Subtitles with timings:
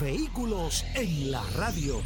[0.00, 2.00] Vehículos en la radio.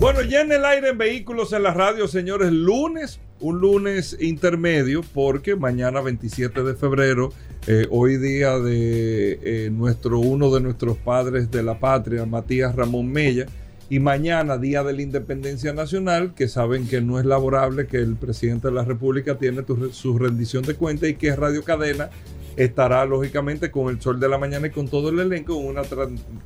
[0.00, 5.02] Bueno, ya en el aire en Vehículos en la radio, señores, lunes, un lunes intermedio,
[5.14, 7.32] porque mañana 27 de febrero,
[7.68, 13.12] eh, hoy día de eh, nuestro, uno de nuestros padres de la patria, Matías Ramón
[13.12, 13.46] Mella,
[13.90, 18.16] y mañana, Día de la Independencia Nacional, que saben que no es laborable, que el
[18.16, 19.62] presidente de la República tiene
[19.92, 22.10] su rendición de cuenta y que Radio Cadena
[22.56, 25.82] estará lógicamente con el sol de la mañana y con todo el elenco en una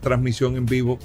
[0.01, 0.99] transmisión en vivo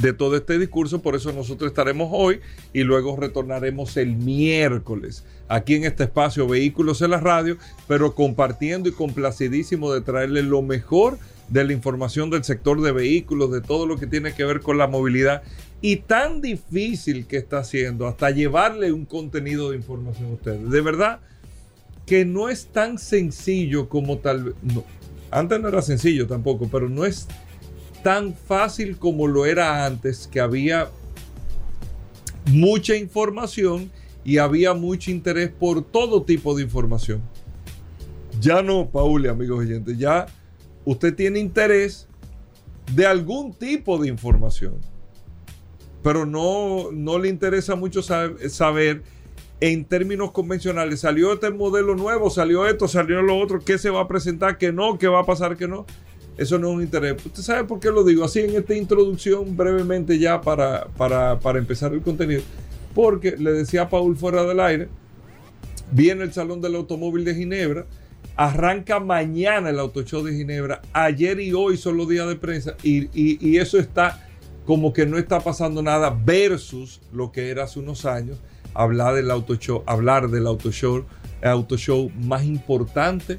[0.00, 1.00] de todo este discurso.
[1.02, 2.40] Por eso nosotros estaremos hoy
[2.72, 7.56] y luego retornaremos el miércoles aquí en este espacio Vehículos en la Radio,
[7.86, 13.50] pero compartiendo y complacidísimo de traerles lo mejor de la información del sector de vehículos,
[13.50, 15.42] de todo lo que tiene que ver con la movilidad
[15.80, 20.70] y tan difícil que está haciendo hasta llevarle un contenido de información a ustedes.
[20.70, 21.20] De verdad
[22.08, 24.82] que no es tan sencillo como tal no,
[25.30, 27.28] antes no era sencillo tampoco, pero no es
[28.02, 30.88] tan fácil como lo era antes, que había
[32.46, 33.90] mucha información
[34.24, 37.20] y había mucho interés por todo tipo de información.
[38.40, 40.26] Ya no, Paul y amigos oyentes, ya
[40.86, 42.08] usted tiene interés
[42.94, 44.76] de algún tipo de información,
[46.02, 49.02] pero no, no le interesa mucho saber,
[49.60, 54.02] en términos convencionales, salió este modelo nuevo, salió esto, salió lo otro, qué se va
[54.02, 55.86] a presentar, qué no, qué va a pasar, qué no.
[56.36, 57.16] Eso no es un interés.
[57.24, 58.24] ¿Usted sabe por qué lo digo?
[58.24, 62.42] Así en esta introducción brevemente ya para, para, para empezar el contenido.
[62.94, 64.88] Porque le decía a Paul fuera del aire,
[65.90, 67.86] viene el Salón del Automóvil de Ginebra,
[68.38, 70.80] Arranca mañana el Auto Show de Ginebra.
[70.92, 72.76] Ayer y hoy son los días de prensa.
[72.84, 74.28] Y, eso está
[74.64, 78.38] como que no está pasando nada versus lo que era hace unos años.
[78.74, 81.04] Hablar del auto show, hablar del auto show,
[81.40, 83.38] el auto show más importante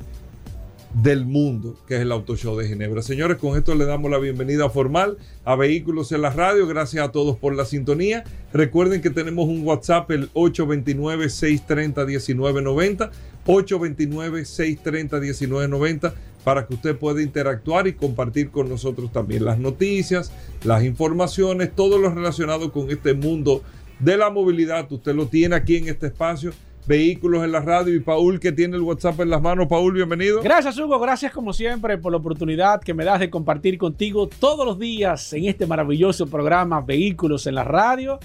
[0.94, 3.02] del mundo, que es el Auto Show de Ginebra.
[3.04, 6.66] Señores, con esto le damos la bienvenida formal a Vehículos en la Radio.
[6.68, 8.24] Gracias a todos por la sintonía.
[8.54, 13.12] Recuerden que tenemos un WhatsApp, el 829-630-1990.
[13.46, 16.14] 829-630-1990
[16.44, 20.32] para que usted pueda interactuar y compartir con nosotros también las noticias,
[20.64, 23.62] las informaciones, todo lo relacionado con este mundo
[24.00, 24.92] de la movilidad.
[24.92, 26.52] Usted lo tiene aquí en este espacio
[26.88, 29.68] Vehículos en la Radio y Paul que tiene el WhatsApp en las manos.
[29.68, 30.42] Paul, bienvenido.
[30.42, 34.66] Gracias Hugo, gracias como siempre por la oportunidad que me das de compartir contigo todos
[34.66, 38.18] los días en este maravilloso programa Vehículos en la Radio.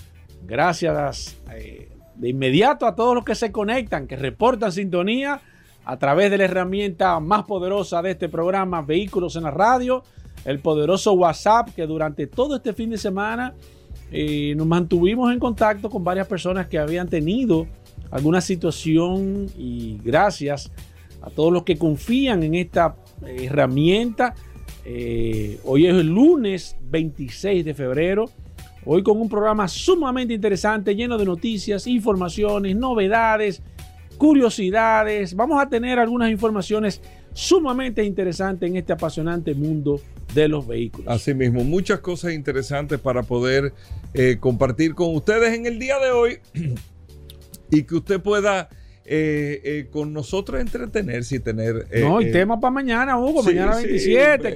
[0.46, 5.42] Gracias eh, de inmediato a todos los que se conectan, que reportan sintonía
[5.84, 10.04] a través de la herramienta más poderosa de este programa Vehículos en la Radio,
[10.46, 13.52] el poderoso WhatsApp que durante todo este fin de semana
[14.12, 17.66] eh, nos mantuvimos en contacto con varias personas que habían tenido
[18.10, 20.70] alguna situación y gracias
[21.20, 24.34] a todos los que confían en esta herramienta.
[24.84, 28.30] Eh, hoy es el lunes 26 de febrero.
[28.84, 33.62] Hoy con un programa sumamente interesante, lleno de noticias, informaciones, novedades,
[34.18, 35.34] curiosidades.
[35.34, 37.00] Vamos a tener algunas informaciones
[37.34, 40.00] sumamente interesantes en este apasionante mundo
[40.34, 41.06] de los vehículos.
[41.08, 43.74] Asimismo, muchas cosas interesantes para poder
[44.14, 46.38] eh, compartir con ustedes en el día de hoy.
[47.70, 48.68] y que usted pueda
[49.06, 51.86] eh, eh, con nosotros entretenerse y tener.
[51.90, 54.54] Eh, no, y tema para mañana, Hugo, mañana 27,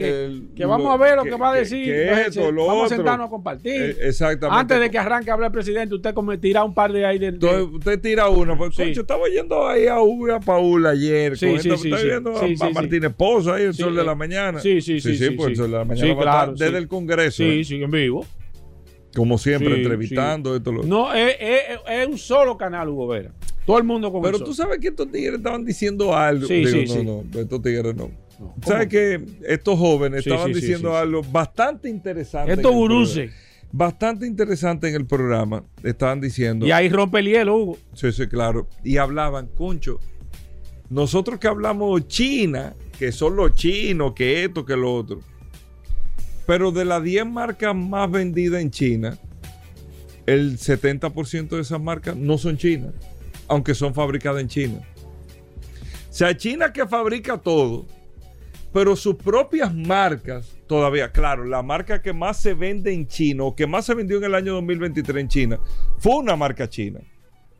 [0.57, 1.95] que, vamos a ver lo que, va a decir.
[2.35, 3.99] vamos a sentarnos a compartir.
[4.01, 4.59] exactamente.
[4.59, 7.19] Antes de que arranque a hablar el presidente, usted tira un par de ahí.
[7.19, 8.57] De, usted tira uno.
[8.57, 11.37] Pues, yo estaba yendo ahí a Hugo y a Paul ayer.
[11.37, 11.91] Sí, sí, sí.
[11.91, 14.61] viendo a, Martínez Pozo ahí, el sol de la mañana.
[14.61, 15.15] Sí, sí, sí.
[15.15, 16.17] Sí, pues el sol de la mañana.
[16.17, 17.43] Claro, desde el Congreso.
[17.43, 18.25] Sí, sí, en vivo.
[19.15, 20.57] Como siempre, entrevistando.
[20.57, 23.33] Esto, No, es, es, un solo canal, Hugo Vera.
[23.69, 26.47] Todo el mundo con Pero tú sabes que estos tigres estaban diciendo algo.
[26.47, 27.05] Sí, sí, no, sí.
[27.05, 28.11] no, estos tigres no.
[28.65, 32.55] ¿Sabes que estos jóvenes estaban diciendo algo bastante interesante?
[32.55, 33.31] Estos buruces.
[33.71, 35.65] Bastante interesante en el programa.
[35.83, 36.67] Estaban diciendo.
[36.67, 37.79] Y ahí rompe el hielo, Hugo.
[37.93, 38.71] Sí, sí, claro.
[38.83, 40.01] Y hablaban, concho.
[40.89, 45.21] Nosotros que hablamos China, que son los chinos, que esto, que lo otro.
[46.47, 49.19] Pero de las 10 marcas más vendidas en China,
[50.25, 52.95] el 70% de esas marcas no son chinas
[53.49, 54.81] aunque son fabricadas en China.
[56.11, 57.87] O sea, China que fabrica todo,
[58.73, 63.57] pero sus propias marcas todavía, claro, la marca que más se vende en China o
[63.57, 65.61] que más se vendió en el año 2023 en China
[65.99, 67.01] fue una marca china,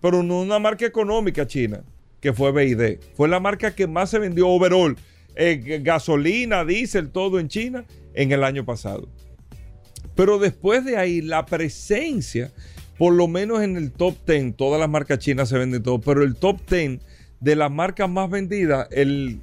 [0.01, 1.83] pero no una marca económica china,
[2.21, 2.99] que fue BID.
[3.15, 4.97] Fue la marca que más se vendió overall,
[5.35, 7.85] eh, gasolina, diésel, todo en China
[8.15, 9.09] en el año pasado.
[10.15, 12.53] Pero después de ahí, la presencia,
[12.99, 16.23] por lo menos en el top 10, todas las marcas chinas se venden todo, pero
[16.23, 17.01] el top 10
[17.41, 19.41] de las marcas más vendidas, el,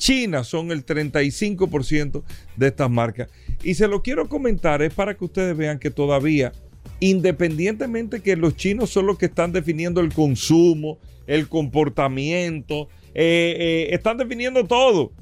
[0.00, 2.22] China son el 35%
[2.56, 3.28] de estas marcas.
[3.62, 6.52] Y se lo quiero comentar, es para que ustedes vean que todavía,
[6.98, 13.88] independientemente que los chinos son los que están definiendo el consumo, el comportamiento, eh, eh,
[13.94, 15.12] están definiendo todo.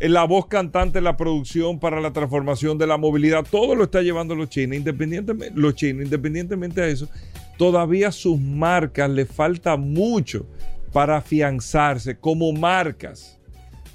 [0.00, 4.34] La voz cantante, la producción para la transformación de la movilidad, todo lo está llevando
[4.34, 7.08] los chinos, independientemente, los chinos, independientemente de eso,
[7.56, 10.46] todavía sus marcas le falta mucho
[10.92, 13.38] para afianzarse como marcas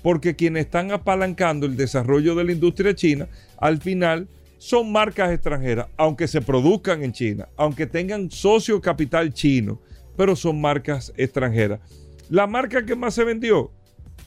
[0.01, 5.87] porque quienes están apalancando el desarrollo de la industria china, al final son marcas extranjeras,
[5.97, 9.79] aunque se produzcan en China, aunque tengan socio capital chino,
[10.17, 11.79] pero son marcas extranjeras.
[12.29, 13.71] La marca que más se vendió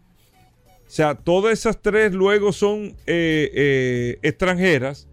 [0.87, 5.07] o sea, todas esas tres luego son eh, eh, extranjeras.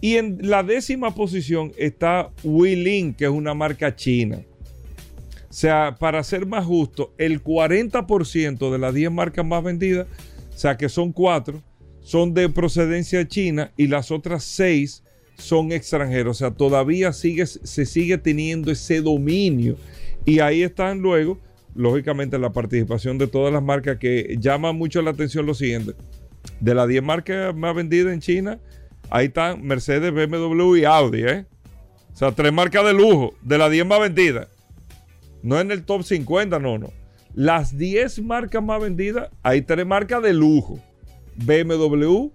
[0.00, 4.42] Y en la décima posición está Wuling, que es una marca china.
[5.52, 10.06] Sea, para ser más justo, el 40% de las 10 marcas más vendidas,
[10.48, 11.60] o sea que son 4,
[12.00, 15.02] son de procedencia china y las otras 6
[15.36, 16.36] son extranjeros.
[16.36, 19.76] O sea, todavía sigue, se sigue teniendo ese dominio.
[20.24, 21.38] Y ahí están luego
[21.74, 25.92] lógicamente la participación de todas las marcas que llama mucho la atención lo siguiente.
[26.60, 28.58] De las 10 marcas más vendidas en China,
[29.10, 31.44] ahí están Mercedes, BMW y Audi, ¿eh?
[32.10, 34.48] O sea, tres marcas de lujo, de las 10 más vendidas.
[35.42, 36.92] No en el top 50, no, no.
[37.34, 40.78] Las 10 marcas más vendidas, hay tres marcas de lujo.
[41.36, 42.28] BMW,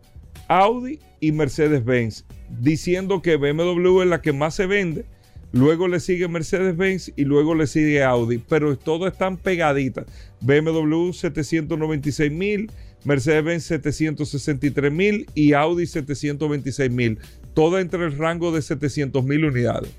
[0.48, 2.26] Audi y Mercedes-Benz.
[2.60, 5.06] Diciendo que BMW es la que más se vende
[5.54, 10.06] Luego le sigue Mercedes-Benz y luego le sigue Audi, pero todas están pegaditas.
[10.42, 12.70] BMW 796 mil,
[13.06, 17.20] Mercedes-Benz 763 mil y Audi 726 mil.
[17.54, 19.92] Toda entre el rango de 700 mil unidades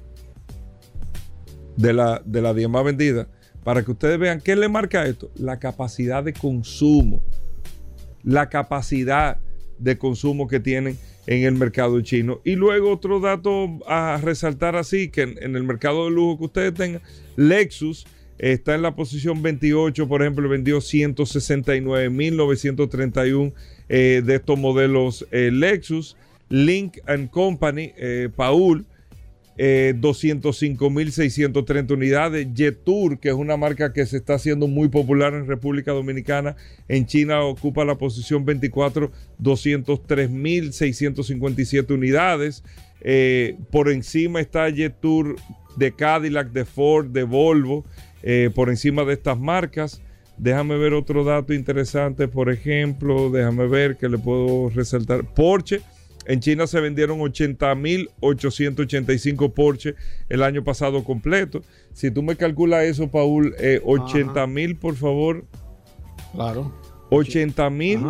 [1.78, 3.28] de la, de la 10 más vendida.
[3.64, 5.30] Para que ustedes vean, ¿qué le marca esto?
[5.36, 7.22] La capacidad de consumo.
[8.22, 9.38] La capacidad
[9.78, 12.40] de consumo que tienen en el mercado chino.
[12.44, 16.74] Y luego otro dato a resaltar así, que en, el mercado de lujo que ustedes
[16.74, 17.00] tengan,
[17.36, 18.06] Lexus
[18.38, 23.52] está en la posición 28, por ejemplo, vendió 169.931
[23.88, 26.16] eh, de estos modelos eh, Lexus.
[26.50, 28.86] Link and Company, eh, Paul,
[29.58, 32.46] 205.630 eh, unidades.
[32.54, 36.54] Jetour, que es una marca que se está haciendo muy popular en República Dominicana,
[36.86, 39.10] en China ocupa la posición 24,
[39.42, 42.62] 203.657 unidades.
[43.00, 45.36] Eh, por encima está Jetour
[45.76, 47.84] de Cadillac, de Ford, de Volvo,
[48.22, 50.00] eh, por encima de estas marcas.
[50.36, 55.34] Déjame ver otro dato interesante, por ejemplo, déjame ver que le puedo resaltar.
[55.34, 55.80] Porsche
[56.28, 59.94] en China se vendieron 80.885 Porsche
[60.28, 61.62] el año pasado completo.
[61.94, 63.54] Si tú me calculas eso, Paul,
[63.84, 65.46] 80 eh, mil, por favor.
[66.34, 66.70] Claro.
[67.10, 68.00] 80 mil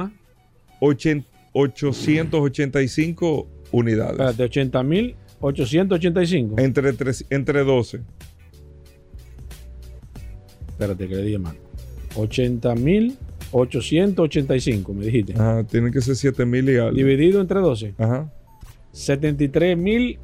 [0.81, 4.13] 885 unidades.
[4.13, 6.57] Espérate, 80 mil 885.
[6.59, 6.93] Entre,
[7.31, 8.01] entre 12.
[10.71, 11.57] Espérate que le dije mal.
[12.17, 13.17] 80 mil
[13.53, 15.33] 885, me dijiste.
[15.35, 16.93] Ajá, tienen que ser 7 mil y algo.
[16.97, 17.95] Dividido entre 12.
[17.99, 18.33] Ajá.
[18.93, 20.19] 73 mil.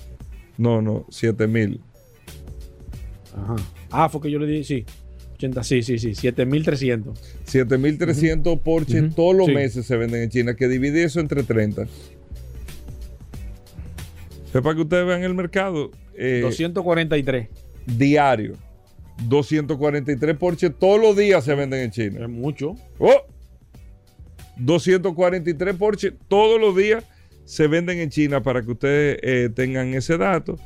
[0.58, 1.80] No, no, 7 mil.
[3.36, 3.56] Ajá.
[3.90, 4.84] Ah, fue que yo le dije, sí.
[5.34, 6.14] 80, sí, sí, sí.
[6.14, 7.18] 7300.
[7.44, 9.14] 7300 Porsche Ujú.
[9.14, 9.52] todos los Sí.
[9.52, 11.86] meses se venden en China, que divide eso entre 30.
[14.52, 17.48] Sepa que ustedes vean el mercado eh, 243.
[17.86, 18.54] diario.
[19.22, 22.24] 243 Porsche todos los días se venden en China.
[22.24, 22.76] Es mucho.
[22.98, 23.26] ¡Oh!
[24.56, 27.04] 243 Porsche todos los días
[27.44, 30.58] se venden en China para que ustedes eh, tengan ese dato.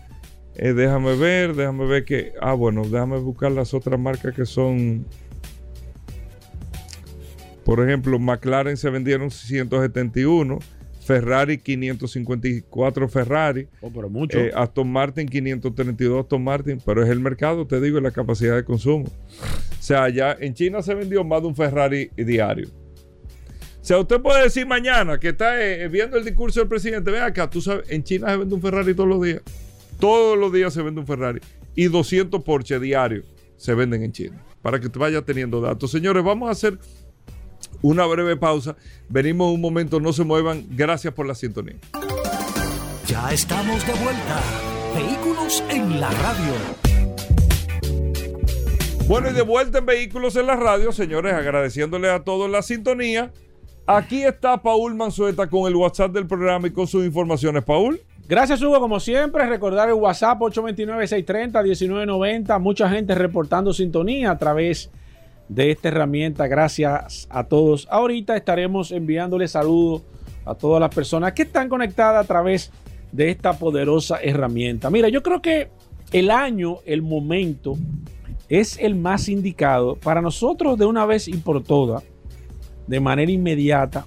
[0.54, 2.32] Eh, déjame ver, déjame ver que.
[2.40, 5.06] Ah, bueno, déjame buscar las otras marcas que son.
[7.64, 10.58] Por ejemplo, McLaren se vendieron 171,
[11.08, 14.38] Ferrari 554 Ferrari, Oh, pero mucho.
[14.38, 18.54] eh, Aston Martin 532 Aston Martin, pero es el mercado, te digo, y la capacidad
[18.56, 19.06] de consumo.
[19.06, 22.68] O sea, ya en China se vendió más de un Ferrari diario.
[23.80, 27.20] O sea, usted puede decir mañana que está eh, viendo el discurso del presidente, ve
[27.20, 29.40] acá, tú sabes, en China se vende un Ferrari todos los días.
[29.98, 31.40] Todos los días se vende un Ferrari.
[31.74, 33.24] Y 200 Porsche diarios
[33.56, 34.44] se venden en China.
[34.60, 35.90] Para que usted vaya teniendo datos.
[35.90, 36.78] Señores, vamos a hacer
[37.82, 38.76] una breve pausa.
[39.08, 40.66] Venimos un momento, no se muevan.
[40.70, 41.76] Gracias por la sintonía.
[43.06, 44.40] Ya estamos de vuelta.
[44.94, 46.52] Vehículos en la radio.
[49.06, 53.32] Bueno, y de vuelta en Vehículos en la Radio, señores, agradeciéndole a todos la sintonía.
[53.87, 57.64] Aquí está Paul Manzueta con el WhatsApp del programa y con sus informaciones.
[57.64, 57.99] Paul.
[58.28, 58.78] Gracias, Hugo.
[58.78, 62.61] Como siempre, recordar el WhatsApp 829-630-1990.
[62.61, 65.07] Mucha gente reportando sintonía a través de
[65.56, 66.46] esta herramienta.
[66.46, 67.86] Gracias a todos.
[67.90, 70.02] Ahorita estaremos enviándole saludos
[70.44, 72.70] a todas las personas que están conectadas a través
[73.12, 74.90] de esta poderosa herramienta.
[74.90, 75.68] Mira, yo creo que
[76.12, 77.76] el año, el momento,
[78.48, 82.02] es el más indicado para nosotros de una vez y por todas,
[82.86, 84.06] de manera inmediata,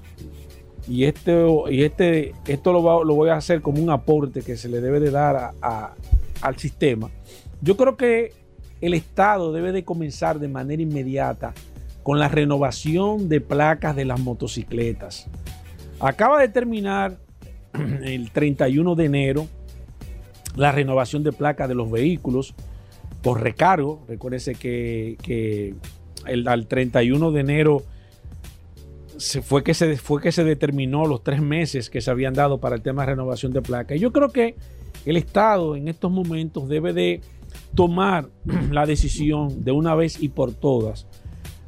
[0.88, 4.81] y, este, y este, esto lo, voy a hacer como un aporte que se le
[4.81, 5.93] debe de dar a-
[6.41, 7.10] al sistema.
[7.62, 8.33] Yo creo que
[8.82, 11.54] el Estado debe de comenzar de manera inmediata
[12.04, 15.28] con la renovación de placas de las motocicletas.
[16.00, 17.18] Acaba de terminar
[18.04, 19.48] el 31 de enero
[20.56, 22.56] la renovación de placas de los vehículos
[23.22, 24.04] por recargo.
[24.08, 25.76] Recuérdese que,
[26.26, 27.84] el, al 31 de enero
[29.18, 32.60] se fue, que se, fue que se determinó los tres meses que se habían dado
[32.60, 34.00] para el tema de renovación de placas.
[34.00, 34.56] Yo creo que
[35.06, 37.22] el Estado en estos momentos debe de
[37.75, 38.30] tomar
[38.72, 41.08] la decisión de una vez y por todas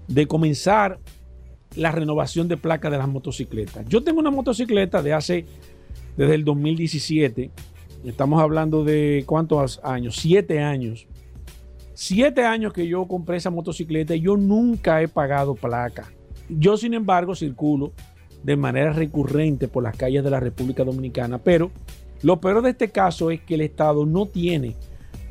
[0.07, 0.99] de comenzar
[1.75, 3.85] la renovación de placas de las motocicletas.
[3.87, 5.45] Yo tengo una motocicleta de hace,
[6.17, 7.51] desde el 2017,
[8.05, 11.07] estamos hablando de cuántos años, siete años.
[11.95, 16.11] Siete años que yo compré esa motocicleta y yo nunca he pagado placa.
[16.49, 17.93] Yo, sin embargo, circulo
[18.43, 21.71] de manera recurrente por las calles de la República Dominicana, pero
[22.23, 24.75] lo peor de este caso es que el Estado no tiene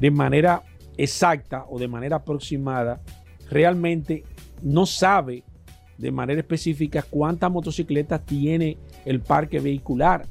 [0.02, 0.62] de manera
[0.96, 3.00] exacta o de manera aproximada,
[3.48, 4.24] realmente
[4.60, 5.44] no sabe
[5.96, 10.26] de manera específica cuántas motocicletas tiene el parque vehicular.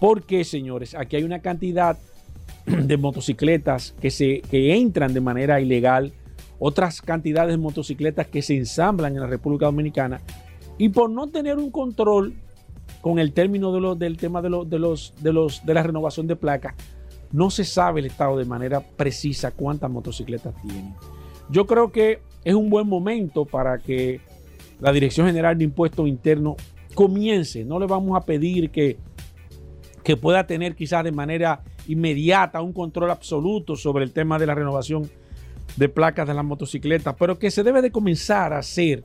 [0.00, 1.98] Porque, señores, aquí hay una cantidad
[2.66, 6.12] de motocicletas que, se, que entran de manera ilegal,
[6.60, 10.20] otras cantidades de motocicletas que se ensamblan en la República Dominicana
[10.78, 12.34] y por no tener un control
[13.00, 16.28] con el término de lo- del tema de, de, los, de, los, de la renovación
[16.28, 16.74] de placas,
[17.32, 20.94] no se sabe el Estado de manera precisa cuántas motocicletas tiene.
[21.48, 24.20] Yo creo que es un buen momento para que
[24.80, 26.56] la Dirección General de Impuestos Internos
[26.94, 27.64] comience.
[27.64, 28.98] No le vamos a pedir que,
[30.02, 34.54] que pueda tener quizás de manera inmediata un control absoluto sobre el tema de la
[34.54, 35.10] renovación
[35.76, 39.04] de placas de las motocicletas, pero que se debe de comenzar a hacer,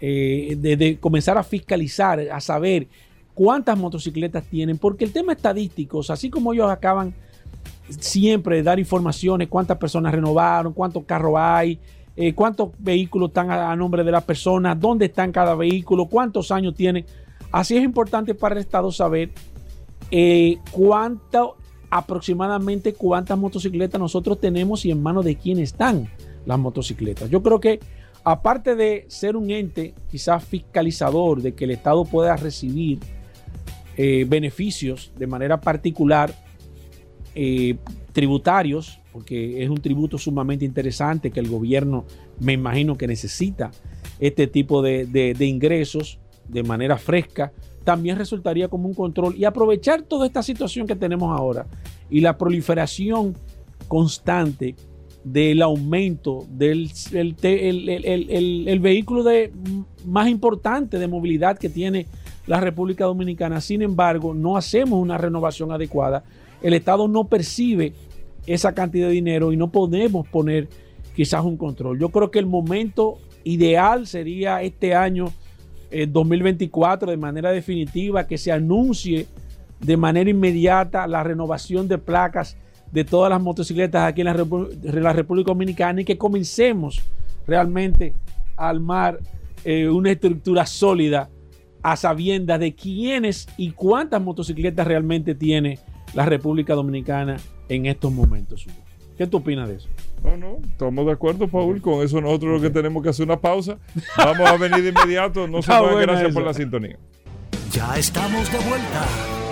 [0.00, 2.86] eh, de, de comenzar a fiscalizar, a saber
[3.34, 7.14] cuántas motocicletas tienen, porque el tema estadístico, así como ellos acaban
[7.88, 11.78] siempre dar informaciones, cuántas personas renovaron, cuántos carros hay,
[12.16, 16.74] eh, cuántos vehículos están a, nombre de las personas, dónde están cada vehículo, cuántos años
[16.74, 17.06] tienen.
[17.52, 19.30] Así es importante para el Estado saber
[20.10, 21.56] eh, cuánto,
[21.90, 26.08] aproximadamente cuántas motocicletas nosotros tenemos y en manos de quién están
[26.44, 27.30] las motocicletas.
[27.30, 27.80] Yo creo que
[28.24, 32.98] aparte de ser un ente quizás fiscalizador de que el Estado pueda recibir
[33.96, 36.34] eh, beneficios de manera particular,
[37.40, 37.76] eh,
[38.10, 42.04] tributarios, porque es un tributo sumamente interesante que el gobierno
[42.40, 43.70] me imagino que necesita
[44.18, 46.18] este tipo de, ingresos
[46.48, 47.52] de manera fresca,
[47.84, 51.68] también resultaría como un control y aprovechar toda esta situación que tenemos ahora
[52.10, 53.36] y la proliferación
[53.86, 54.74] constante
[55.22, 59.52] del aumento del el, el, el, el, vehículo de,
[60.04, 62.08] más importante de movilidad que tiene
[62.48, 63.60] la República Dominicana.
[63.60, 66.24] Sin embargo, no hacemos una renovación adecuada.
[66.62, 67.92] El Estado no percibe
[68.46, 70.68] esa cantidad de dinero y no podemos poner
[71.14, 71.98] quizás un control.
[71.98, 75.32] Yo creo que el momento ideal sería este año
[75.90, 79.26] 2024 eh, de manera definitiva que se anuncie
[79.80, 82.56] de manera inmediata la renovación de placas
[82.92, 87.02] de todas las motocicletas aquí en la, República Dominicana y que comencemos
[87.46, 88.14] realmente
[88.56, 89.18] a armar
[89.64, 91.28] eh, una estructura sólida
[91.82, 95.78] a sabiendas de quiénes y cuántas motocicletas realmente tiene
[96.14, 97.36] la República Dominicana
[97.68, 98.66] en estos momentos.
[99.16, 99.88] ¿Qué tú opinas de eso?
[100.22, 101.80] No, no, estamos de acuerdo, Paul.
[101.80, 103.78] Con eso nosotros lo que tenemos que hacer una pausa.
[104.16, 105.48] Vamos a venir de inmediato.
[105.48, 106.96] No se vayan, gracias por la sintonía.
[107.72, 109.06] Ya estamos de vuelta.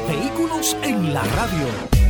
[0.09, 2.06] Vehículos en la radio.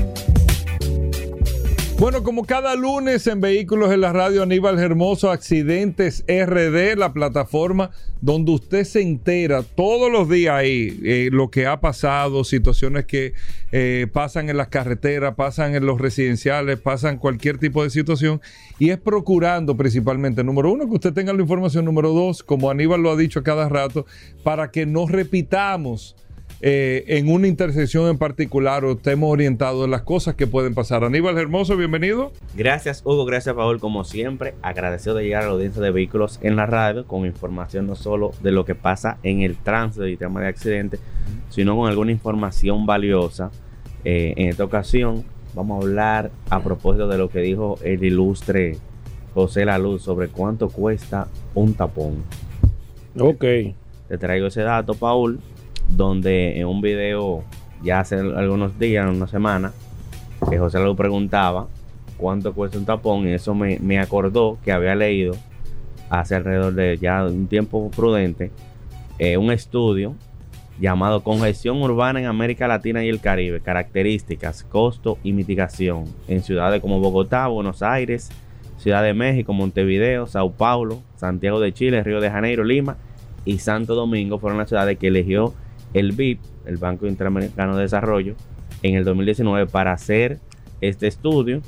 [1.99, 7.91] Bueno, como cada lunes en Vehículos en la Radio, Aníbal Hermoso, Accidentes RD, la plataforma
[8.21, 13.33] donde usted se entera todos los días ahí eh, lo que ha pasado, situaciones que
[13.73, 18.43] eh, pasan en las carreteras, pasan en los residenciales, pasan cualquier tipo de situación.
[18.79, 23.01] Y es procurando principalmente, número uno, que usted tenga la información, número dos, como Aníbal
[23.01, 24.05] lo ha dicho cada rato,
[24.43, 26.15] para que no repitamos
[26.63, 31.05] eh, en una intersección en particular o estemos orientados en las cosas que pueden pasar.
[31.05, 32.33] Aníbal Hermoso, bienvenido.
[32.55, 36.57] Gracias Hugo, gracias Paul, como siempre, agradecido de llegar a la audiencia de vehículos en
[36.57, 40.41] la radio con información no solo de lo que pasa en el tránsito y tema
[40.41, 41.01] de accidentes,
[41.51, 43.51] sino con alguna información valiosa.
[44.05, 48.79] Eh, en esta ocasión vamos a hablar a propósito de lo que dijo el ilustre
[49.35, 52.25] José La Luz sobre cuánto cuesta un tapón.
[53.19, 53.45] Ok.
[54.09, 55.39] Te traigo ese dato, Paul
[55.89, 57.45] donde en un video
[57.83, 59.73] ya hace algunos días, una semana,
[60.49, 61.69] que José lo preguntaba
[62.17, 65.35] cuánto cuesta un tapón y eso me, acordó que había leído
[66.09, 68.51] hace alrededor de ya un tiempo prudente
[69.19, 70.15] eh, un estudio
[70.79, 76.05] llamado Congestión Urbana en América Latina y el Caribe, características, costo y mitigación.
[76.29, 78.31] En ciudades como Bogotá, Buenos Aires,
[78.77, 82.99] Ciudad de México, Montevideo, Sao Paulo, Santiago de Chile, Río de Janeiro, Lima
[83.47, 85.55] y Santo Domingo fueron las ciudades que eligió
[85.95, 88.35] el BID, el Banco Interamericano de Desarrollo,
[88.83, 90.39] en el 2019 para hacer
[90.81, 91.61] este estudio.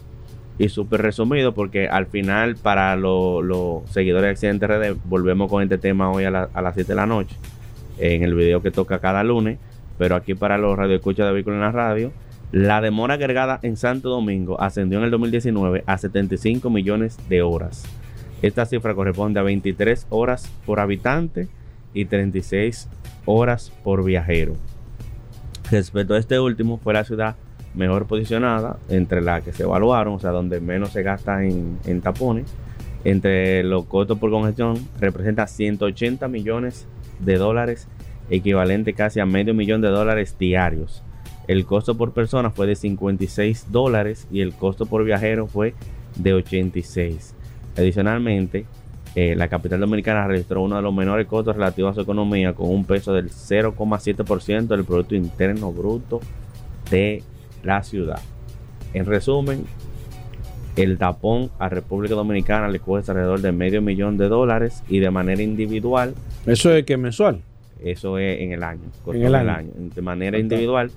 [0.61, 5.79] Y súper resumido porque al final para los seguidores de Accidente RD volvemos con este
[5.79, 7.37] tema hoy a, las 7 de la noche
[7.99, 9.59] en el video que toca cada lunes.
[9.99, 12.13] Pero aquí para los radioescuchas de vehículos en la radio
[12.51, 17.85] la demora agregada en Santo Domingo ascendió en el 2019 a 75 millones de horas.
[18.41, 21.49] Esta cifra corresponde a 23 horas por habitante
[21.93, 22.89] y 36
[23.29, 24.55] horas por viajero.
[25.71, 27.37] Respecto a este último, fue la ciudad
[27.75, 32.55] mejor posicionada entre las que se evaluaron, o sea, donde menos se gasta en, tapones.
[33.05, 36.87] Entre los costos por congestión, representa 180 millones
[37.21, 37.87] de dólares,
[38.31, 41.03] equivalente casi a medio millón de dólares diarios.
[41.47, 45.75] El costo por persona fue de 56 dólares y el costo por viajero fue
[46.17, 47.35] de 86.
[47.77, 48.65] Adicionalmente,
[49.21, 52.71] eh, la capital dominicana registró uno de los menores costos relativos a su economía con
[52.71, 56.21] un peso del 0,7% del Producto Interno Bruto
[56.89, 57.25] de
[57.65, 58.21] la ciudad.
[58.95, 59.65] En resumen,
[60.77, 65.11] el tapón a República Dominicana le cuesta alrededor de medio millón de dólares y de
[65.11, 66.15] manera individual.
[66.47, 67.41] ¿Eso es que mensual?
[67.83, 68.85] Eso es en el año.
[69.09, 69.73] En el año.
[69.97, 70.93] De manera individual,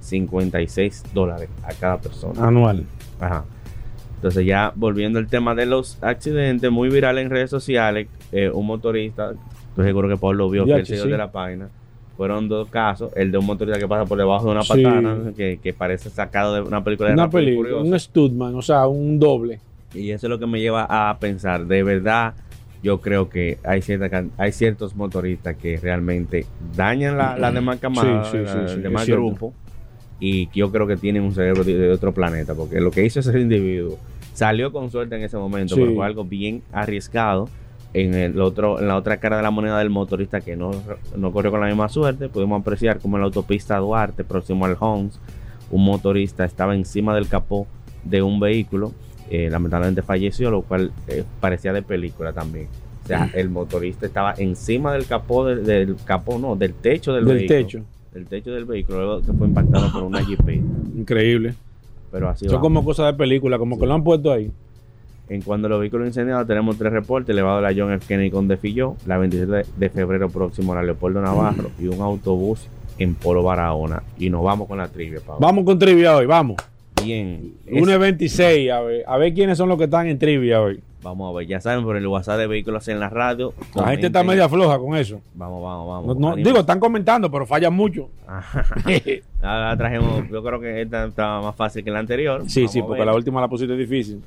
[0.00, 2.46] 56 dólares a cada persona.
[2.46, 2.84] Anual.
[3.18, 3.46] Ajá.
[4.22, 8.66] Entonces ya volviendo al tema de los accidentes, muy viral en redes sociales, eh, un
[8.66, 9.32] motorista,
[9.76, 11.68] yo seguro que Pablo vio que el señor de la página,
[12.16, 15.74] fueron dos casos, el de un motorista que pasa por debajo de una patana, que,
[15.76, 19.58] parece sacado de una película de una película, un Studman, o sea, un doble.
[19.92, 22.34] Y eso es lo que me lleva a pensar, de verdad,
[22.80, 28.30] yo creo que hay cierta, hay ciertos motoristas que realmente dañan la, la demás camada,
[28.32, 29.52] el demás grupo,
[30.20, 33.40] y yo creo que tienen un cerebro de, otro planeta, porque lo que hizo ese
[33.40, 33.98] individuo
[34.32, 37.48] Salió con suerte en ese momento, pero fue algo bien arriesgado.
[37.94, 40.70] En, el otro, en la otra cara de la moneda del motorista que no,
[41.14, 44.78] no corrió con la misma suerte, pudimos apreciar como en la autopista Duarte, próximo al
[44.80, 45.20] Homs,
[45.70, 47.66] un motorista estaba encima del capó
[48.04, 48.92] de un vehículo,
[49.30, 52.68] eh, lamentablemente falleció, lo cual eh, parecía de película también.
[53.04, 57.48] O sea, el motorista estaba encima del capó, del, capó, no, del techo del, vehículo.
[57.48, 57.84] Techo.
[58.12, 60.48] Del techo del vehículo, luego que fue impactado por una Jeep.
[60.94, 61.54] Increíble.
[62.12, 64.52] Pero así Son como cosas de película, como que lo han puesto ahí.
[65.28, 68.06] En cuanto a los vehículos incendiados, tenemos tres reportes: elevado de la John F.
[68.06, 72.66] Kennedy con Defilló, la 27 de febrero próximo a la Leopoldo Navarro y un autobús
[72.98, 74.02] en Polo Barahona.
[74.18, 76.56] Y nos vamos con la trivia, Vamos con trivia hoy, vamos.
[77.02, 77.54] Bien.
[77.66, 80.80] Es- 1.26, a ver, a ver quiénes son los que están en trivia hoy.
[81.02, 83.54] Vamos a ver, ya saben, por el WhatsApp de Vehículos en la Radio.
[83.74, 85.20] La gente está media floja con eso.
[85.34, 86.06] Vamos, vamos, vamos.
[86.16, 86.46] No, no, Ánimo.
[86.46, 88.08] digo, están comentando, pero fallan mucho.
[89.42, 92.44] Ahora trajimos, yo creo que esta está más fácil que la anterior.
[92.48, 94.22] sí, Vamos sí, porque la última la pusiste difícil.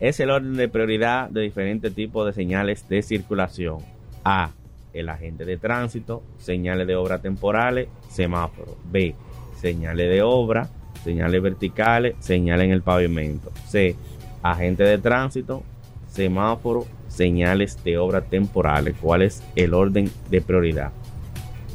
[0.00, 3.78] Es el orden de prioridad de diferentes tipos de señales de circulación.
[4.24, 4.50] A.
[4.92, 8.76] El agente de tránsito, señales de obra temporales, semáforo.
[8.90, 9.14] B.
[9.56, 10.68] Señales de obra,
[11.02, 13.50] señales verticales, señales en el pavimento.
[13.66, 13.96] C.
[14.42, 15.62] Agente de tránsito,
[16.14, 18.94] semáforo, señales de obra temporales.
[19.00, 20.92] ¿Cuál es el orden de prioridad?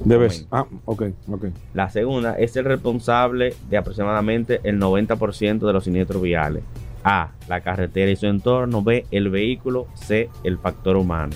[0.05, 0.47] Debes.
[0.49, 1.45] Ah, ok, ok.
[1.73, 6.63] La segunda es el responsable de aproximadamente el 90% de los siniestros viales.
[7.03, 7.31] A.
[7.49, 8.81] La carretera y su entorno.
[8.81, 9.05] B.
[9.11, 9.87] El vehículo.
[9.95, 10.29] C.
[10.43, 11.33] El factor humano.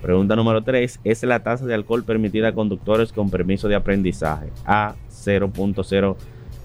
[0.00, 1.00] Pregunta número 3.
[1.04, 4.48] Es la tasa de alcohol permitida a conductores con permiso de aprendizaje.
[4.64, 4.94] A.
[5.10, 6.16] 0.0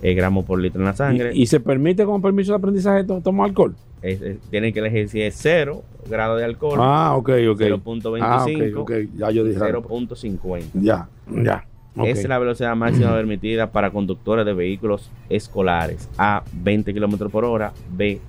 [0.01, 1.31] eh, gramos por litro en la sangre.
[1.33, 3.75] ¿Y, y se permite con permiso de aprendizaje to- tomar alcohol?
[4.05, 7.59] Es- es- tienen que elegir si es 0 grado de alcohol, Ah, ok, ok.
[7.59, 8.91] 0.25 Ah, ok, ok.
[9.17, 9.59] Ya yo dije.
[9.59, 10.65] 0.50.
[10.73, 11.65] Ya, ya.
[11.97, 12.05] ok.
[12.05, 16.07] Es la velocidad máxima permitida para conductores de vehículos escolares.
[16.17, 17.73] A, 20 km por hora.
[17.89, 18.19] B,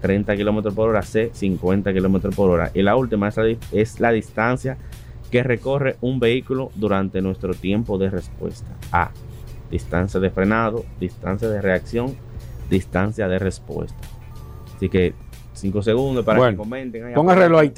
[0.00, 1.02] 30 km por hora.
[1.02, 2.70] C, 50 km por hora.
[2.72, 4.78] Y la última es la, di- es la distancia
[5.30, 8.68] que recorre un vehículo durante nuestro tiempo de respuesta.
[8.92, 9.10] A,
[9.70, 12.14] distancia de frenado, distancia de reacción,
[12.70, 13.98] distancia de respuesta.
[14.76, 15.14] Así que
[15.56, 17.06] 5 segundos para Bueno, que comenten.
[17.08, 17.34] el abajo.
[17.34, 17.72] reloj ahí.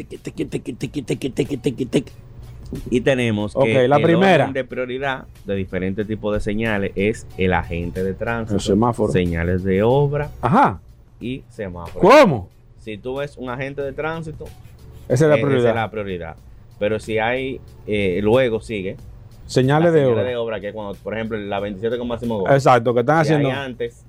[2.90, 4.44] Y tenemos Ok, que la el primera.
[4.44, 9.10] orden de prioridad de diferentes tipos de señales es el agente de tránsito, El semáforo.
[9.12, 10.80] señales de obra Ajá.
[11.18, 12.00] y semáforo.
[12.06, 12.48] ¿Cómo?
[12.78, 14.44] Si tú ves un agente de tránsito,
[15.08, 15.60] Esa es la eh, prioridad.
[15.60, 16.36] esa es la prioridad.
[16.78, 18.96] Pero si hay, eh, luego sigue
[19.46, 20.22] Señales de obra.
[20.24, 22.52] de obra, que cuando, por ejemplo, la 27 con máximo gol.
[22.52, 23.58] Exacto, que están Si hay haciendo.
[23.58, 24.04] antes,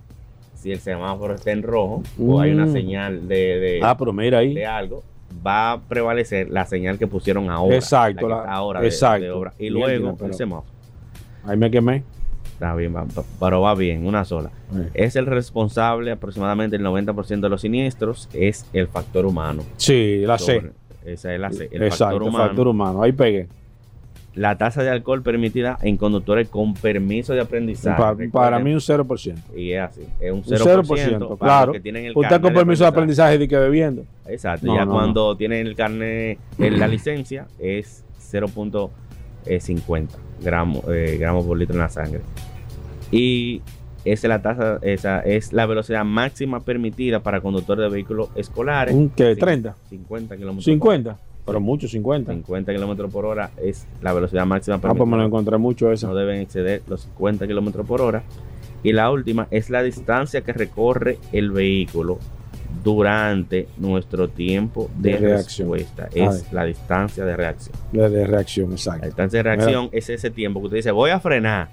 [0.59, 2.73] si el semáforo está en rojo o hay una Mm.
[2.73, 4.53] señal de, de, Ah, pero mira ahí.
[4.53, 5.03] de algo,
[5.45, 7.75] va a prevalecer la señal que pusieron ahora.
[7.75, 9.23] Exacto, la ahora exacto.
[9.23, 9.53] de obra.
[9.57, 10.67] Y luego el semáforo.
[11.45, 12.03] Ahí me quemé.
[12.53, 13.05] Está bien, va-
[13.39, 14.51] pero va bien, una sola.
[14.93, 19.63] Es el responsable aproximadamente el 90% de los siniestros, es el factor humano.
[19.77, 20.55] Sí, la C.
[20.59, 20.71] Sobre-
[21.05, 22.45] Esa es la C, el Exacto, factor humano.
[22.47, 23.01] factor humano.
[23.01, 23.47] Ahí pegué.
[24.39, 27.99] La tasa de alcohol permitida en conductores con permiso de aprendizaje.
[28.01, 29.35] Pa- para mí un 0%.
[29.53, 31.65] Y es así, es un Un 0%, 0%, para claro.
[31.67, 34.05] los que tienen el Usted con permiso de aprendizaje de que bebiendo.
[34.27, 38.05] Exacto, No, ya no, cuando tienen el carnet, en la licencia, es
[39.45, 40.07] 0.50
[40.41, 42.21] gramos, eh, gramos por litro en la sangre.
[43.11, 43.61] Y
[44.05, 48.95] esa es la tasa, esa es la velocidad máxima permitida para conductores de vehículos escolares.
[48.95, 49.35] ¿Un qué?
[49.35, 49.75] Cin- 30.
[49.89, 51.17] 50 kilómetros 50.
[51.49, 52.31] Pero mucho, 50.
[52.33, 55.25] 50 kilómetros por hora es la velocidad máxima Ah, pues me lo permitida.
[55.25, 56.13] encontré mucho no eso.
[56.15, 58.23] deben exceder los 50 kilómetros por hora.
[58.83, 62.17] Y la última es la distancia que recorre el vehículo
[62.83, 65.71] durante nuestro tiempo de, De reacción.
[65.71, 66.09] respuesta.
[66.13, 67.75] Es la distancia de reacción.
[67.91, 69.05] La de reacción, La exacto.
[69.05, 71.69] distancia de reacción es ese tiempo que usted dice, voy a frenar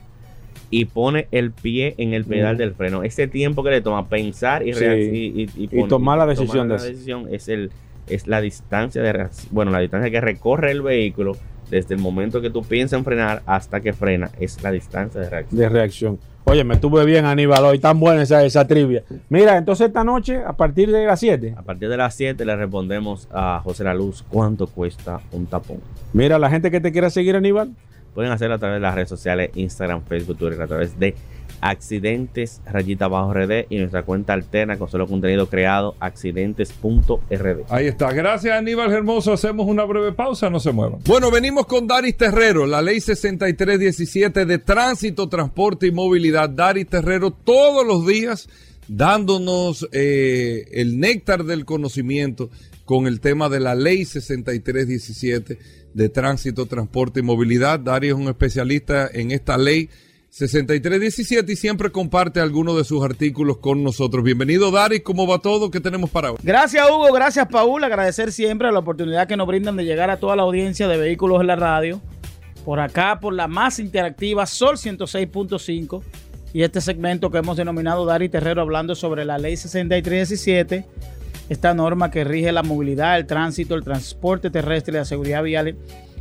[0.70, 2.58] y pone el pie en el pedal Mm.
[2.58, 3.02] del freno.
[3.04, 4.84] Ese tiempo que le toma pensar y, Sí.
[4.84, 6.86] y, y- y pon- tomar la decisión la de eso.
[6.86, 7.70] decisión es el
[8.08, 9.28] es la distancia de.
[9.50, 11.36] Bueno, la distancia que recorre el vehículo
[11.70, 15.28] desde el momento que tú piensas en frenar hasta que frena es la distancia de
[15.30, 15.60] reacción.
[15.60, 16.18] De reacción.
[16.44, 17.80] Oye, me estuve bien, Aníbal, hoy.
[17.80, 19.02] Tan buena esa, esa trivia.
[19.28, 22.54] Mira, entonces esta noche, a partir de las 7, A partir de las 7 le
[22.54, 25.78] respondemos a José La Luz cuánto cuesta un tapón.
[26.12, 27.72] mira, la gente que te quiera seguir, Aníbal,
[28.16, 31.14] Pueden hacerlo a través de las redes sociales, Instagram, Facebook, Twitter, a través de
[31.60, 37.64] accidentes rayita bajo RD y nuestra cuenta alterna con solo contenido creado accidentes.rd.
[37.68, 38.12] Ahí está.
[38.12, 39.32] Gracias, Aníbal Hermoso.
[39.32, 41.00] Hacemos una breve pausa, no se muevan.
[41.04, 46.50] Bueno, venimos con Daris Terrero, la ley 6317 de tránsito, transporte y movilidad.
[46.50, 48.48] Daris Terrero todos los días
[48.88, 52.50] dándonos eh, el néctar del conocimiento
[52.84, 55.58] con el tema de la ley 6317
[55.92, 57.80] de tránsito, transporte y movilidad.
[57.80, 59.90] Daris es un especialista en esta ley
[60.36, 64.22] 6317 y siempre comparte algunos de sus artículos con nosotros.
[64.22, 65.00] Bienvenido, Daris.
[65.00, 65.70] ¿Cómo va todo?
[65.70, 66.36] ¿Qué tenemos para hoy?
[66.42, 70.36] Gracias Hugo, gracias Paul, agradecer siempre la oportunidad que nos brindan de llegar a toda
[70.36, 72.02] la audiencia de vehículos en la radio.
[72.66, 76.02] Por acá, por la más interactiva Sol 106.5
[76.52, 80.84] y este segmento que hemos denominado Dari Terrero hablando sobre la ley 6317,
[81.48, 85.78] esta norma que rige la movilidad, el tránsito, el transporte terrestre y la seguridad vial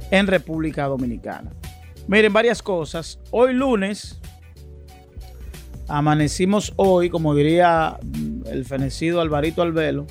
[0.09, 1.51] en República Dominicana.
[2.07, 3.19] Miren, varias cosas.
[3.31, 4.19] Hoy lunes,
[5.87, 7.97] amanecimos hoy, como diría
[8.45, 10.05] el fenecido Alvarito Albelo,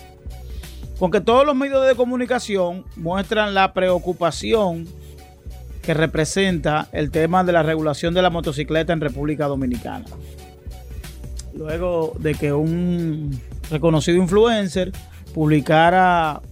[0.98, 4.88] con que todos los medios de comunicación muestran la preocupación
[5.82, 10.06] que representa el tema de la regulación de la motocicleta en República Dominicana.
[11.54, 14.90] luego de que un reconocido influencer
[15.32, 16.42] publicara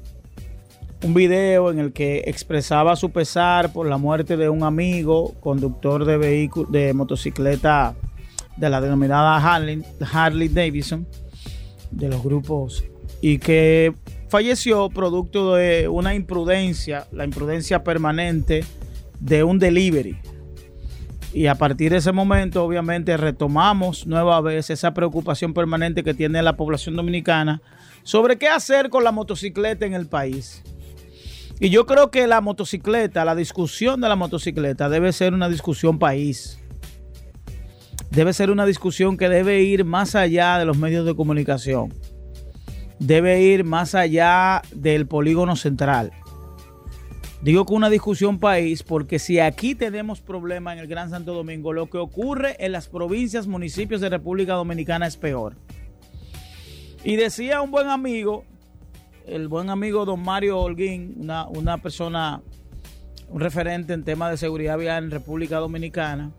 [1.03, 6.05] un video en el que expresaba su pesar por la muerte de un amigo conductor
[6.05, 7.95] de vehículo de motocicleta
[8.57, 11.07] de la denominada Harley, Harley Davidson
[11.91, 12.85] de los grupos
[13.21, 13.95] y que
[14.29, 18.65] falleció producto de una imprudencia, la imprudencia permanente
[19.19, 20.19] de un delivery.
[21.35, 26.43] Y a partir de ese momento, obviamente, retomamos nueva vez esa preocupación permanente que tiene
[26.43, 27.63] la población dominicana
[28.03, 30.63] sobre qué hacer con la motocicleta en el país.
[31.63, 35.97] Y yo creo que la motocicleta, la discusión de la motocicleta debe ser una discusión
[35.97, 36.59] país.
[38.11, 41.95] Debe ser una discusión que debe ir más allá de los medios de comunicación.
[42.99, 46.11] Debe ir más allá del polígono central.
[47.43, 51.73] Digo que una discusión país porque si aquí tenemos problemas en el Gran Santo Domingo,
[51.73, 55.55] lo que ocurre en las provincias, municipios de República Dominicana es peor.
[57.05, 58.47] Y decía un buen amigo,
[59.27, 62.43] el buen amigo don Mario Holguín, una, una persona,
[63.29, 66.33] un referente en temas de seguridad vial en República Dominicana,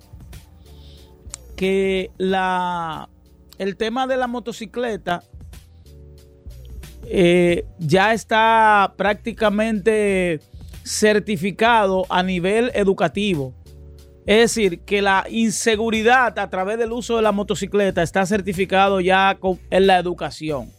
[1.56, 3.10] que la,
[3.58, 5.24] el tema de la motocicleta
[7.06, 10.39] eh, ya está prácticamente
[10.84, 13.54] certificado a nivel educativo.
[14.26, 19.38] Es decir, que la inseguridad a través del uso de la motocicleta está certificado ya
[19.69, 20.72] en la educación.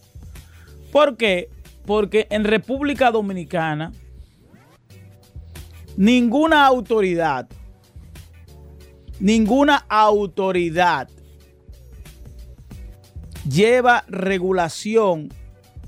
[0.90, 1.50] ¿Por qué?
[1.86, 3.92] Porque en República Dominicana
[5.96, 7.48] ninguna autoridad,
[9.20, 11.08] ninguna autoridad
[13.48, 15.32] lleva regulación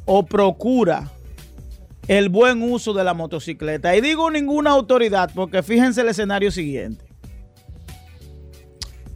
[0.05, 1.11] o procura
[2.09, 3.97] el buen uso de la motocicleta.
[3.97, 7.05] Y digo ninguna autoridad porque fíjense el escenario siguiente.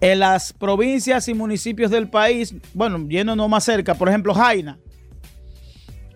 [0.01, 4.79] En las provincias y municipios del país, bueno, no más cerca, por ejemplo, Jaina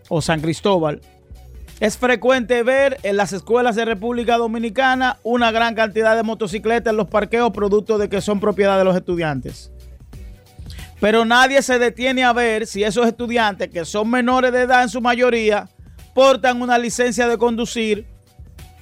[0.10, 1.02] o San Cristóbal,
[1.80, 6.98] es frecuente ver en las escuelas de República Dominicana una gran cantidad de motocicletas en
[6.98, 9.72] los parqueos, producto de que son propiedad de los estudiantes.
[11.02, 14.90] Pero nadie se detiene a ver si esos estudiantes, que son menores de edad en
[14.90, 15.68] su mayoría,
[16.14, 18.08] portan una licencia de conducir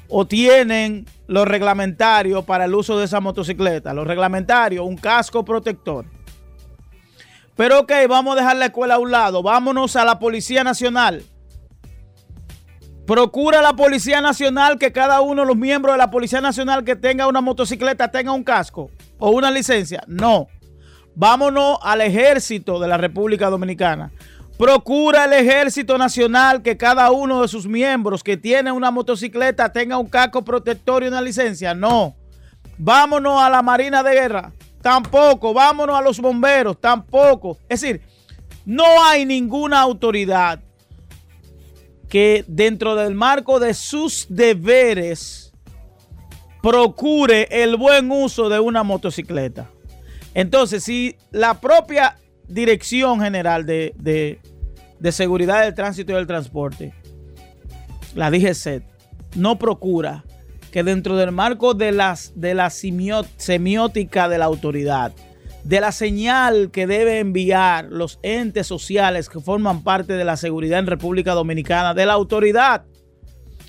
[0.08, 3.94] o tienen los reglamentarios para el uso de esa motocicleta.
[3.96, 6.06] Los reglamentarios, un casco protector.
[7.56, 9.44] Pero ok, vamos a dejar la escuela a un lado.
[9.44, 11.24] Vámonos a la Policía Nacional.
[13.06, 16.96] Procura la Policía Nacional que cada uno de los miembros de la Policía Nacional que
[16.96, 18.90] tenga una motocicleta tenga un casco
[19.20, 20.04] o una licencia.
[20.08, 20.48] No.
[21.16, 24.12] Vámonos al ejército de la República Dominicana.
[24.58, 29.98] Procura el Ejército Nacional que cada uno de sus miembros que tiene una motocicleta tenga
[29.98, 31.74] un casco protector y una licencia.
[31.74, 32.16] No.
[32.78, 34.54] Vámonos a la Marina de Guerra.
[34.84, 35.54] Tampoco.
[35.54, 36.80] Vámonos a los bomberos.
[36.80, 37.58] Tampoco.
[37.68, 38.02] Es decir,
[38.66, 40.60] no hay ninguna autoridad
[42.10, 45.52] que dentro del marco de sus deberes
[46.62, 49.70] procure el buen uso de una motocicleta.
[50.36, 52.18] Entonces, si la propia
[52.48, 54.40] Dirección General de,
[55.12, 56.94] Seguridad del Tránsito y del Transporte,
[58.16, 58.84] la DGCET,
[59.36, 60.24] no procura
[60.74, 61.92] que dentro del marco de,
[62.34, 65.14] de la semiótica de la autoridad,
[65.64, 70.80] de la señal que debe enviar los entes sociales que forman parte de la seguridad
[70.80, 72.86] en República Dominicana, de la autoridad,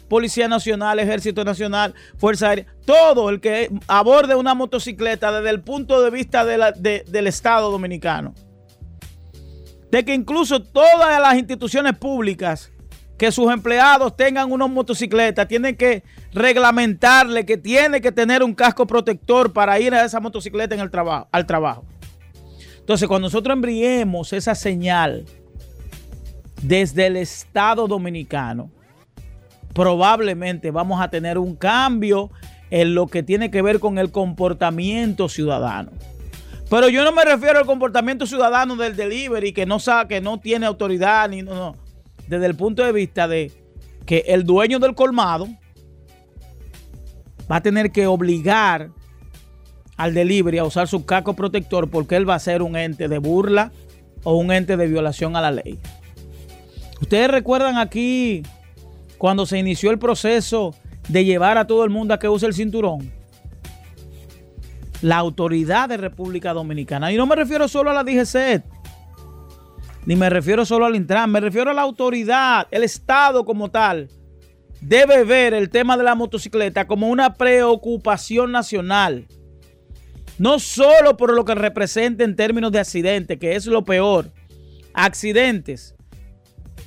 [0.09, 6.01] Policía Nacional, Ejército Nacional, Fuerza Aérea, todo el que aborde una motocicleta desde el punto
[6.01, 8.33] de vista del Estado Dominicano
[9.91, 12.73] de que incluso todas las instituciones públicas
[13.17, 18.87] que sus empleados tengan una motocicleta, tienen que reglamentarle que tiene que tener un casco
[18.87, 21.85] protector para ir a esa motocicleta en el trabajo, al trabajo.
[22.79, 25.25] Entonces, cuando nosotros enviemos esa señal
[26.61, 28.71] desde el Estado Dominicano,
[29.73, 32.31] probablemente vamos a tener un cambio
[32.71, 35.93] en lo que tiene que ver con el comportamiento ciudadano.
[36.69, 40.41] Pero yo no me refiero al comportamiento ciudadano del delivery que no sabe, que no
[40.41, 41.84] tiene autoridad ni no, no.
[42.29, 43.53] Desde el punto de vista de
[44.07, 45.49] que el dueño del colmado
[47.51, 48.91] va a tener que obligar
[49.97, 53.19] al delivery a usar su casco protector porque él va a ser un ente de
[53.19, 53.73] burla
[54.25, 55.79] o un ente de violación a la ley.
[57.01, 58.43] Ustedes recuerdan aquí
[59.19, 60.75] cuando se inició el proceso
[61.09, 63.13] de llevar a todo el mundo a que use el cinturón
[65.05, 67.13] la autoridad de República Dominicana.
[67.13, 68.63] Y no me refiero solo a la DGC,
[70.07, 74.09] ni me refiero solo al Intran, me refiero a la autoridad, el Estado como tal.
[74.81, 79.27] Debe ver el tema de la motocicleta como una preocupación nacional.
[80.39, 84.31] No solo por lo que representa en términos de accidentes, que es lo peor.
[84.93, 85.95] Accidentes.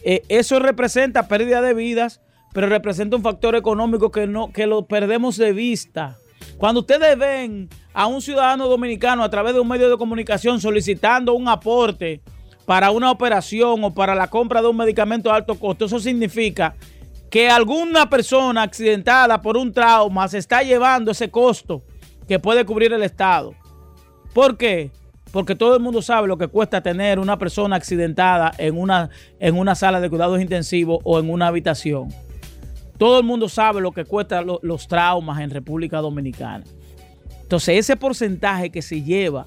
[0.04, 2.22] Eh, eso representa pérdida de vidas,
[2.54, 6.18] pero representa un factor económico que, no, que lo perdemos de vista.
[6.58, 11.34] Cuando ustedes ven a un ciudadano dominicano a través de un medio de comunicación solicitando
[11.34, 12.22] un aporte
[12.68, 16.76] para una operación o para la compra de un medicamento de alto costo, eso significa
[17.30, 21.82] que alguna persona accidentada por un trauma se está llevando ese costo
[22.28, 23.54] que puede cubrir el Estado.
[24.34, 24.92] ¿Por qué?
[25.32, 29.58] Porque todo el mundo sabe lo que cuesta tener una persona accidentada en una, en
[29.58, 32.10] una sala de cuidados intensivos o en una habitación.
[32.98, 36.66] Todo el mundo sabe lo que cuesta los traumas en República Dominicana.
[37.44, 39.46] Entonces, ese porcentaje que se lleva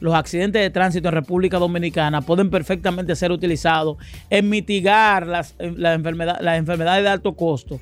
[0.00, 3.96] los accidentes de tránsito en República Dominicana pueden perfectamente ser utilizados
[4.28, 7.80] en mitigar las, las enfermedades de alto costo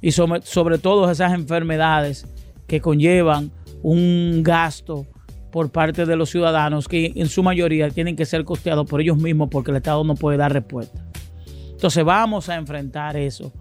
[0.00, 2.26] y sobre, sobre todo esas enfermedades
[2.66, 3.50] que conllevan
[3.82, 5.06] un gasto
[5.50, 9.16] por parte de los ciudadanos que en su mayoría tienen que ser costeados por ellos
[9.16, 11.04] mismos porque el Estado no puede dar respuesta.
[11.72, 13.52] Entonces vamos a enfrentar eso.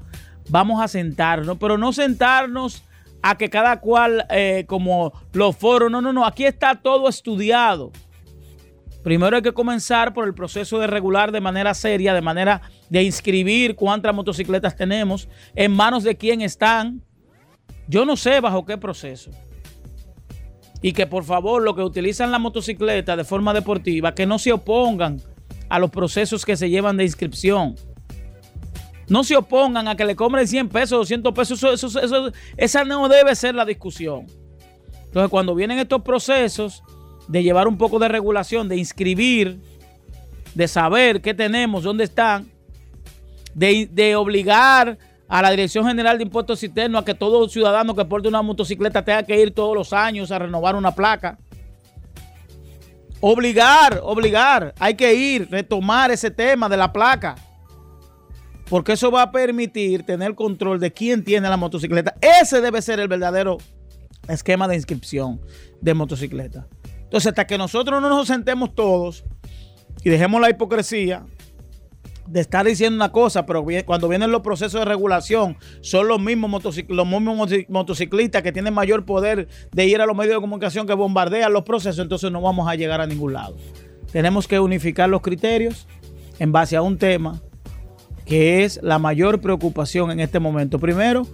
[0.49, 2.83] Vamos a sentarnos, pero no sentarnos
[3.21, 7.91] a que cada cual, eh, como los foros, no, no, no, aquí está todo estudiado.
[9.03, 13.03] Primero hay que comenzar por el proceso de regular de manera seria, de manera de
[13.03, 17.01] inscribir cuántas motocicletas tenemos, en manos de quién están.
[17.87, 19.31] Yo no sé bajo qué proceso.
[20.81, 24.51] Y que por favor los que utilizan la motocicleta de forma deportiva, que no se
[24.51, 25.21] opongan
[25.69, 27.75] a los procesos que se llevan de inscripción.
[29.09, 32.33] No se opongan a que le cobren 100 pesos, 200 pesos.
[32.55, 34.27] esa no debe ser la discusión.
[35.05, 36.83] Entonces, cuando vienen estos procesos
[37.27, 39.59] de llevar un poco de regulación, de inscribir,
[40.53, 42.51] de saber qué tenemos, dónde están,
[43.55, 48.05] de, de obligar a la Dirección General de Impuestos Internos a que todo ciudadano que
[48.05, 51.39] porte una motocicleta tenga que ir todos los años a renovar una placa.
[53.21, 54.73] Obligar, obligar.
[54.79, 57.35] Hay que ir, retomar ese tema de la placa
[58.69, 62.15] porque eso va a permitir tener control de quién tiene la motocicleta.
[62.21, 63.57] Ese debe ser el verdadero
[64.27, 65.41] esquema de inscripción
[65.81, 66.67] de motocicleta.
[67.03, 69.25] Entonces, hasta que nosotros no nos sentemos todos
[70.03, 71.25] y dejemos la hipocresía
[72.27, 76.63] de estar diciendo una cosa, pero cuando vienen los procesos de regulación, son los mismos,
[76.87, 80.93] los mismos motociclistas que tienen mayor poder de ir a los medios de comunicación que
[80.93, 83.57] bombardean los procesos, entonces no vamos a llegar a ningún lado.
[84.11, 85.87] Tenemos que unificar los criterios
[86.37, 87.41] en base a un tema
[88.29, 90.77] que es la mayor preocupación en este momento.
[90.77, 91.25] Primero,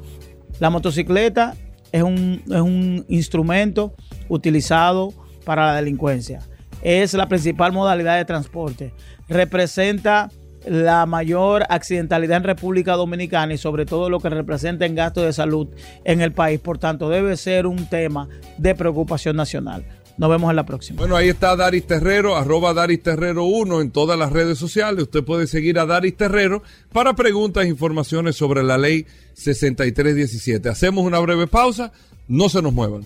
[0.62, 1.56] la motocicleta
[1.92, 3.94] es un, es un instrumento
[4.30, 6.40] utilizado para la delincuencia.
[6.82, 8.94] Es la principal modalidad de transporte.
[9.28, 10.30] Representa
[10.66, 15.34] la mayor accidentalidad en República Dominicana y sobre todo lo que representa en gasto de
[15.34, 15.68] salud
[16.06, 16.62] en el país.
[16.62, 19.86] Por tanto, debe ser un tema de preocupación nacional.
[20.18, 21.00] Nos vemos en la próxima.
[21.00, 25.04] Bueno, ahí está Daris Terrero, arroba Daris Terrero 1 en todas las redes sociales.
[25.04, 30.70] Usted puede seguir a Daris Terrero para preguntas e informaciones sobre la ley 6317.
[30.70, 31.92] Hacemos una breve pausa,
[32.28, 33.06] no se nos muevan.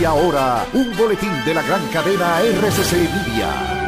[0.00, 3.81] Y ahora, un boletín de la gran cadena RCC Media.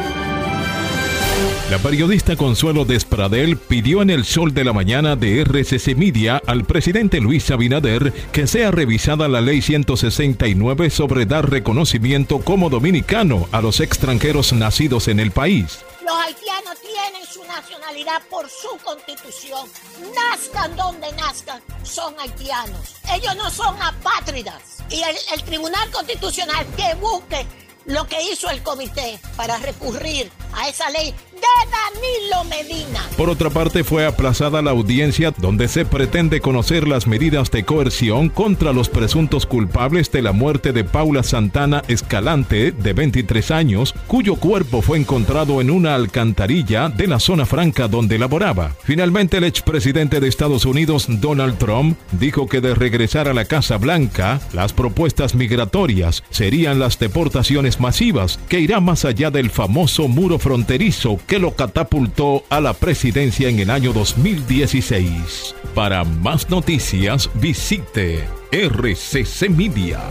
[1.69, 6.63] La periodista Consuelo Despradel pidió en el sol de la mañana de RCC Media al
[6.63, 13.61] presidente Luis Abinader que sea revisada la ley 169 sobre dar reconocimiento como dominicano a
[13.61, 15.79] los extranjeros nacidos en el país.
[16.05, 19.67] Los haitianos tienen su nacionalidad por su constitución.
[20.13, 22.95] Nazcan donde nazcan, son haitianos.
[23.11, 24.83] Ellos no son apátridas.
[24.91, 27.45] Y el, el Tribunal Constitucional que busque
[27.85, 32.99] lo que hizo el comité para recurrir a esa ley de Danilo Medina.
[33.17, 38.29] Por otra parte, fue aplazada la audiencia donde se pretende conocer las medidas de coerción
[38.29, 44.35] contra los presuntos culpables de la muerte de Paula Santana Escalante, de 23 años, cuyo
[44.35, 48.71] cuerpo fue encontrado en una alcantarilla de la zona franca donde laboraba.
[48.83, 53.77] Finalmente, el expresidente de Estados Unidos, Donald Trump, dijo que de regresar a la Casa
[53.77, 60.39] Blanca, las propuestas migratorias serían las deportaciones masivas, que irá más allá del famoso muro
[60.39, 65.55] fronterizo que lo catapultó a la presidencia en el año 2016.
[65.73, 70.05] Para más noticias, visite rccmedia.com.do.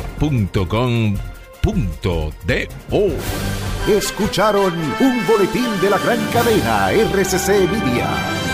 [3.89, 8.54] Escucharon un boletín de la gran cadena RCC Media.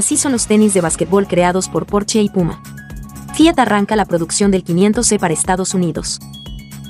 [0.00, 2.62] Así son los tenis de básquetbol creados por Porsche y Puma.
[3.34, 6.20] Fiat arranca la producción del 500C para Estados Unidos.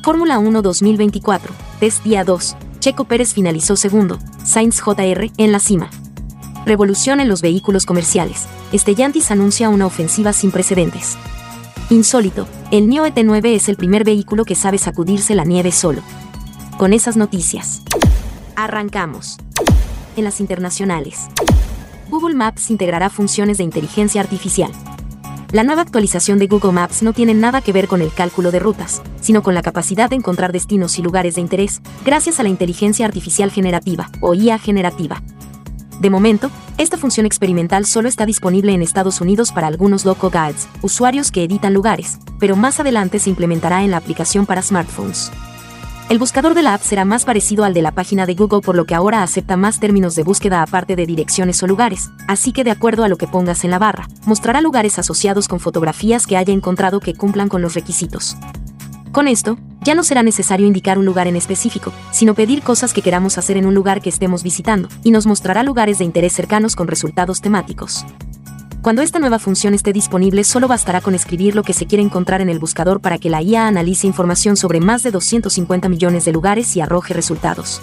[0.05, 5.91] Fórmula 1 2024, test día 2, Checo Pérez finalizó segundo, Sainz JR en la cima.
[6.65, 8.47] Revolución en los vehículos comerciales.
[8.73, 11.19] Stellantis anuncia una ofensiva sin precedentes.
[11.91, 16.03] Insólito, el NIO ET9 es el primer vehículo que sabe sacudirse la nieve solo.
[16.79, 17.83] Con esas noticias.
[18.55, 19.37] Arrancamos.
[20.17, 21.27] En las internacionales.
[22.21, 24.71] Google Maps integrará funciones de inteligencia artificial.
[25.53, 28.59] La nueva actualización de Google Maps no tiene nada que ver con el cálculo de
[28.59, 32.51] rutas, sino con la capacidad de encontrar destinos y lugares de interés, gracias a la
[32.51, 35.23] inteligencia artificial generativa, o IA generativa.
[35.99, 40.69] De momento, esta función experimental solo está disponible en Estados Unidos para algunos local guides,
[40.83, 45.33] usuarios que editan lugares, pero más adelante se implementará en la aplicación para smartphones.
[46.11, 48.75] El buscador de la app será más parecido al de la página de Google por
[48.75, 52.65] lo que ahora acepta más términos de búsqueda aparte de direcciones o lugares, así que
[52.65, 56.37] de acuerdo a lo que pongas en la barra, mostrará lugares asociados con fotografías que
[56.37, 58.37] haya encontrado que cumplan con los requisitos.
[59.13, 63.03] Con esto, ya no será necesario indicar un lugar en específico, sino pedir cosas que
[63.03, 66.75] queramos hacer en un lugar que estemos visitando, y nos mostrará lugares de interés cercanos
[66.75, 68.05] con resultados temáticos.
[68.83, 72.41] Cuando esta nueva función esté disponible, solo bastará con escribir lo que se quiere encontrar
[72.41, 76.33] en el buscador para que la IA analice información sobre más de 250 millones de
[76.33, 77.83] lugares y arroje resultados.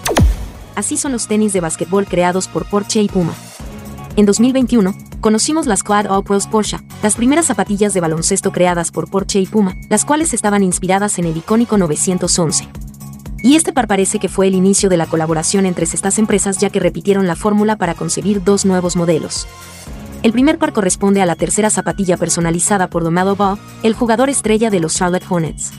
[0.75, 3.35] Así son los tenis de básquetbol creados por Porsche y Puma.
[4.15, 9.07] En 2021, conocimos las Quad All Pros Porsche, las primeras zapatillas de baloncesto creadas por
[9.07, 12.67] Porsche y Puma, las cuales estaban inspiradas en el icónico 911.
[13.43, 16.71] Y este par parece que fue el inicio de la colaboración entre estas empresas ya
[16.71, 19.45] que repitieron la fórmula para concebir dos nuevos modelos.
[20.23, 24.69] El primer par corresponde a la tercera zapatilla personalizada por Domado Ball, el jugador estrella
[24.69, 25.71] de los Charlotte Hornets.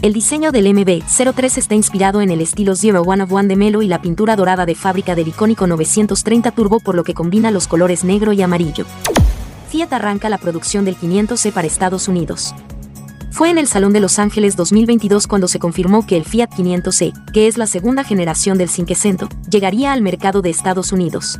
[0.00, 3.82] El diseño del MB-03 está inspirado en el estilo Zero One of One de Melo
[3.82, 7.66] y la pintura dorada de fábrica del icónico 930 Turbo por lo que combina los
[7.66, 8.86] colores negro y amarillo.
[9.70, 12.54] Fiat arranca la producción del 500C para Estados Unidos.
[13.32, 17.32] Fue en el Salón de Los Ángeles 2022 cuando se confirmó que el Fiat 500C,
[17.32, 21.38] que es la segunda generación del Cinquecento, llegaría al mercado de Estados Unidos.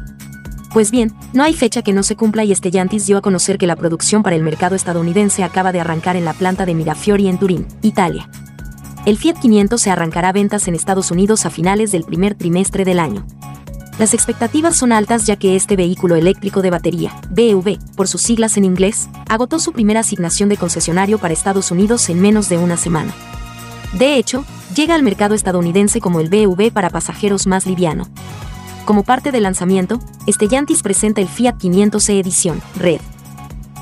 [0.73, 3.66] Pues bien, no hay fecha que no se cumpla y Stellantis dio a conocer que
[3.66, 7.39] la producción para el mercado estadounidense acaba de arrancar en la planta de Mirafiori en
[7.39, 8.29] Turín, Italia.
[9.07, 13.01] El Fiat 500 se arrancará ventas en Estados Unidos a finales del primer trimestre del
[13.01, 13.27] año.
[13.99, 18.57] Las expectativas son altas ya que este vehículo eléctrico de batería, BEV, por sus siglas
[18.57, 22.77] en inglés, agotó su primera asignación de concesionario para Estados Unidos en menos de una
[22.77, 23.12] semana.
[23.95, 24.45] De hecho,
[24.75, 28.07] llega al mercado estadounidense como el BEV para pasajeros más liviano.
[28.89, 33.03] Como parte del lanzamiento, Stellantis presenta el Fiat 500e Edición Red.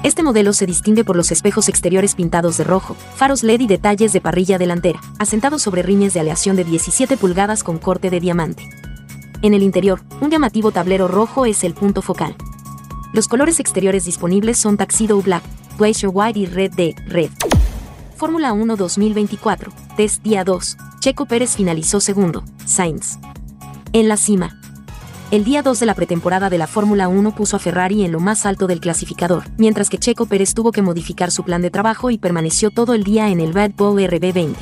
[0.03, 4.13] Este modelo se distingue por los espejos exteriores pintados de rojo, faros LED y detalles
[4.13, 8.69] de parrilla delantera, asentados sobre rines de aleación de 17 pulgadas con corte de diamante.
[9.43, 12.35] En el interior, un llamativo tablero rojo es el punto focal.
[13.13, 15.45] Los colores exteriores disponibles son Taxido Black,
[15.79, 17.31] Glacier White y Red de Red.
[18.17, 23.19] Fórmula 1 2024, test día 2, Checo Pérez finalizó segundo, Sainz.
[23.93, 24.61] En la cima,
[25.33, 28.21] el día 2 de la pretemporada de la Fórmula 1 puso a Ferrari en lo
[28.21, 32.11] más alto del clasificador, mientras que Checo Pérez tuvo que modificar su plan de trabajo
[32.11, 34.55] y permaneció todo el día en el Red Bull RB20.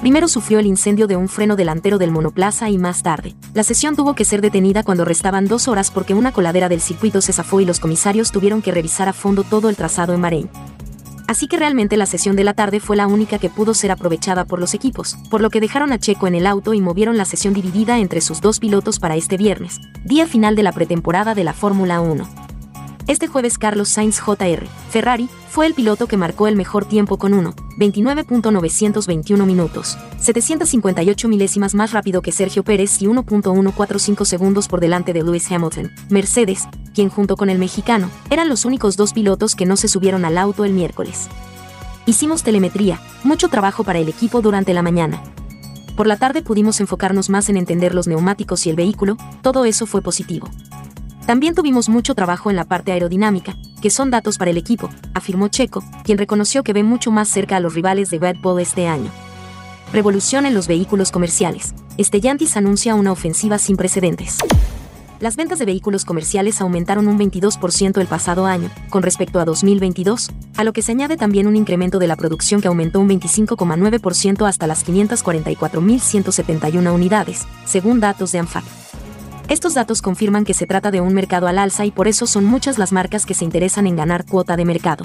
[0.00, 3.96] Primero sufrió el incendio de un freno delantero del monoplaza y más tarde, la sesión
[3.96, 7.60] tuvo que ser detenida cuando restaban dos horas porque una coladera del circuito se zafó
[7.60, 10.50] y los comisarios tuvieron que revisar a fondo todo el trazado en Bahrein
[11.28, 14.44] así que realmente la sesión de la tarde fue la única que pudo ser aprovechada
[14.44, 17.24] por los equipos, por lo que dejaron a Checo en el auto y movieron la
[17.24, 21.44] sesión dividida entre sus dos pilotos para este viernes, día final de la pretemporada de
[21.44, 22.28] la Fórmula 1.
[23.08, 27.34] Este jueves Carlos Sainz Jr., Ferrari, fue el piloto que marcó el mejor tiempo con
[27.34, 35.12] 1, 29.921 minutos, 758 milésimas más rápido que Sergio Pérez y 1.145 segundos por delante
[35.12, 35.92] de Lewis Hamilton.
[36.08, 40.24] Mercedes, quien junto con el mexicano, eran los únicos dos pilotos que no se subieron
[40.24, 41.28] al auto el miércoles.
[42.06, 45.22] Hicimos telemetría, mucho trabajo para el equipo durante la mañana.
[45.98, 49.84] Por la tarde pudimos enfocarnos más en entender los neumáticos y el vehículo, todo eso
[49.84, 50.48] fue positivo.
[51.26, 55.48] También tuvimos mucho trabajo en la parte aerodinámica, que son datos para el equipo, afirmó
[55.48, 58.86] Checo, quien reconoció que ve mucho más cerca a los rivales de Red Bull este
[58.86, 59.10] año.
[59.92, 61.74] Revolución en los vehículos comerciales.
[61.98, 64.38] Stellantis anuncia una ofensiva sin precedentes.
[65.20, 70.30] Las ventas de vehículos comerciales aumentaron un 22% el pasado año, con respecto a 2022,
[70.56, 74.48] a lo que se añade también un incremento de la producción que aumentó un 25,9%
[74.48, 78.81] hasta las 544.171 unidades, según datos de ANFAC.
[79.52, 82.46] Estos datos confirman que se trata de un mercado al alza y por eso son
[82.46, 85.04] muchas las marcas que se interesan en ganar cuota de mercado.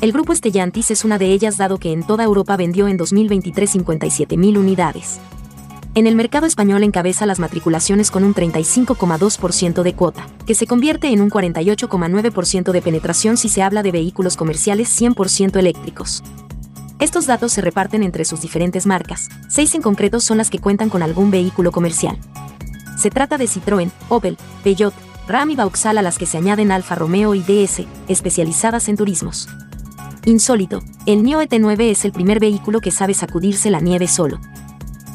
[0.00, 3.76] El grupo Stellantis es una de ellas dado que en toda Europa vendió en 2023
[3.76, 5.20] 57.000 unidades.
[5.94, 11.12] En el mercado español encabeza las matriculaciones con un 35,2% de cuota, que se convierte
[11.12, 16.24] en un 48,9% de penetración si se habla de vehículos comerciales 100% eléctricos.
[16.98, 20.90] Estos datos se reparten entre sus diferentes marcas, seis en concreto son las que cuentan
[20.90, 22.18] con algún vehículo comercial.
[23.00, 24.92] Se trata de Citroën, Opel, Peugeot,
[25.26, 29.48] Ram y Vauxhall a las que se añaden Alfa Romeo y DS, especializadas en turismos.
[30.26, 34.38] Insólito, el NIO ET9 es el primer vehículo que sabe sacudirse la nieve solo.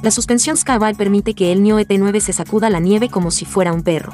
[0.01, 3.71] La suspensión Skyway permite que el NIO ET9 se sacuda la nieve como si fuera
[3.71, 4.13] un perro.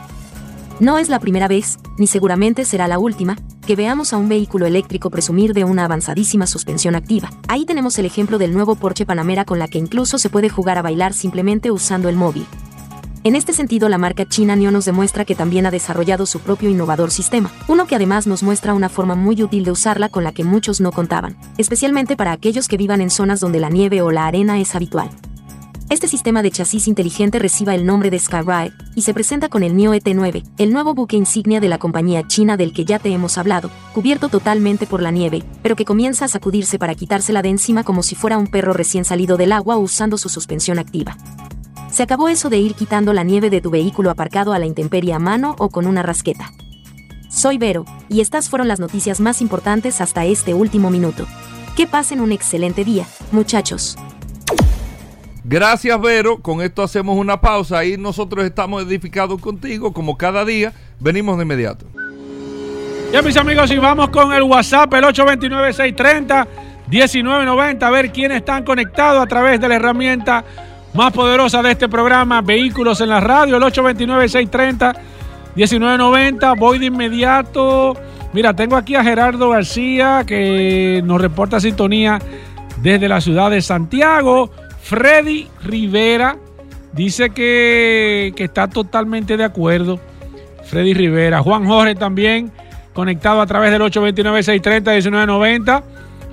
[0.82, 4.66] No es la primera vez, ni seguramente será la última, que veamos a un vehículo
[4.66, 7.30] eléctrico presumir de una avanzadísima suspensión activa.
[7.48, 10.78] Ahí tenemos el ejemplo del nuevo Porsche Panamera con la que incluso se puede jugar
[10.78, 12.46] a bailar simplemente usando el móvil.
[13.24, 16.72] En este sentido, la marca china NIO nos demuestra que también ha desarrollado su propio
[16.72, 20.32] innovador sistema, uno que además nos muestra una forma muy útil de usarla con la
[20.32, 24.10] que muchos no contaban, especialmente para aquellos que vivan en zonas donde la nieve o
[24.10, 25.12] la arena es habitual.
[25.92, 29.76] Este sistema de chasis inteligente reciba el nombre de Skyride y se presenta con el
[29.76, 33.38] NIO ET9, el nuevo buque insignia de la compañía china del que ya te hemos
[33.38, 37.84] hablado, cubierto totalmente por la nieve, pero que comienza a sacudirse para quitársela de encima
[37.84, 41.18] como si fuera un perro recién salido del agua usando su suspensión activa.
[41.92, 45.14] Se acabó eso de ir quitando la nieve de tu vehículo aparcado a la intemperie
[45.14, 46.54] a mano o con una rasqueta.
[47.30, 51.28] Soy Vero, y estas fueron las noticias más importantes hasta este último minuto.
[51.76, 53.98] Que pasen un excelente día, muchachos.
[55.44, 56.42] Gracias, Vero.
[56.42, 57.84] Con esto hacemos una pausa.
[57.84, 60.72] y nosotros estamos edificados contigo, como cada día.
[61.00, 61.86] Venimos de inmediato.
[63.12, 69.22] Ya, mis amigos, y vamos con el WhatsApp, el 829-630-1990, a ver quiénes están conectados
[69.22, 70.46] a través de la herramienta
[70.94, 76.58] más poderosa de este programa, Vehículos en la Radio, el 829-630-1990.
[76.58, 77.96] Voy de inmediato.
[78.34, 82.20] Mira, tengo aquí a Gerardo García que nos reporta sintonía
[82.82, 84.50] desde la ciudad de Santiago.
[84.82, 86.38] Freddy Rivera
[86.94, 90.00] dice que, que está totalmente de acuerdo.
[90.66, 91.42] Freddy Rivera.
[91.42, 92.52] Juan Jorge también
[92.94, 95.84] conectado a través del 829-630-1990.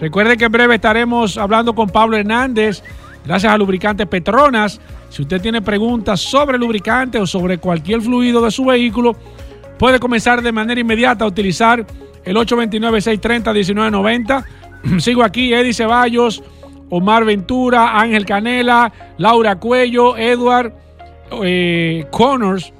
[0.01, 2.85] Recuerden que en breve estaremos hablando con Pablo Hernández
[3.25, 4.81] gracias a Lubricantes Petronas.
[5.11, 9.17] Si usted tiene preguntas sobre lubricante o sobre cualquier fluido de su vehículo,
[9.79, 11.87] puede comenzar de manera inmediata a utilizar
[12.25, 14.45] el 829-630-1990.
[14.99, 16.43] Sigo aquí, Eddie Ceballos,
[16.91, 20.73] Omar Ventura, Ángel Canela, Laura Cuello, Edward
[21.43, 22.73] eh, Connors,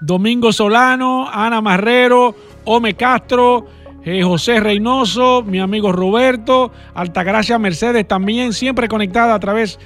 [0.00, 3.66] Domingo Solano, Ana Marrero, Ome Castro,
[4.04, 9.78] eh, José Reynoso, mi amigo Roberto, Altagracia Mercedes también, siempre conectada a través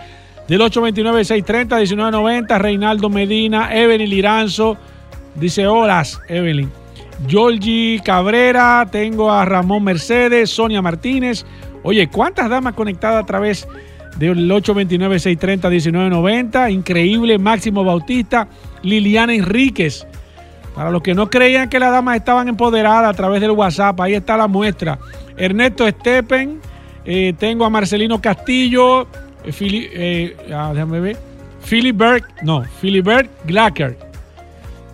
[0.49, 4.77] del 829-630-1990, Reinaldo Medina, Evelyn Liranzo,
[5.35, 6.71] dice horas, Evelyn.
[7.27, 11.45] Georgie Cabrera, tengo a Ramón Mercedes, Sonia Martínez.
[11.83, 13.69] Oye, ¿cuántas damas conectadas a través
[14.17, 16.73] del 829-630-1990?
[16.73, 18.49] Increíble, Máximo Bautista,
[18.83, 20.07] Liliana Enríquez,
[20.79, 24.15] para los que no creían que las damas estaban empoderadas a través del WhatsApp, ahí
[24.15, 24.97] está la muestra.
[25.37, 26.61] Ernesto Stepen,
[27.05, 29.09] eh, tengo a Marcelino Castillo,
[29.43, 31.17] eh, eh ah, déjame ver,
[31.69, 33.99] Philibert, no, Philibert Glacker.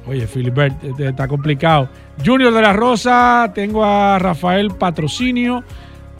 [0.07, 1.91] Oye, Philibert, este está complicado.
[2.25, 5.65] Junior de la Rosa, tengo a Rafael Patrocinio,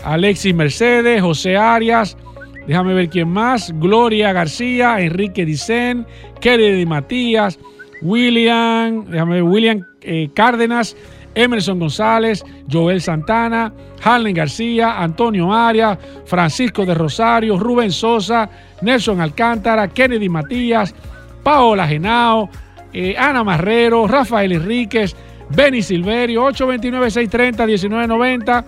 [0.05, 2.19] Alexis Mercedes, José Arias,
[2.67, 6.07] déjame ver quién más, Gloria García, Enrique Dicen,
[6.39, 7.59] Kelly Matías,
[8.05, 10.97] William, déjame William eh, Cárdenas,
[11.35, 18.49] Emerson González, Joel Santana, Harlen García, Antonio Arias, Francisco de Rosario, Rubén Sosa,
[18.83, 20.95] Nelson Alcántara, Kennedy Matías,
[21.43, 22.49] Paola Genao,
[22.93, 25.17] eh, Ana Marrero, Rafael Enríquez,
[25.51, 28.65] Benny Silverio, 829-630-1990.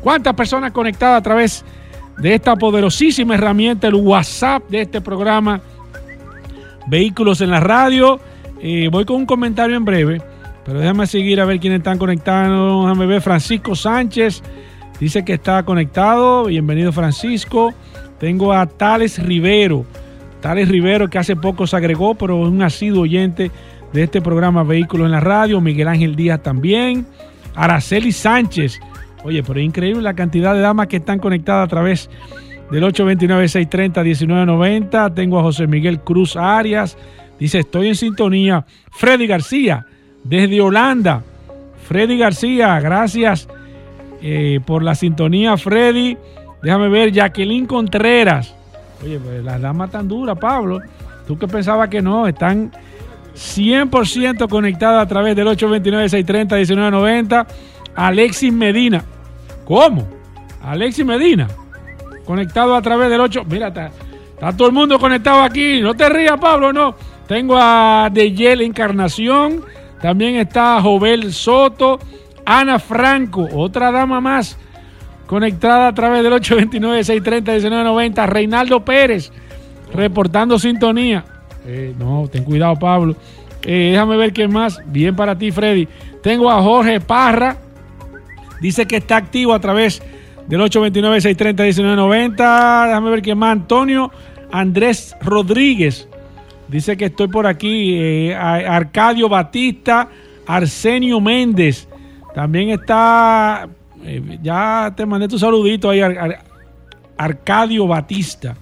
[0.00, 1.64] ¿Cuántas personas conectadas a través
[2.18, 5.62] de esta poderosísima herramienta, el WhatsApp de este programa?
[6.86, 8.20] Vehículos en la radio.
[8.90, 10.22] Voy con un comentario en breve,
[10.64, 12.86] pero déjame seguir a ver quiénes están conectados.
[12.86, 14.42] Déjame ver, Francisco Sánchez
[14.98, 16.46] dice que está conectado.
[16.46, 17.74] Bienvenido, Francisco.
[18.18, 19.84] Tengo a Tales Rivero.
[20.40, 23.50] Tales Rivero, que hace poco se agregó, pero es un asiduo oyente
[23.92, 25.60] de este programa Vehículos en la Radio.
[25.60, 27.06] Miguel Ángel Díaz también.
[27.54, 28.80] Araceli Sánchez.
[29.24, 32.08] Oye, pero es increíble la cantidad de damas que están conectadas a través
[32.70, 35.12] del 829-630-1990.
[35.12, 36.96] Tengo a José Miguel Cruz Arias.
[37.38, 38.64] Dice, estoy en sintonía.
[38.92, 39.86] Freddy García,
[40.22, 41.22] desde Holanda.
[41.86, 43.48] Freddy García, gracias
[44.22, 46.16] eh, por la sintonía, Freddy.
[46.62, 48.54] Déjame ver, Jacqueline Contreras.
[49.02, 50.80] Oye, pues las damas tan duras, Pablo.
[51.26, 52.72] Tú que pensabas que no, están
[53.34, 57.46] 100% conectadas a través del 829-630-1990.
[57.94, 59.04] Alexis Medina.
[59.64, 60.08] ¿Cómo?
[60.62, 61.48] Alexis Medina.
[62.24, 63.44] Conectado a través del 8.
[63.44, 63.90] Mira, está,
[64.32, 65.80] está todo el mundo conectado aquí.
[65.80, 66.94] No te rías, Pablo, no.
[67.26, 69.64] Tengo a Deyel Encarnación.
[70.00, 71.98] También está Jovel Soto.
[72.44, 74.56] Ana Franco, otra dama más.
[75.26, 78.26] Conectada a través del 829-630-1990.
[78.26, 79.32] Reinaldo Pérez.
[79.92, 81.24] Reportando sintonía.
[81.66, 83.16] Eh, no, ten cuidado, Pablo.
[83.62, 84.80] Eh, déjame ver qué más.
[84.86, 85.88] Bien para ti, Freddy.
[86.22, 87.56] Tengo a Jorge Parra.
[88.60, 90.02] Dice que está activo a través
[90.46, 92.88] del 829-630-1990.
[92.88, 93.52] Déjame ver qué más.
[93.52, 94.10] Antonio
[94.52, 96.06] Andrés Rodríguez.
[96.74, 97.94] Dice que estoy por aquí.
[97.96, 100.08] Eh, Arcadio Batista.
[100.46, 101.88] Arsenio Méndez.
[102.34, 103.68] También está.
[104.04, 106.00] eh, ya te mandé tu saludito ahí.
[106.00, 106.44] Ar- Ar-
[107.16, 108.56] Arcadio Batista.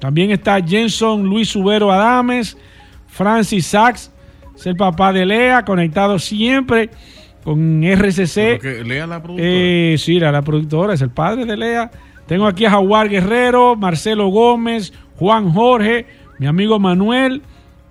[0.00, 2.56] También está Jenson Luis Subero Adames.
[3.06, 4.10] Francis Sachs.
[4.56, 5.64] Es el papá de Lea.
[5.64, 6.90] Conectado siempre
[7.44, 8.58] con RCC.
[8.60, 9.48] Que lea la productora.
[9.48, 11.90] Eh, sí, la, la productora, es el padre de Lea.
[12.26, 16.06] Tengo aquí a Jaguar Guerrero, Marcelo Gómez, Juan Jorge,
[16.38, 17.42] mi amigo Manuel.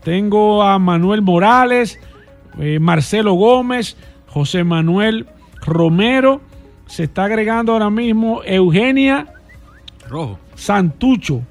[0.03, 1.99] Tengo a Manuel Morales,
[2.59, 3.95] eh, Marcelo Gómez,
[4.27, 5.27] José Manuel
[5.65, 6.41] Romero.
[6.87, 9.27] Se está agregando ahora mismo Eugenia
[10.09, 10.39] Rojo.
[10.55, 11.41] Santucho.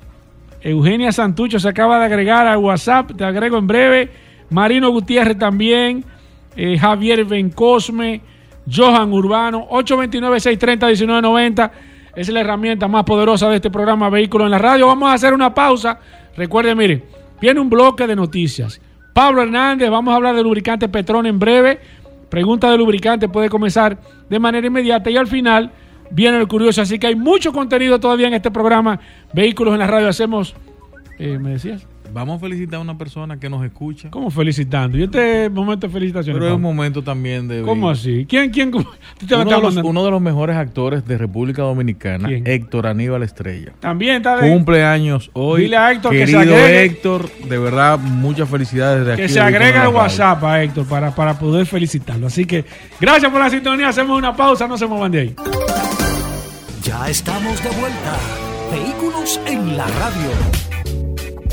[0.62, 4.11] Eugenia Santucho se acaba de agregar al WhatsApp, te agrego en breve.
[4.51, 6.05] Marino Gutiérrez también.
[6.57, 8.20] eh, Javier Bencosme.
[8.70, 9.66] Johan Urbano.
[9.70, 11.70] 829-630-1990.
[12.16, 14.88] Es la herramienta más poderosa de este programa Vehículos en la Radio.
[14.88, 15.98] Vamos a hacer una pausa.
[16.36, 17.05] Recuerden, mire,
[17.41, 18.80] viene un bloque de noticias.
[19.12, 21.80] Pablo Hernández, vamos a hablar de lubricante Petrón en breve.
[22.28, 25.72] Pregunta de lubricante puede comenzar de manera inmediata y al final
[26.11, 26.82] viene el curioso.
[26.82, 29.01] Así que hay mucho contenido todavía en este programa
[29.32, 30.09] Vehículos en la Radio.
[30.09, 30.55] Hacemos,
[31.18, 31.89] eh, ¿me decías?
[32.12, 34.11] Vamos a felicitar a una persona que nos escucha.
[34.11, 34.98] ¿Cómo felicitando?
[34.98, 36.38] Y este momento de felicitaciones.
[36.40, 37.62] Pero es un momento también de.
[37.62, 38.26] ¿Cómo así?
[38.28, 38.70] ¿Quién, quién?
[38.70, 38.90] cómo?
[39.26, 42.46] Te Uno de, los, uno de los mejores actores de República Dominicana, ¿Quién?
[42.46, 43.72] Héctor Aníbal Estrella.
[43.80, 45.62] También está de- Cumpleaños hoy.
[45.62, 49.22] Dile a Héctor que se Querido agregue- Héctor, de verdad, muchas felicidades de aquí.
[49.22, 49.94] que se agrega al.
[49.94, 52.26] WhatsApp a Héctor para, para poder felicitarlo.
[52.26, 52.64] Así que
[53.00, 53.88] gracias por la sintonía.
[53.88, 54.66] Hacemos una pausa.
[54.66, 55.34] No se muevan de ahí.
[56.82, 58.16] Ya estamos de vuelta.
[58.72, 60.69] Vehículos en la radio.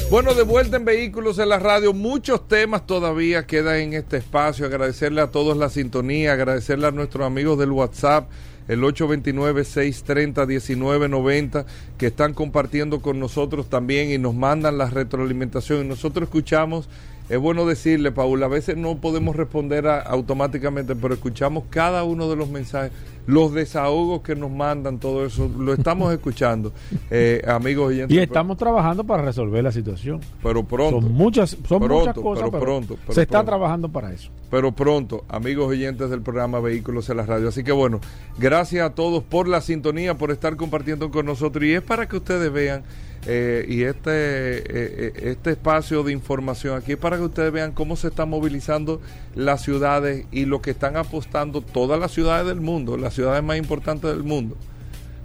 [0.09, 4.65] Bueno, de vuelta en Vehículos en la Radio, muchos temas todavía quedan en este espacio.
[4.65, 8.29] Agradecerle a todos la sintonía, agradecerle a nuestros amigos del WhatsApp,
[8.69, 11.65] el 829-630-1990,
[11.97, 15.83] que están compartiendo con nosotros también y nos mandan la retroalimentación.
[15.83, 16.87] Y nosotros escuchamos,
[17.27, 22.37] es bueno decirle, Paul, a veces no podemos responder automáticamente, pero escuchamos cada uno de
[22.37, 22.93] los mensajes,
[23.27, 26.73] los desahogos que nos mandan, todo eso, lo estamos escuchando,
[27.11, 28.17] eh, amigos oyentes.
[28.17, 30.21] Y estamos trabajando para resolver la situación.
[30.41, 31.01] Pero pronto.
[31.01, 34.31] Son muchas, son Pronto, muchas cosas, pero pero, pronto, pero se está trabajando para eso.
[34.49, 37.49] pero pronto, amigos oyentes del programa Vehículos en la Radio.
[37.49, 37.99] Así que bueno,
[38.39, 41.65] gracias a todos por la sintonía, por estar compartiendo con nosotros.
[41.65, 42.83] Y es para que ustedes vean,
[43.25, 47.95] eh, y este, eh, eh, este espacio de información aquí para que ustedes vean cómo
[47.95, 49.01] se están movilizando
[49.35, 53.57] las ciudades y lo que están apostando todas las ciudades del mundo, las ciudades más
[53.57, 54.55] importantes del mundo.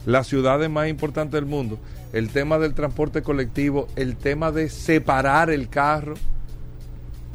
[0.05, 1.79] Las ciudades más importantes del mundo.
[2.13, 6.15] El tema del transporte colectivo, el tema de separar el carro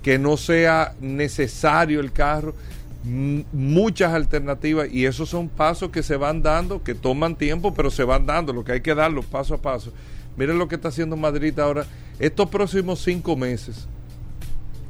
[0.04, 2.54] que no sea necesario el carro,
[3.04, 8.04] muchas alternativas y esos son pasos que se van dando, que toman tiempo, pero se
[8.04, 9.92] van dando, lo que hay que darlos paso a paso.
[10.38, 11.86] Miren lo que está haciendo Madrid ahora,
[12.20, 13.88] estos próximos cinco meses,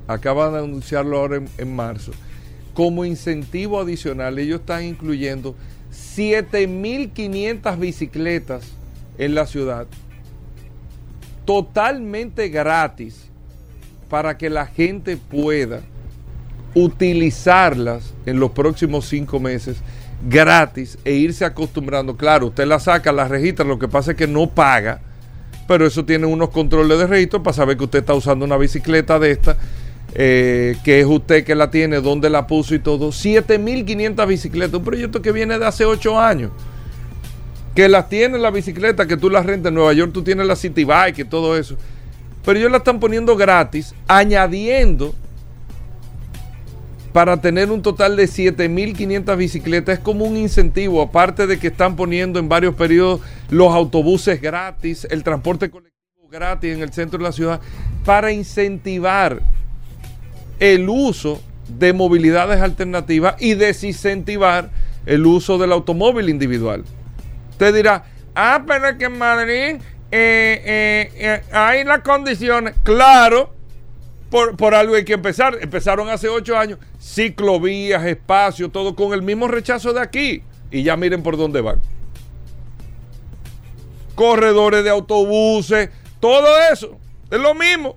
[0.06, 2.12] acaban de anunciarlo ahora en, marzo,
[2.74, 5.56] como incentivo adicional, ellos están incluyendo
[5.92, 8.64] 7.500 bicicletas
[9.18, 9.88] en la ciudad,
[11.46, 13.28] totalmente gratis
[14.10, 15.82] para que la gente pueda
[16.74, 19.78] utilizarlas en los próximos cinco meses
[20.28, 22.16] gratis e irse acostumbrando.
[22.16, 25.02] Claro, usted la saca, la registra, lo que pasa es que no paga,
[25.68, 29.20] pero eso tiene unos controles de registro para saber que usted está usando una bicicleta
[29.20, 29.58] de esta,
[30.14, 33.10] eh, que es usted que la tiene, dónde la puso y todo.
[33.10, 36.52] 7.500 bicicletas, un proyecto que viene de hace 8 años.
[37.76, 40.56] Que las tiene la bicicleta, que tú las rentas en Nueva York, tú tienes la
[40.56, 41.78] City Bike y todo eso
[42.48, 45.14] pero ellos la están poniendo gratis, añadiendo
[47.18, 49.98] para tener un total de 7.500 bicicletas.
[49.98, 55.08] Es como un incentivo, aparte de que están poniendo en varios periodos los autobuses gratis,
[55.10, 57.60] el transporte colectivo gratis en el centro de la ciudad,
[58.06, 59.42] para incentivar
[60.60, 64.70] el uso de movilidades alternativas y desincentivar
[65.08, 66.84] el uso del automóvil individual.
[67.50, 68.04] Usted dirá,
[68.36, 69.78] ah, pero es que en Madrid
[70.12, 72.76] eh, eh, eh, hay las condiciones.
[72.84, 73.57] Claro,
[74.30, 75.58] por, por algo hay que empezar.
[75.62, 80.44] Empezaron hace ocho años, ciclovías, espacio, todo con el mismo rechazo de aquí.
[80.72, 81.80] Y ya miren por dónde van.
[84.16, 86.98] Corredores de autobuses, todo eso.
[87.30, 87.96] Es lo mismo.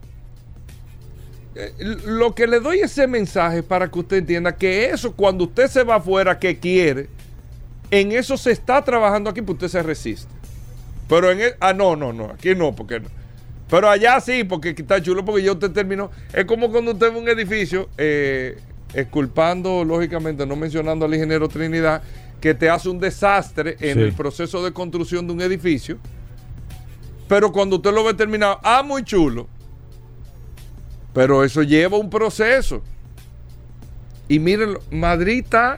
[1.54, 1.72] Eh,
[2.06, 5.82] Lo que le doy ese mensaje para que usted entienda que eso, cuando usted se
[5.82, 7.08] va afuera, que quiere,
[7.90, 10.32] en eso se está trabajando aquí, pues usted se resiste.
[11.08, 13.08] Pero en el, ah, no, no, no, aquí no, porque no.
[13.70, 16.10] Pero allá sí, porque está chulo, porque yo te termino.
[16.32, 18.58] Es como cuando usted ve un edificio, eh,
[18.94, 22.02] exculpando, lógicamente, no mencionando al ingeniero Trinidad,
[22.40, 24.02] que te hace un desastre en Sí.
[24.02, 25.98] el proceso de construcción de un edificio.
[27.28, 29.46] Pero cuando usted lo ve terminado, ah, muy chulo.
[31.12, 32.82] Pero eso lleva un proceso.
[34.28, 35.76] Y miren, Madrid está,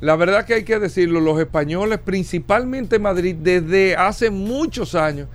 [0.00, 5.28] la verdad que hay que decirlo, los españoles, principalmente Madrid, desde hace muchos años,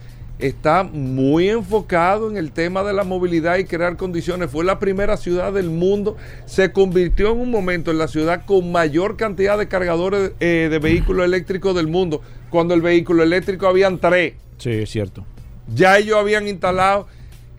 [0.44, 4.52] está muy enfocado en el tema de la movilidad y crear condiciones.
[4.52, 8.70] Fue la primera ciudad del mundo, se convirtió en un momento en la ciudad con
[8.70, 14.00] mayor cantidad de cargadores eh, de vehículos eléctricos del mundo, cuando el vehículo eléctrico habían
[14.00, 14.34] tres.
[14.58, 15.26] Sí, es cierto.
[15.74, 17.08] Ya ellos habían instalado,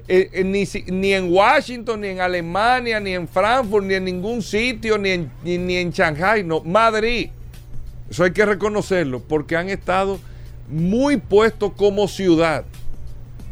[0.07, 4.43] eh, eh, ni, ni en Washington, ni en Alemania, ni en Frankfurt, ni en ningún
[4.43, 7.31] sitio, ni en, ni, ni en Shanghai, no, Madrid.
[8.11, 10.19] Eso hay que reconocerlo, porque han estado
[10.69, 12.65] muy puestos como ciudad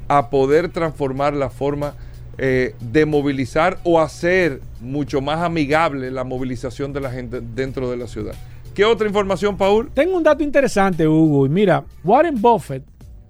[0.09, 1.95] a poder transformar la forma
[2.39, 7.97] eh, de movilizar o hacer mucho más amigable la movilización de la gente dentro de
[7.97, 8.35] la ciudad.
[8.75, 9.91] ¿Qué otra información, Paul?
[9.93, 11.45] Tengo un dato interesante, Hugo.
[11.45, 12.85] Y mira, Warren Buffett,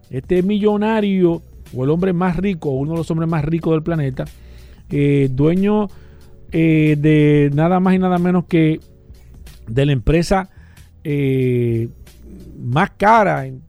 [0.09, 1.43] este millonario
[1.75, 4.25] o el hombre más rico, uno de los hombres más ricos del planeta,
[4.89, 5.89] eh, dueño
[6.53, 8.79] eh, de nada más y nada menos que
[9.67, 10.49] de la empresa
[12.63, 13.63] más cara en,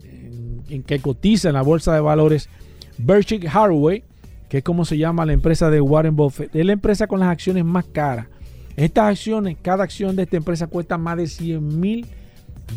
[0.76, 2.50] en- que cotiza en la bolsa de valores,
[2.98, 4.04] Berkshire Hathaway,
[4.50, 7.30] que es como se llama la empresa de Warren Buffett, es la empresa con las
[7.30, 8.28] acciones más caras.
[8.76, 12.06] Estas acciones, cada acción de esta empresa cuesta más de 100 mil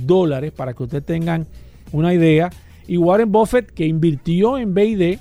[0.05, 1.47] dólares para que ustedes tengan
[1.93, 2.51] una idea.
[2.87, 5.19] Y Warren Buffett, que invirtió en BID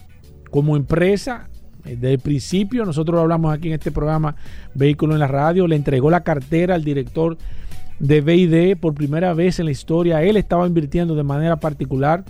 [0.51, 1.49] como empresa
[1.85, 4.35] eh, desde el principio, nosotros hablamos aquí en este programa
[4.73, 7.37] Vehículo en la Radio, le entregó la cartera al director
[7.99, 10.23] de BID por primera vez en la historia.
[10.23, 12.23] Él estaba invirtiendo de manera particular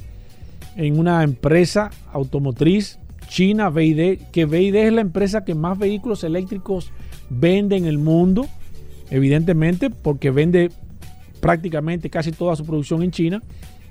[0.75, 6.91] en una empresa automotriz china, BID, que BID es la empresa que más vehículos eléctricos
[7.29, 8.47] vende en el mundo,
[9.09, 10.69] evidentemente, porque vende
[11.39, 13.41] prácticamente casi toda su producción en China,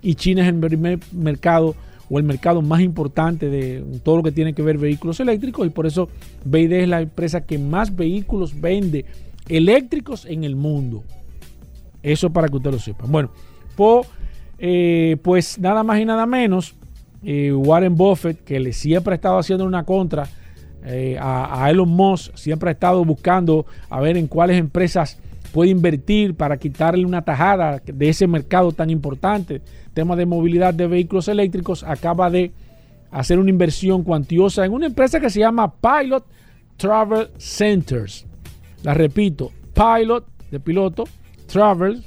[0.03, 1.75] y China es el primer mercado
[2.11, 5.71] o el mercado más importante de todo lo que tiene que ver vehículos eléctricos, y
[5.71, 6.09] por eso
[6.45, 9.05] BID es la empresa que más vehículos vende
[9.49, 11.03] eléctricos en el mundo.
[12.03, 13.07] Eso para que usted lo sepa.
[13.07, 13.31] Bueno,
[13.77, 14.07] po-
[14.59, 16.75] eh, pues nada más y nada menos,
[17.23, 20.29] eh, Warren Buffett, que le siempre ha estado haciendo una contra
[20.85, 25.19] eh, a, a Elon Musk, siempre ha estado buscando a ver en cuáles empresas
[25.53, 29.63] puede invertir para quitarle una tajada de ese mercado tan importante,
[29.95, 32.53] tema de movilidad de vehículos eléctricos, acaba de
[33.11, 36.27] hacer una inversión cuantiosa en una empresa que se llama Pilot
[36.77, 38.27] Travel Centers.
[38.83, 41.05] La repito, Pilot de piloto,
[41.47, 42.05] Travel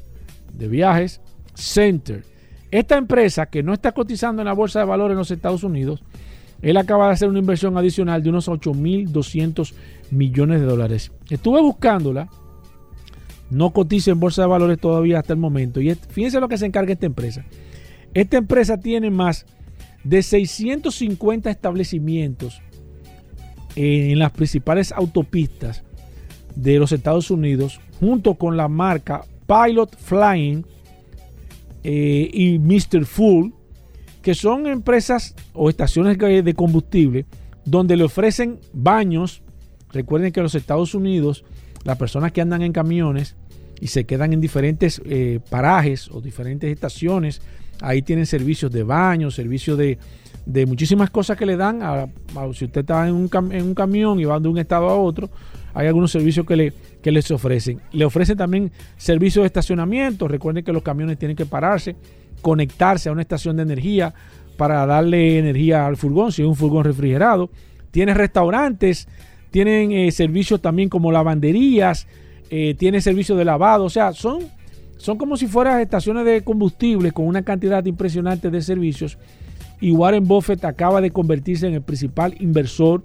[0.53, 1.21] de viajes,
[1.53, 2.23] Center.
[2.72, 6.03] Esta empresa que no está cotizando en la bolsa de valores en los Estados Unidos,
[6.61, 9.74] él acaba de hacer una inversión adicional de unos 8.200
[10.11, 11.11] millones de dólares.
[11.30, 12.30] Estuve buscándola,
[13.49, 15.80] no cotiza en bolsa de valores todavía hasta el momento.
[15.80, 17.45] Y fíjense lo que se encarga esta empresa.
[18.13, 19.45] Esta empresa tiene más
[20.03, 22.61] de 650 establecimientos
[23.76, 25.84] en las principales autopistas
[26.55, 30.65] de los Estados Unidos, junto con la marca Pilot Flying
[31.89, 33.05] eh, y Mr.
[33.05, 33.51] Full,
[34.21, 37.25] que son empresas o estaciones de combustible
[37.63, 39.41] donde le ofrecen baños.
[39.93, 41.45] Recuerden que en los Estados Unidos,
[41.85, 43.38] las personas que andan en camiones
[43.79, 47.41] y se quedan en diferentes eh, parajes o diferentes estaciones,
[47.81, 49.97] ahí tienen servicios de baño, servicios de,
[50.45, 51.81] de muchísimas cosas que le dan.
[51.81, 52.09] A, a-
[52.53, 54.95] si usted está en un, cam- en un camión y va de un estado a
[54.95, 55.29] otro,
[55.78, 56.73] hay algunos servicios que, le,
[57.03, 57.80] que les ofrecen.
[57.91, 60.28] Le ofrecen también servicios de estacionamiento.
[60.28, 61.95] Recuerden que los camiones tienen que pararse,
[62.41, 64.11] conectarse a una estación de energía
[64.57, 67.51] para darle energía al furgón, si es un furgón refrigerado.
[67.91, 69.07] Tiene restaurantes,
[69.51, 72.07] tienen eh, servicios también como lavanderías,
[72.49, 73.84] eh, tiene servicios de lavado.
[73.84, 74.39] O sea, son,
[74.97, 79.19] son como si fueran estaciones de combustible con una cantidad impresionante de servicios.
[79.80, 83.03] Y Warren Buffett acaba de convertirse en el principal inversor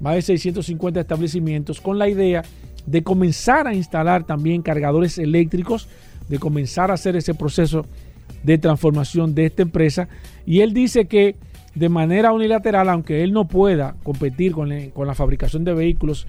[0.00, 2.42] más de 650 establecimientos con la idea
[2.86, 5.88] de comenzar a instalar también cargadores eléctricos,
[6.28, 7.84] de comenzar a hacer ese proceso
[8.42, 10.08] de transformación de esta empresa.
[10.46, 11.36] Y él dice que
[11.74, 16.26] de manera unilateral, aunque él no pueda competir con, le- con la fabricación de vehículos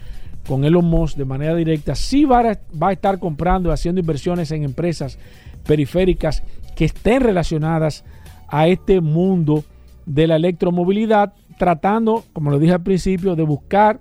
[0.47, 4.51] con Elon Musk de manera directa, sí va va a estar comprando y haciendo inversiones
[4.51, 5.17] en empresas
[5.65, 6.43] periféricas
[6.75, 8.03] que estén relacionadas
[8.47, 9.63] a este mundo
[10.05, 13.99] de la electromovilidad, tratando, como lo dije al principio, de buscar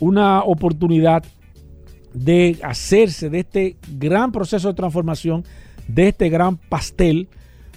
[0.00, 1.24] una oportunidad
[2.12, 5.44] de hacerse de este gran proceso de transformación,
[5.88, 7.28] de este gran pastel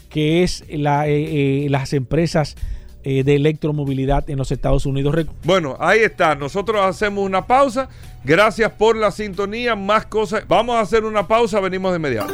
[0.10, 2.56] que es eh, eh, las empresas
[3.04, 5.16] eh, de electromovilidad en los Estados Unidos.
[5.44, 6.36] Bueno, ahí está.
[6.36, 7.90] Nosotros hacemos una pausa.
[8.26, 9.76] Gracias por la sintonía.
[9.76, 10.46] Más cosas.
[10.48, 11.60] Vamos a hacer una pausa.
[11.60, 12.34] Venimos de inmediato.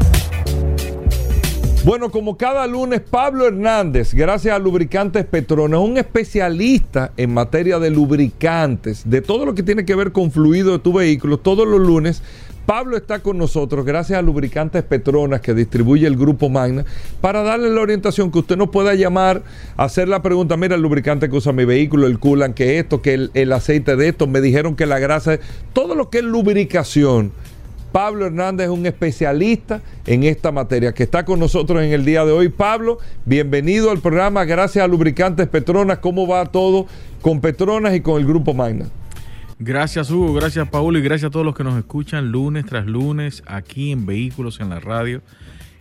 [1.83, 7.89] Bueno, como cada lunes, Pablo Hernández, gracias a Lubricantes Petronas, un especialista en materia de
[7.89, 11.79] lubricantes, de todo lo que tiene que ver con fluido de tu vehículo, todos los
[11.79, 12.21] lunes.
[12.67, 16.85] Pablo está con nosotros gracias a Lubricantes Petronas que distribuye el grupo Magna
[17.19, 19.41] para darle la orientación que usted nos pueda llamar,
[19.75, 23.15] hacer la pregunta, mira el lubricante que usa mi vehículo, el coolant, que esto, que
[23.15, 25.39] el, el aceite de esto, me dijeron que la grasa,
[25.73, 27.31] todo lo que es lubricación.
[27.91, 32.23] Pablo Hernández es un especialista en esta materia que está con nosotros en el día
[32.23, 32.47] de hoy.
[32.49, 34.45] Pablo, bienvenido al programa.
[34.45, 35.97] Gracias a Lubricantes Petronas.
[35.99, 36.87] ¿Cómo va todo
[37.21, 38.85] con Petronas y con el Grupo Magna?
[39.59, 43.43] Gracias Hugo, gracias Paulo y gracias a todos los que nos escuchan lunes tras lunes
[43.45, 45.21] aquí en Vehículos en la Radio.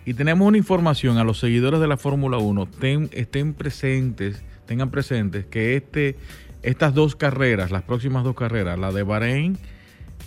[0.04, 4.90] Y tenemos una información a los seguidores de la Fórmula 1, ten- estén presentes, tengan
[4.90, 6.16] presentes que este,
[6.62, 9.56] estas dos carreras, las próximas dos carreras, la de Bahrein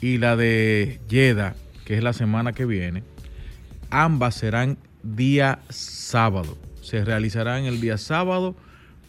[0.01, 1.55] y la de Jeddah,
[1.85, 3.03] que es la semana que viene,
[3.89, 6.57] ambas serán día sábado.
[6.81, 8.55] Se realizarán el día sábado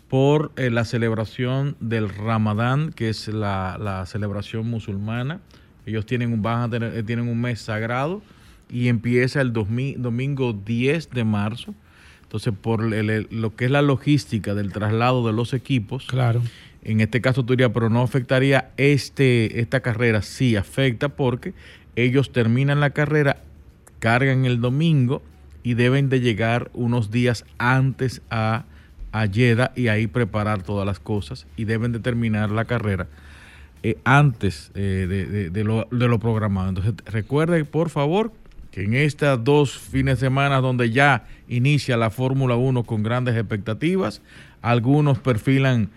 [0.09, 5.41] por eh, la celebración del Ramadán, que es la, la celebración musulmana.
[5.87, 8.23] Ellos tienen un, van a tener- eh, tienen un mes sagrado
[8.71, 11.75] y empieza el domi- domingo 10 de marzo.
[12.23, 16.43] Entonces, por el- el- lo que es la logística del traslado de los equipos, Claro.
[16.83, 21.55] en este caso tú dirías, pero no afectaría este, esta carrera, sí afecta porque
[21.97, 23.39] ellos terminan la carrera,
[23.99, 25.23] cargan el domingo
[25.63, 28.65] y deben de llegar unos días antes a,
[29.13, 33.07] a y ahí preparar todas las cosas y deben de terminar la carrera
[33.83, 36.69] eh, antes eh, de, lo, programado.
[36.71, 38.33] Entonces recuerde por favor
[38.71, 43.37] que en estas dos fines de semana donde ya inicia la Fórmula 1 con grandes
[43.37, 44.21] expectativas,
[44.63, 45.91] algunos perfilan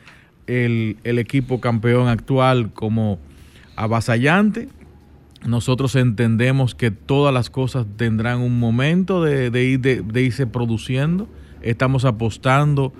[0.46, 3.20] el equipo campeón actual como
[3.76, 4.70] avasallante.
[5.48, 11.30] Nosotros entendemos que todas las cosas tendrán un momento de, ir- de- irse produciendo.
[11.62, 12.94] Estamos apostando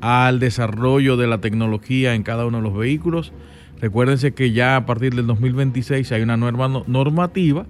[0.00, 3.32] al desarrollo de la tecnología en cada uno de los vehículos.
[3.80, 7.66] Recuérdense que ya a partir del 2026 hay una nueva no- normativa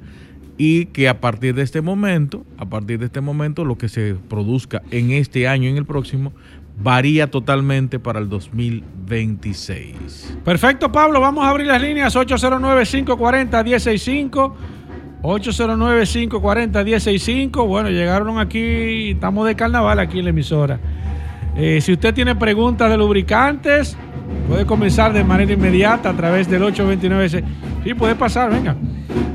[0.56, 4.14] y que a partir de este momento, a partir de este momento, lo que se
[4.14, 6.32] produzca en este año y en el próximo
[6.82, 10.38] varía totalmente para el 2026.
[10.44, 11.20] Perfecto, Pablo.
[11.20, 14.54] Vamos a abrir las líneas 809-540-165.
[15.22, 17.66] 809-540-165.
[17.66, 20.80] Bueno, llegaron aquí, estamos de carnaval aquí en la emisora.
[21.56, 23.96] Eh, si usted tiene preguntas de lubricantes,
[24.48, 27.24] puede comenzar de manera inmediata a través del 829.
[27.26, 27.44] ese-
[27.84, 28.76] Sí, puede pasar, venga.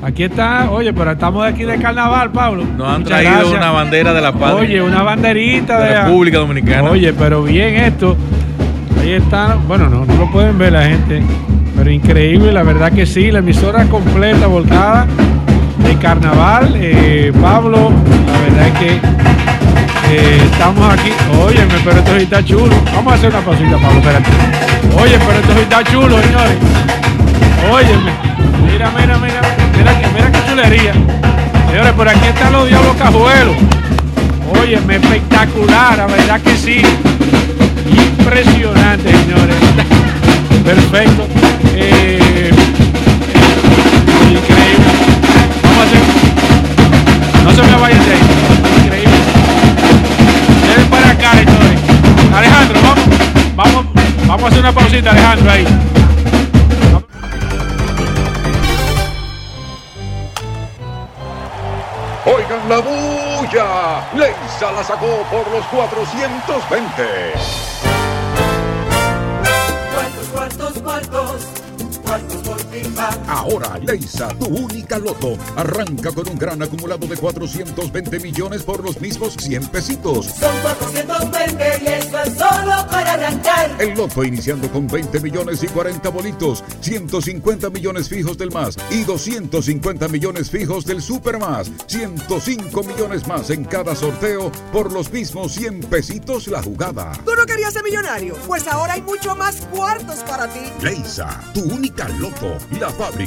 [0.02, 2.64] Aquí está, oye, pero estamos aquí de carnaval, Pablo.
[2.78, 3.58] Nos han Muchas traído gracias.
[3.58, 4.56] una bandera de la patria.
[4.56, 6.90] Oye, una banderita de de, República Dominicana.
[6.90, 8.16] Oye, pero bien esto.
[9.02, 9.58] Ahí está.
[9.68, 11.22] Bueno, no, no lo pueden ver la gente.
[11.76, 13.32] Pero increíble, la verdad que sí.
[13.32, 15.06] La emisora completa, volcada
[15.84, 16.74] de carnaval.
[16.76, 18.92] Eh, Pablo, la verdad es que
[20.16, 21.12] eh, estamos aquí.
[21.42, 22.76] Óyeme, pero esto sí está chulo.
[22.96, 24.30] Vamos a hacer una pausita, Pablo, espérate.
[24.96, 26.58] Oye, pero esto está chulo, señores.
[27.72, 28.12] Óyeme.
[28.72, 29.42] Mira, mira, mira.
[29.78, 30.94] Mira, que- mira qué chulería.
[31.70, 33.56] Señores, por aquí están los diablos cajuelos.
[34.62, 36.82] Óyeme, espectacular, la verdad que sí.
[38.20, 39.56] Impresionante, señores.
[40.64, 41.28] Perfecto.
[41.76, 42.50] Eh,
[44.32, 44.86] increíble.
[45.64, 46.02] Vamos a hacer.
[47.44, 48.20] No se me vayan de ahí.
[48.86, 49.18] Increíble.
[50.76, 51.80] Ven para acá, señores.
[52.36, 52.80] Alejandro,
[54.28, 54.44] vamos.
[54.44, 55.66] A hacer una pausita, Alejandro, ahí.
[62.26, 64.10] Oigan la bulla.
[64.14, 67.04] Leisa la sacó por los 420.
[73.38, 79.00] Ahora Leisa, tu única loto, arranca con un gran acumulado de 420 millones por los
[79.00, 80.26] mismos 100 pesitos.
[80.26, 83.76] Son 420 y eso es solo para arrancar.
[83.80, 89.04] El loto iniciando con 20 millones y 40 bolitos, 150 millones fijos del más y
[89.04, 95.52] 250 millones fijos del super más, 105 millones más en cada sorteo por los mismos
[95.52, 97.12] 100 pesitos la jugada.
[97.24, 98.36] ¿Tú no querías ser millonario?
[98.48, 100.72] Pues ahora hay mucho más cuartos para ti.
[100.82, 103.27] Leisa, tu única loto, la fábrica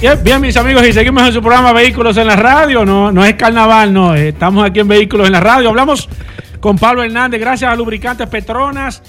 [0.00, 2.84] Bien, bien, mis amigos, y seguimos en su programa Vehículos en la Radio.
[2.86, 4.14] No, no es carnaval, no.
[4.14, 5.68] eh, Estamos aquí en Vehículos en la Radio.
[5.68, 6.08] Hablamos
[6.60, 9.02] con Pablo Hernández, gracias a Lubricantes Petronas.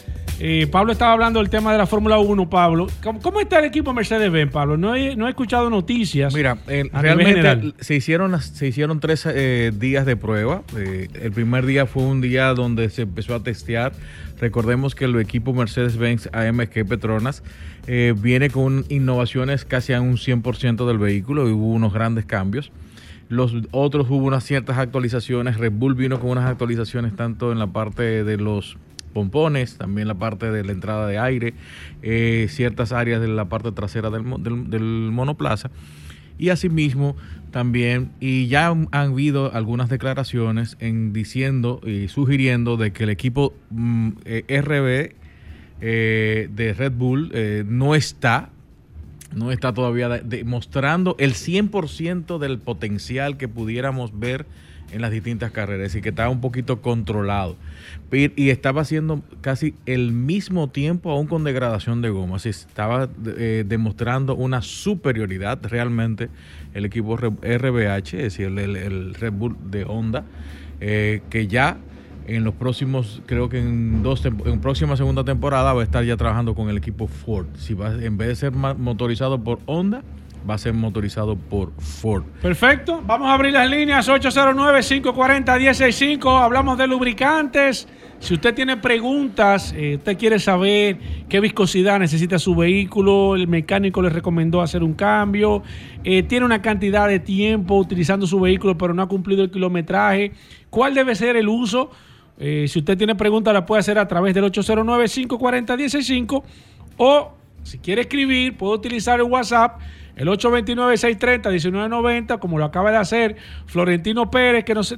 [0.44, 2.88] Eh, Pablo estaba hablando del tema de la Fórmula 1, Pablo.
[3.04, 4.76] ¿Cómo, cómo está el equipo Mercedes-Benz, Pablo?
[4.76, 6.34] No he, no he escuchado noticias.
[6.34, 10.64] Mira, eh, realmente se hicieron, se hicieron tres eh, días de prueba.
[10.76, 13.92] El primer día fue un día donde se empezó a testear.
[14.40, 17.44] Recordemos que el equipo Mercedes-Benz AMG Petronas
[17.86, 22.72] viene con innovaciones casi a un 100% del vehículo y hubo unos grandes cambios.
[23.30, 25.58] Los otros hubo unas ciertas actualizaciones.
[25.58, 28.78] Red Bull vino con unas actualizaciones tanto en la parte de los
[29.12, 31.54] pompones, también la parte de la entrada de aire,
[32.02, 34.82] eh, ciertas áreas de la parte trasera del, mo- del- del
[35.12, 35.70] monoplaza.
[36.40, 37.16] Y asimismo
[37.52, 43.54] también, y ya han habido algunas declaraciones en diciendo y sugiriendo de que el equipo
[43.70, 45.14] mm, eh, RB
[45.82, 47.32] eh, de Red Bull
[47.68, 48.50] no está,
[49.36, 54.46] no está todavía de- demostrando el 100% del potencial que pudiéramos ver
[54.92, 57.56] en las distintas carreras y que estaba un poquito controlado.
[58.12, 62.36] Y estaba haciendo casi el mismo tiempo, aún con degradación de goma.
[62.38, 66.30] Así estaba eh, demostrando una superioridad realmente
[66.74, 70.24] el equipo RBH, es decir, el, el- Red Bull de Honda,
[70.80, 71.78] eh, que ya
[72.28, 76.16] en los próximos, creo que en dos en próxima segunda temporada va a estar ya
[76.18, 77.48] trabajando con el equipo Ford.
[77.58, 80.04] Si va, en vez de ser motorizado por Honda,
[80.50, 82.24] va a ser motorizado por Ford.
[82.42, 83.04] Perfecto.
[83.06, 86.42] Vamos a abrir las líneas 809-540-165.
[86.42, 87.88] Hablamos de lubricantes.
[88.20, 94.04] Si usted tiene preguntas, eh, usted quiere saber qué viscosidad necesita su vehículo, el mecánico
[94.04, 95.64] le recomendó hacer un cambio,
[96.04, 100.34] eh, tiene una cantidad de tiempo utilizando su vehículo pero no ha cumplido el kilometraje,
[100.70, 101.90] ¿cuál debe ser el uso?
[102.38, 106.44] Eh, si usted tiene preguntas, la puede hacer a través del 809-540-165
[106.98, 107.32] o
[107.64, 109.80] si quiere escribir, puede utilizar el WhatsApp,
[110.16, 114.92] el 829-630-1990, como lo acaba de hacer Florentino Pérez, que nos,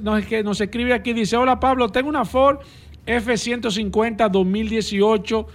[0.60, 1.12] escribe aquí.
[1.12, 2.58] Dice: Hola Pablo, tengo una Ford
[3.06, 5.46] F-150 2018.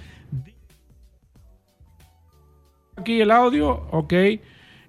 [2.97, 4.13] Aquí el audio, ok.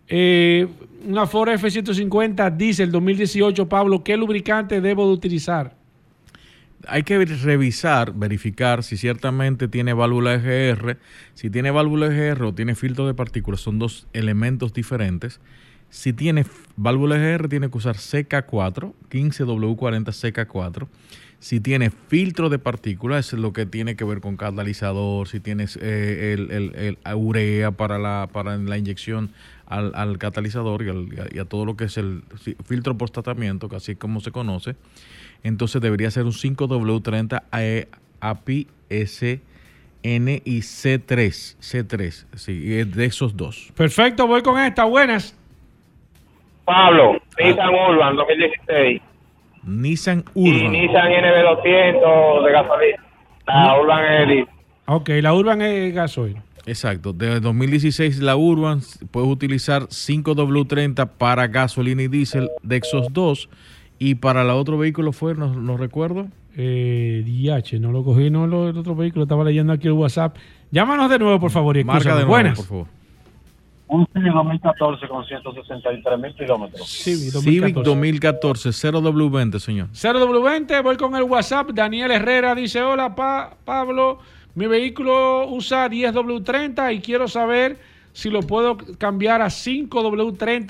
[0.08, 0.66] Eh,
[1.06, 5.79] una Ford F-150 Diesel 2018, Pablo, ¿qué lubricante debo de utilizar?
[6.86, 10.98] Hay que revisar, verificar si ciertamente tiene válvula EGR.
[11.34, 15.40] Si tiene válvula EGR o tiene filtro de partículas, son dos elementos diferentes.
[15.90, 16.44] Si tiene
[16.76, 20.86] válvula EGR, tiene que usar CK4, 15W40 CK4.
[21.40, 25.78] Si tiene filtro de partículas, es lo que tiene que ver con catalizador, si tienes
[25.80, 29.30] eh, el, el- el urea para la, para la inyección
[29.66, 30.88] al, al catalizador y,
[31.34, 34.32] y a todo lo que es el fi- filtro post tratamiento, que así como se
[34.32, 34.76] conoce,
[35.42, 37.88] entonces debería ser un 5W30 AE
[38.20, 41.56] API SN y C3.
[41.60, 43.72] C3, sí, y es de esos dos.
[43.76, 44.84] Perfecto, voy con esta.
[44.84, 45.36] Buenas.
[46.64, 49.02] Pablo, Nissan Urban 2016
[49.64, 50.72] Nissan y Urban.
[50.72, 53.04] Nissan NB200 de gasolina.
[53.46, 54.50] La Urban Elite.
[54.86, 56.36] Ok, la Urban es gasoil.
[56.66, 58.80] Exacto, de 2016 la Urban
[59.10, 63.48] puedes utilizar 5W30 para gasolina y diésel de Exos 2
[64.00, 66.26] y para el otro vehículo fue, no, no recuerdo.
[66.56, 70.36] Eh, DH, no lo cogí, no lo, el otro vehículo, estaba leyendo aquí el WhatsApp.
[70.72, 72.58] Llámanos de nuevo, por favor, y Marca de nuevo, Buenas.
[72.58, 72.86] por favor.
[73.88, 76.88] Un Civic 2014 con 163 mil kilómetros.
[76.88, 77.90] Civic Civic 2014.
[77.90, 79.88] 2014, 0W20, señor.
[79.92, 81.70] 0W20, voy con el WhatsApp.
[81.70, 84.18] Daniel Herrera dice: Hola, Pa- Pablo.
[84.54, 87.78] Mi vehículo usa 10W30 y quiero saber
[88.12, 90.66] si lo puedo cambiar a 5W30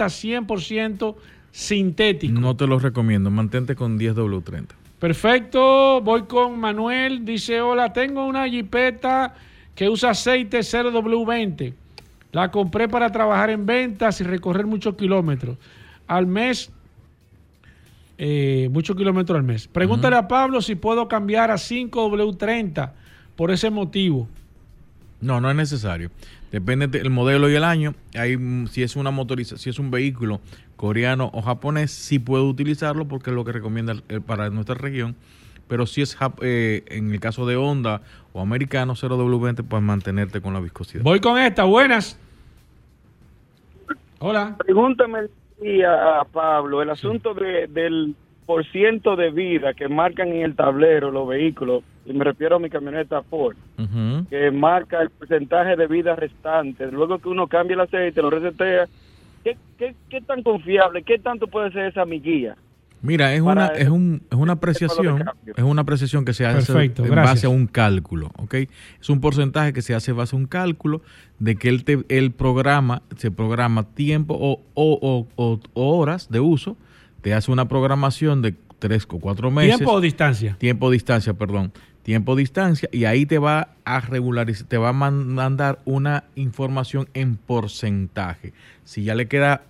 [0.47, 1.15] 100%
[1.51, 2.41] sintético.
[2.41, 4.67] No te lo recomiendo, mantente con 10W30.
[4.99, 7.25] Perfecto, voy con Manuel.
[7.25, 9.35] Dice: Hola, tengo una jipeta
[9.75, 11.73] que usa aceite 0W20.
[12.33, 15.57] La compré para trabajar en ventas y recorrer muchos kilómetros.
[16.07, 16.71] Al mes,
[18.19, 19.67] eh, muchos kilómetros al mes.
[19.67, 22.93] Pregúntale a Pablo si puedo cambiar a 5W30
[23.37, 24.29] por ese motivo.
[25.21, 26.11] No, no es necesario.
[26.51, 27.95] Depende del modelo y el año.
[28.15, 28.37] Hay,
[28.71, 30.41] si es una motoriza, si es un vehículo
[30.77, 33.95] coreano o japonés, sí puede utilizarlo porque es lo que recomienda
[34.27, 35.15] para nuestra región.
[35.69, 38.01] Pero si es jap- eh, en el caso de Honda
[38.33, 41.05] o americano 0W20, pues mantenerte con la viscosidad.
[41.05, 42.19] Voy con esta, buenas.
[44.19, 44.57] Hola.
[44.59, 45.21] Pregúntame
[45.63, 48.15] y a, a Pablo el asunto de, del
[48.47, 52.59] por ciento de vida que marcan en el tablero los vehículos, y me refiero a
[52.59, 53.57] mi camioneta Ford,
[54.29, 56.91] que marca el porcentaje de vida restante.
[56.91, 58.87] Luego que uno cambia el aceite, lo resetea.
[59.45, 62.57] ¿Qué, qué, qué tan confiable, qué tanto puede ser esa miguilla?
[63.03, 65.25] Mira, es una, es, un, es una apreciación,
[65.57, 67.35] es una apreciación que se hace Perfecto, en gracias.
[67.35, 68.55] base a un cálculo, ¿ok?
[69.01, 71.01] Es un porcentaje que se hace en base a un cálculo
[71.39, 76.29] de que el, te- el programa, se programa tiempo o, o- o- o- o horas
[76.31, 76.77] de uso,
[77.23, 79.77] te hace una programación de tres o cuatro meses.
[79.77, 80.57] ¿Tiempo o distancia?
[80.59, 81.73] Tiempo o distancia, perdón.
[82.03, 86.25] Tiempo o distancia y ahí te va a regularizar, te va a man- mandar una
[86.35, 88.53] información en porcentaje.
[88.85, 89.63] Si ya le queda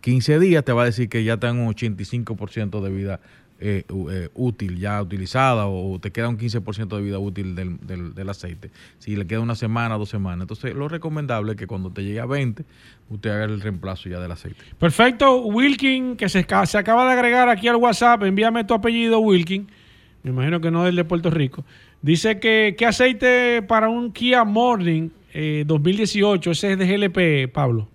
[0.00, 3.20] 15 días, te va a decir que ya está en un 85% de vida
[3.62, 8.28] eh, eh, útil, ya utilizada, o te queda un 15% de vida útil del, del-
[8.28, 8.70] aceite.
[8.98, 10.42] Si le queda una semana, dos semanas.
[10.42, 12.64] Entonces, lo recomendable es que cuando te llegue a 20,
[13.10, 14.58] usted haga el reemplazo ya del aceite.
[14.78, 19.68] Perfecto, Wilkin, que se, se acaba de agregar aquí al WhatsApp, envíame tu apellido, Wilkin.
[20.22, 21.64] Me imagino que no es el de Puerto Rico.
[22.00, 27.88] Dice que qué aceite para un Kia Morning eh, 2018, ese es de GLP, Pablo.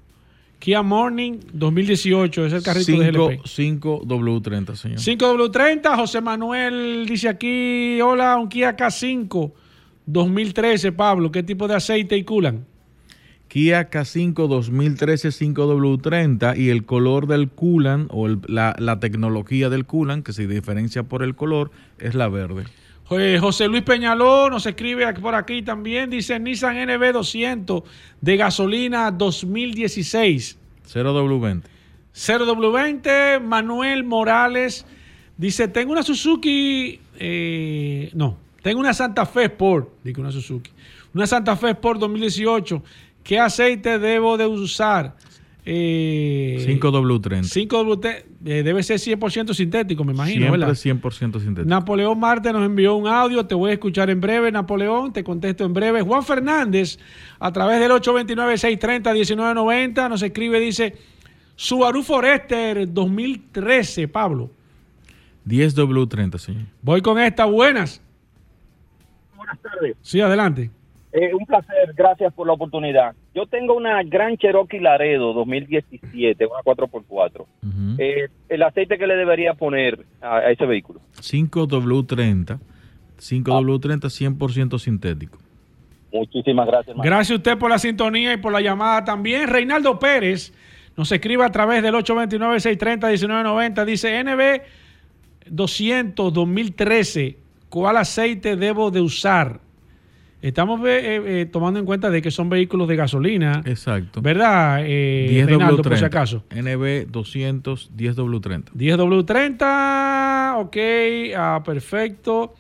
[0.60, 3.42] Kia Morning 2018, es el carrito de GLP.
[3.46, 4.98] 5W30, señor.
[5.00, 9.52] 5W30, José Manuel dice aquí, hola, un Kia K5
[10.08, 12.66] 2013, Pablo, ¿qué tipo de aceite y culan?
[13.48, 19.86] Kia K5 2013 5W30 y el color del coolant o el- la, la tecnología del
[19.86, 22.64] coolant que se diferencia por el color es la verde.
[23.08, 27.84] José Luis Peñaló nos escribe por aquí también, dice Nissan NB200
[28.20, 30.58] de gasolina 2016.
[30.92, 31.64] 0W20.
[32.14, 34.86] 0W20, Manuel Morales
[35.38, 40.72] dice, tengo una Suzuki, eh, no, tengo una Santa Fe Sport, digo una Suzuki,
[41.14, 42.84] una Santa Fe Sport 2018,
[43.24, 45.16] ¿qué aceite debo de usar?
[45.70, 47.44] Eh, 5W30.
[47.44, 50.76] 5W, eh, debe ser 100% sintético, me imagino, Siempre ¿verdad?
[50.76, 51.68] 100% sintético.
[51.68, 55.66] Napoleón Marte nos envió un audio, te voy a escuchar en breve, Napoleón, te contesto
[55.66, 56.04] en breve.
[56.04, 57.00] Juan Fernández,
[57.38, 60.96] a través del 829-630-1990, nos escribe, dice,
[61.58, 64.50] Subaru Forester 2013, Pablo.
[65.46, 66.64] 10W30, señor.
[66.82, 68.02] Voy con esta, buenas.
[69.36, 69.98] Buenas tardes.
[70.02, 70.72] Sí, adelante.
[71.14, 73.16] Eh, un placer, gracias por la oportunidad.
[73.34, 77.46] Yo tengo una Gran Cherokee Laredo 2017, una 4x4.
[77.98, 81.00] Eh, el aceite que le debería poner a, a ese vehículo.
[81.22, 82.60] 5W30.
[83.20, 85.40] 5W30 100% sintético.
[86.12, 86.90] Muchísimas gracias.
[86.90, 87.10] hermano.
[87.10, 89.48] Gracias a usted por la sintonía y por la llamada también.
[89.48, 90.54] Reinaldo Pérez
[90.96, 93.86] nos escribe a través del 829-630-1990.
[93.86, 94.62] Dice NB
[95.50, 97.38] 200 2013.
[97.70, 99.60] ¿Cuál aceite debo de usar?
[100.42, 103.64] Estamos eh, eh, tomando en cuenta de que son vehículos de gasolina.
[103.66, 104.22] Exacto.
[104.22, 106.44] ¿Verdad, eh, Reinaldo, por si acaso?
[106.52, 108.72] NB 200 10W30.
[108.74, 110.78] 10W30, ok,
[111.36, 112.54] ah, perfecto.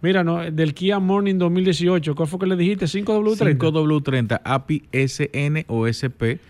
[0.00, 2.86] Mira, no, del Kia Morning 2018, ¿cuál fue que le dijiste?
[2.86, 3.58] 5W30.
[3.58, 6.40] 5W30 API SN o SP,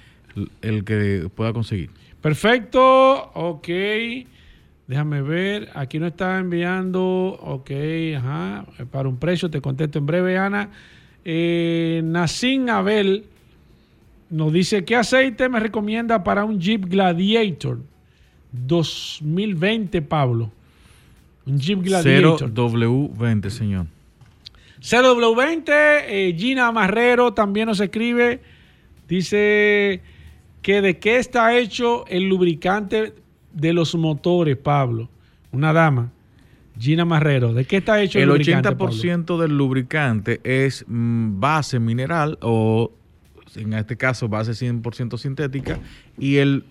[0.62, 1.91] el que pueda conseguir.
[2.20, 3.68] Perfecto, ok.
[4.89, 7.03] Déjame ver, aquí nos está enviando,
[7.43, 7.70] ok,
[8.16, 10.70] ajá, para un precio, te contesto en breve, Ana.
[11.26, 13.26] Eh, Nacin Abel
[14.30, 17.80] nos dice, ¿qué aceite me recomienda para un Jeep Gladiator
[18.53, 20.50] 2020, Pablo?
[21.45, 22.50] Un Jeep Gladiator.
[22.50, 23.87] 0W20, señor.
[24.80, 28.41] 0W20, eh, Gina Marrero también nos escribe,
[29.07, 30.00] dice
[30.63, 33.13] que de qué está hecho el lubricante
[33.59, 35.09] de los motores, Pablo.
[35.51, 36.13] Una dama,
[36.79, 38.72] Gina Marrero, ¿de qué está hecho el, El lubricante?
[38.72, 38.95] Pablo?
[38.95, 42.93] 80% del lubricante es mm, base mineral o
[43.57, 45.80] en este caso base 100% sintética
[46.18, 46.64] y el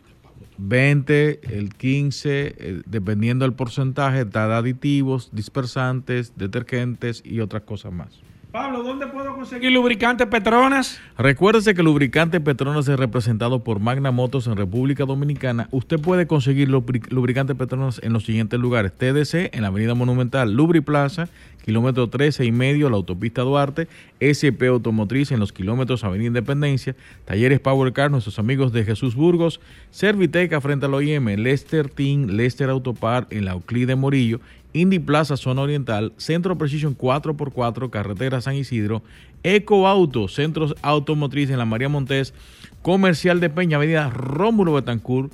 [0.60, 7.92] 20, el 15, eh, dependiendo del porcentaje, da de aditivos, dispersantes, detergentes y otras cosas
[7.92, 8.27] más.
[8.58, 11.00] Pablo, ¿dónde puedo conseguir lubricante Petronas?
[11.16, 15.68] Recuérdese que lubricante Petronas es representado por Magna Motos en República Dominicana.
[15.70, 18.94] Usted puede conseguir lubri- lubricante Petronas en los siguientes lugares.
[18.94, 21.28] TDC en la Avenida Monumental, Lubri Plaza,
[21.68, 23.90] kilómetro 13 y medio, la autopista Duarte,
[24.24, 26.96] SP Automotriz en los kilómetros Avenida Independencia,
[27.26, 29.60] Talleres Power Car, nuestros amigos de Jesús Burgos,
[29.92, 34.40] Serviteca frente al OIM, Lester Team, Lester Autopar en la Euclid de Morillo
[34.72, 39.02] Indy Plaza Zona Oriental, Centro Precision 4x4, Carretera San Isidro,
[39.44, 42.34] Eco Auto, Centros Automotriz en la María Montés,
[42.82, 45.34] Comercial de Peña, Avenida Rómulo Betancourt,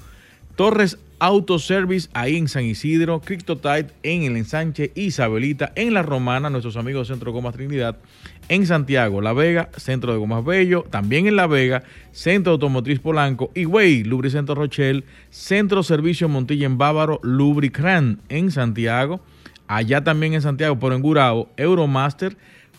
[0.56, 6.50] Torres Auto Service ahí en San Isidro, Criptotide en el ensanche Isabelita, en La Romana,
[6.50, 7.98] nuestros amigos Centro Gomas Trinidad,
[8.50, 13.52] en Santiago, La Vega, Centro de Gomas Bello, también en La Vega, Centro Automotriz Polanco,
[13.56, 19.22] Higüey, Lubricentro Rochelle, Centro Servicio Montilla en Bávaro, Lubricran en Santiago,
[19.68, 21.02] allá también en Santiago, por en
[21.56, 22.36] Euromaster,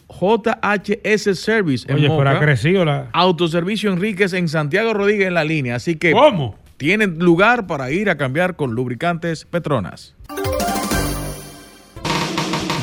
[0.08, 3.08] JHS Service en Oye, pero ha crecido la.
[3.12, 5.76] Autoservicio Enríquez en Santiago Rodríguez en la línea.
[5.76, 6.62] Así que ¿Cómo?
[6.84, 10.14] Tienen lugar para ir a cambiar con lubricantes Petronas.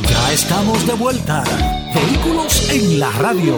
[0.10, 1.44] Ya estamos de vuelta.
[1.94, 3.58] Vehículos en la radio.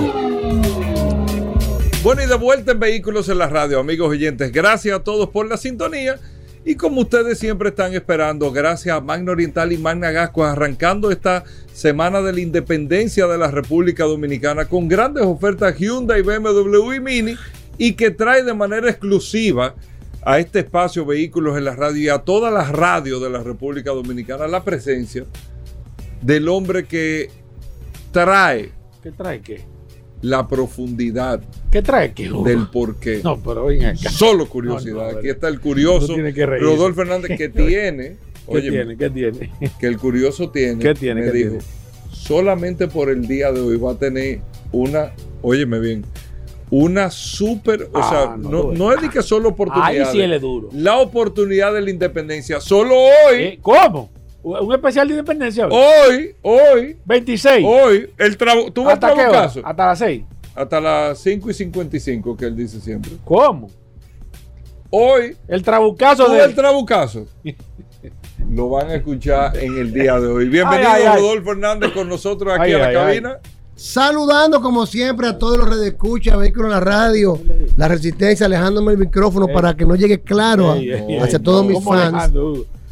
[2.03, 4.51] Bueno, y de vuelta en Vehículos en la Radio, amigos oyentes.
[4.51, 6.19] Gracias a todos por la sintonía.
[6.65, 11.45] Y como ustedes siempre están esperando, gracias a Magna Oriental y Magna Gasco, arrancando esta
[11.71, 17.37] semana de la independencia de la República Dominicana con grandes ofertas Hyundai, BMW y Mini
[17.77, 19.75] y que trae de manera exclusiva
[20.25, 23.91] a este espacio Vehículos en la Radio y a todas las radios de la República
[23.91, 25.25] Dominicana la presencia
[26.21, 27.29] del hombre que
[28.11, 28.71] trae
[29.01, 29.61] ¿Qué trae qué?
[30.21, 32.29] la profundidad ¿Qué trae qué?
[32.45, 33.19] del por qué.
[33.23, 34.09] No, pero ven acá.
[34.11, 35.07] Solo curiosidad.
[35.07, 36.45] No, no, Aquí está el curioso que.
[36.45, 38.17] Rodolfo Fernández que tiene.
[38.45, 38.97] ¿Qué óyeme, tiene?
[38.97, 39.51] ¿Qué tiene?
[39.79, 40.77] Que el curioso tiene.
[40.81, 41.21] ¿Qué tiene?
[41.21, 41.49] Me ¿Qué dijo.
[41.49, 41.63] tiene?
[42.11, 44.39] Solamente por el día de hoy va a tener
[44.71, 45.11] una.
[45.41, 46.05] Óyeme bien.
[46.75, 47.83] Una súper.
[47.93, 49.89] O Ah, sea, no, no, es de que solo oportunidad.
[49.89, 50.69] Ahí sí él es duro.
[50.73, 52.59] La oportunidad de la independencia.
[52.59, 53.35] Solo hoy.
[53.43, 53.59] ¿Eh?
[53.61, 54.09] ¿Cómo?
[54.41, 55.67] ¿Un especial de independencia?
[55.67, 56.97] Hoy, hoy.
[57.05, 57.63] 26.
[57.69, 58.09] Hoy.
[58.17, 59.43] El ¿Tú ves ¿Hasta qué hora?
[59.63, 60.23] Hasta las 6.
[60.55, 63.11] Hasta las 5 y 55 que él dice siempre.
[63.23, 63.69] ¿Cómo?
[64.89, 65.37] Hoy.
[65.47, 66.43] El trabucazo ¿Tú de.
[66.43, 67.27] el trabucazo?
[68.49, 70.49] Lo van a escuchar en el día de hoy.
[70.49, 71.21] Bienvenido Ay, ay, ay.
[71.21, 73.37] Rodolfo Hernández con nosotros aquí a la cabina.
[73.75, 77.39] Saludando como siempre a todos los redescuchas, vehículos en la radio,
[77.75, 81.63] la resistencia, alejándome el micrófono para que no llegue claro a- Ey, ey, hacia todos
[81.63, 82.31] no, mis ¿cómo fans.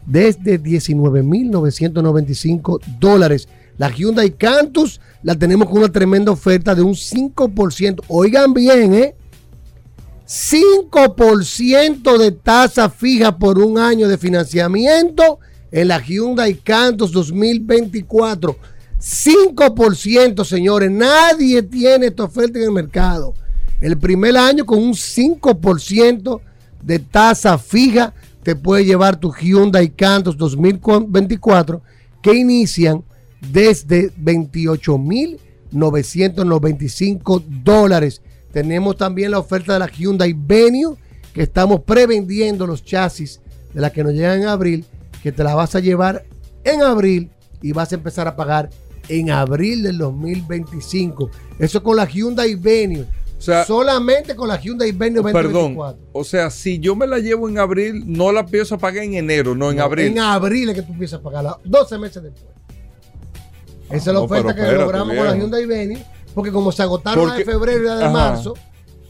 [0.07, 3.49] desde 19.995 dólares.
[3.79, 8.03] La Hyundai Cantus la tenemos con una tremenda oferta de un 5%.
[8.09, 9.15] Oigan bien, ¿eh?
[10.27, 15.39] 5% de tasa fija por un año de financiamiento
[15.71, 18.57] en la Hyundai Cantus 2024.
[19.01, 20.91] 5%, señores.
[20.91, 23.35] Nadie tiene esta oferta en el mercado.
[23.81, 26.41] El primer año con un 5%
[26.83, 31.81] de tasa fija te puede llevar tu Hyundai Cantus 2024
[32.21, 33.05] que inician
[33.41, 34.13] desde
[35.73, 38.23] 28.995 dólares.
[38.53, 40.97] Tenemos también la oferta de la Hyundai Venue,
[41.33, 43.41] que estamos prevendiendo los chasis
[43.75, 44.85] de la que nos llegan en abril,
[45.23, 46.25] que te la vas a llevar
[46.65, 47.31] en abril
[47.63, 48.71] y vas a empezar a pagar
[49.09, 51.31] en abril del 2025.
[51.59, 53.05] Eso con la Hyundai Venue.
[53.39, 55.75] Solamente con la Hyundai Venue Perdón.
[55.77, 56.09] 2024.
[56.13, 59.15] O sea, si yo me la llevo en abril, no la empiezo a pagar en
[59.15, 60.07] enero, no en No, abril.
[60.07, 62.58] En abril es que tú empiezas a pagarla 12 meses después.
[63.91, 65.37] Esa es la oferta que espérate, logramos con la.
[65.37, 66.05] Hyundai Venue,
[66.35, 68.13] porque como se agotaron la de febrero y la de Ajá.
[68.13, 68.55] marzo,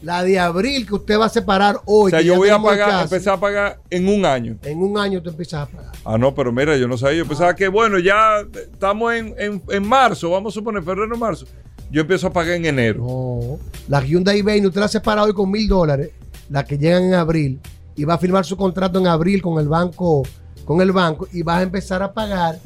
[0.01, 2.07] la de abril que usted va a separar hoy.
[2.07, 4.57] o sea, yo voy a pagar, chasis, empezar a pagar en un año.
[4.63, 5.91] En un año tú empiezas a pagar.
[6.05, 7.17] Ah, no, pero mira, yo no sabía.
[7.19, 8.39] Yo pensaba que, bueno, ya
[8.71, 11.45] estamos en, en- en marzo, vamos a suponer febrero, marzo.
[11.91, 12.99] Yo empiezo a pagar en enero.
[13.05, 13.59] No.
[13.89, 16.11] La Hyundai Venue usted la separa hoy con mil dólares,
[16.49, 17.59] la que llegan en abril,
[17.95, 20.23] y va a firmar su contrato en abril con el banco,
[20.63, 22.59] con el banco, y vas a empezar a pagar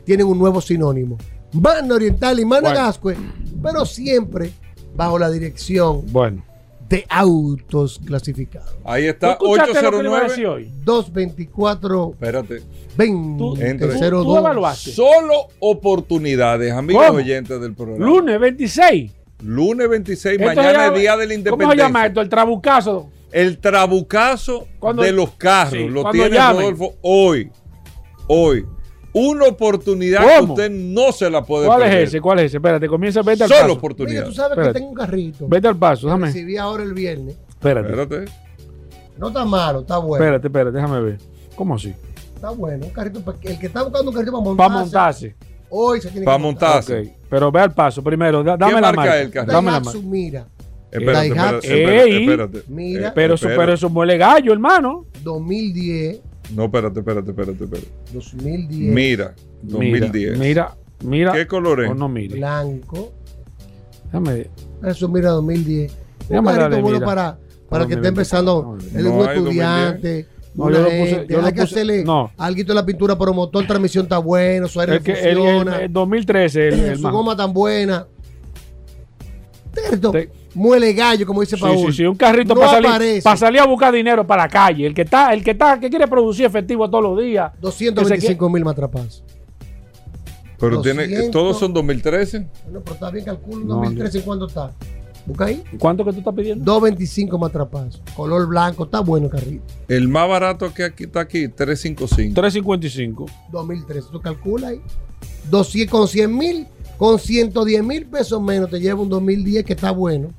[0.05, 1.17] tienen un nuevo sinónimo.
[1.53, 3.21] Magna Oriental y Magna Bueno.
[3.61, 4.51] Pero siempre
[4.95, 6.43] bajo la dirección Bueno.
[6.89, 8.75] de autos clasificados.
[8.83, 10.49] Ahí está, ¿Tú escuchaste lo que le iba a decir 809.
[10.55, 10.71] hoy?
[10.83, 12.61] 224 Espérate.
[12.97, 13.87] 20 Entre.
[14.09, 14.77] 02.
[14.77, 17.17] Solo oportunidades, amigos ¿Cómo?
[17.19, 18.05] oyentes del programa.
[18.05, 19.11] Lunes 26.
[19.43, 21.75] Lunes 26, Esto se mañana es día de la ¿Cómo se independencia.
[21.85, 22.21] llama esto?
[22.21, 23.09] El trabucazo.
[23.31, 26.61] El trabucazo Cuando- de los carros Sí, lo tiene llamen.
[26.61, 27.51] Rodolfo hoy.
[28.27, 28.65] Hoy.
[29.15, 30.55] Una oportunidad ¿Cómo?
[30.55, 32.01] que usted no se la puede ¿Cuál perder.
[32.03, 32.21] es ese?
[32.21, 32.57] ¿Cuál es ese?
[32.57, 33.73] Espérate, comienza, vete al Solo paso.
[33.73, 34.21] oportunidad.
[34.21, 34.73] Mira, tú sabes Espérate.
[34.73, 35.47] que tengo un carrito.
[35.47, 36.27] Vete al paso, déjame.
[36.27, 37.35] recibí ahora el viernes.
[37.49, 37.89] Espérate.
[37.89, 38.31] Espérate.
[39.17, 40.23] No está malo, está bueno.
[40.23, 41.17] Espérate, espérate, déjame ver.
[41.55, 41.93] ¿Cómo así?
[42.35, 42.85] Está bueno.
[42.85, 44.69] Un carrito el que está buscando un carrito para montarse.
[44.69, 45.35] Para montarse.
[45.69, 46.69] Hoy se tiene Para que montar.
[46.75, 46.99] montarse.
[47.01, 48.43] Ok, Pero ve al paso primero.
[48.43, 49.21] da- dame la marca marca.
[49.21, 49.51] el carro?
[49.51, 49.99] Dame la marca.
[50.03, 50.47] Mira.
[50.91, 52.21] Espérate, espérate, espérate, Ey.
[52.23, 52.63] espérate.
[52.67, 53.07] Mira.
[53.07, 53.59] Eh, Pero eso, espérate.
[53.59, 55.07] pero eso muele gallo, hermano.
[55.23, 56.19] 2010.
[56.55, 57.87] No, espérate, espérate, espérate, espérate.
[58.13, 58.93] 2010.
[58.93, 59.33] Mira,
[59.63, 60.37] 2010.
[60.37, 61.31] Mira, mira.
[61.33, 61.89] ¿Qué color es?
[61.89, 62.35] O no mire.
[62.35, 63.11] Blanco.
[64.05, 64.47] Déjame.
[64.85, 65.91] Eso mira 2010.
[66.29, 67.05] Un carrito bueno mira.
[67.07, 67.37] para,
[67.67, 68.11] para el que esté 2024.
[68.11, 68.63] empezando.
[68.63, 70.27] No, Él es no estudiante.
[70.55, 72.31] No, yo lo puse- yo lo puse- no.
[72.37, 75.37] algo de la pintura, pero motor, transmisión está bueno, su aire El, que, el, el-
[75.37, 78.05] funciona, el 2013, el, el su goma tan buena.
[79.73, 81.77] Cierto, Te- muele gallo, como dice Sí, Paul.
[81.87, 84.85] sí, sí, un carrito No para salir, para salir a buscar dinero para la calle.
[84.85, 87.51] El que está, el que está, que quiere producir efectivo todos los días.
[87.59, 89.23] 225 mil matrapas.
[90.59, 91.31] Pero tiene, 200.
[91.31, 92.45] todos son 2013.
[92.65, 94.71] Bueno, pero está bien, calculo No, 2013 en cuánto está.
[95.25, 95.63] Busca ahí.
[95.79, 96.63] ¿Cuánto que tú estás pidiendo?
[96.65, 98.01] 225 matrapas.
[98.15, 99.63] Color blanco, está bueno el carrito.
[99.87, 102.33] El más barato que aquí está aquí, 355.
[102.33, 103.25] 355.
[103.51, 104.81] 2013, tú calcula ahí.
[105.49, 106.67] 200, con 100 mil,
[106.97, 110.29] con 110 mil pesos menos te lleva un 2010 que está bueno.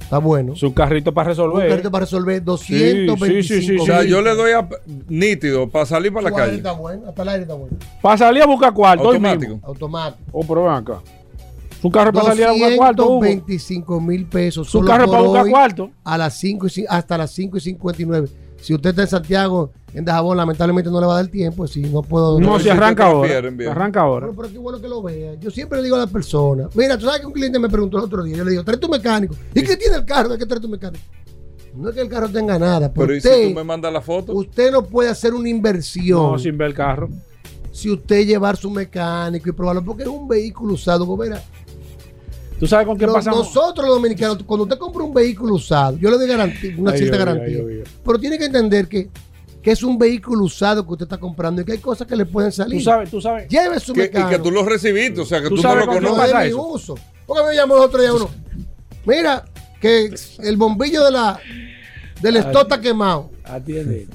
[0.00, 0.54] Está bueno.
[0.54, 1.68] Su carrito para Un resolver.
[1.68, 4.68] carrito para resolver Sí, sí, sí, 225 O sea, yo le doy a
[5.08, 6.56] nítido para salir para la Su aire calle.
[6.58, 7.76] está bueno, hasta el aire está bueno.
[8.00, 9.08] Para salir a buscar cuarto.
[9.08, 9.58] Automático.
[9.64, 10.22] Automático.
[10.30, 11.00] Oh, pero ven acá.
[11.80, 13.04] Su carro para salir a buscar cuarto.
[13.06, 13.14] Hugo.
[13.20, 14.68] 225 mil pesos.
[14.68, 15.90] Su carro para buscar cuarto.
[16.04, 18.28] A las 5 y, hasta las 5 y 59.
[18.60, 21.66] Si usted está en Santiago, en Dajabón, lamentablemente no le va a dar tiempo.
[21.66, 22.40] Si no puedo.
[22.40, 23.38] No, No, si arranca ahora.
[23.70, 24.26] Arranca ahora.
[24.26, 25.34] Bueno, pero qué bueno que lo vea.
[25.34, 27.98] Yo siempre le digo a la persona, mira, tú sabes que un cliente me preguntó
[27.98, 29.34] el otro día, yo le digo, trae tu mecánico.
[29.54, 30.30] ¿Y qué tiene el carro?
[30.30, 31.04] ¿De qué trae tu mecánico?
[31.74, 33.92] No es que el carro tenga nada, pero, Pero ¿y si usted, tú me mandas
[33.92, 34.32] la foto?
[34.32, 37.10] usted no puede hacer una inversión No, sin ver el carro.
[37.70, 41.06] si usted llevar su mecánico y probarlo, porque es un vehículo usado.
[41.18, 41.42] Mira,
[42.58, 43.46] ¿Tú sabes con qué pasamos?
[43.54, 46.98] Nosotros los dominicanos, cuando usted compra un vehículo usado, yo le doy garantía, una Ay,
[46.98, 47.92] cierta ay, garantía, ay, ay, ay.
[48.04, 49.10] pero tiene que entender que,
[49.62, 52.24] que es un vehículo usado que usted está comprando y que hay cosas que le
[52.24, 52.78] pueden salir.
[52.78, 53.48] Tú sabes, tú sabes.
[53.48, 54.30] Lleve su Que- y mecánico.
[54.30, 56.18] que tú lo recibiste, o sea, que ¿Tú tú, no sabes lo no conoces.
[56.32, 56.94] pasa de mi uso.
[57.26, 58.30] Porque me llamó el otro día uno.
[59.04, 59.44] Mira,
[59.80, 61.38] que el bombillo de la
[62.22, 63.30] del stop está quemado.
[63.44, 64.06] Atiende.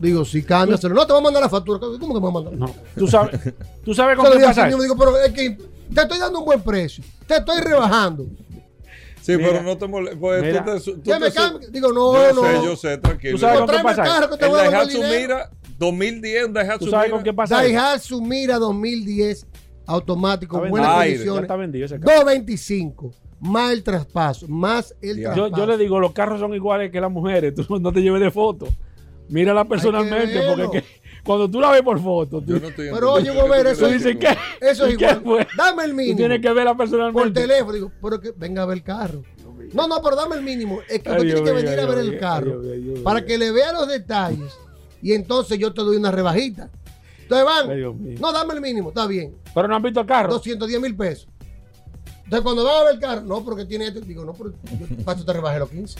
[0.00, 0.94] Digo, si cámbiaselo.
[0.94, 1.78] No, te voy a mandar la factura.
[1.78, 2.52] ¿Cómo que me va a mandar?
[2.54, 2.74] No.
[2.98, 3.40] Tú sabes,
[3.84, 4.82] tú sabes con Se lo qué digo al pasa eso?
[4.82, 5.56] digo, pero es que
[5.94, 7.02] te estoy dando un buen precio.
[7.26, 8.26] Te estoy rebajando.
[9.22, 9.48] Sí, Mira.
[9.50, 10.20] pero no te molestes.
[10.20, 10.64] Pues Mira.
[10.64, 11.68] tú te, su- tú Ya te me cambio.
[11.70, 12.42] Digo, no, yo no.
[12.42, 13.32] sé, yo sé, tranquilo.
[13.32, 15.20] Tú sabes con qué pasa carro que te el voy a devolver Daihatsu.
[15.20, 17.16] Mira 2010, un Daihatsu ¿Tú sabes Mira.
[17.16, 17.56] con qué pasa?
[17.56, 19.46] Daihatsu Mira 2010
[19.86, 21.42] automático, Está buenas condiciones.
[21.42, 22.12] está vendido ese carro.
[22.24, 25.28] 225 más el traspaso, más el Ya.
[25.34, 25.56] Yo, traspaso.
[25.56, 27.54] yo le digo, los carros son iguales que las mujeres.
[27.54, 28.68] Tú no te lleves de foto.
[29.28, 30.84] Mírala personalmente, porque que-
[31.26, 33.86] cuando tú la ves por foto, tú, Yo no estoy Pero oye, qué eso tú
[33.86, 35.22] tú dices que Eso es ¿y qué igual.
[35.24, 35.46] fue?
[35.56, 36.16] Dame el Tú mínimo.
[36.16, 37.40] tienes que verla por personalmente.
[37.40, 37.72] teléfono.
[37.72, 39.22] Digo, pero que venga a ver el carro.
[39.74, 40.80] No, no, pero dame el mínimo.
[40.88, 42.62] Es que Ay, usted Dios tiene que venir a ver el carro
[43.02, 44.56] para que le vea los detalles
[45.02, 46.70] y entonces yo te doy una rebajita.
[47.22, 49.34] Entonces van, Ay, no, dame el mínimo, está bien.
[49.52, 50.30] Pero no han visto el carro.
[50.32, 51.28] 210 mil pesos.
[52.24, 55.04] Entonces cuando van a ver el carro, no, porque tiene esto, digo, no, pero yo
[55.04, 55.98] para eso te rebajé los 15.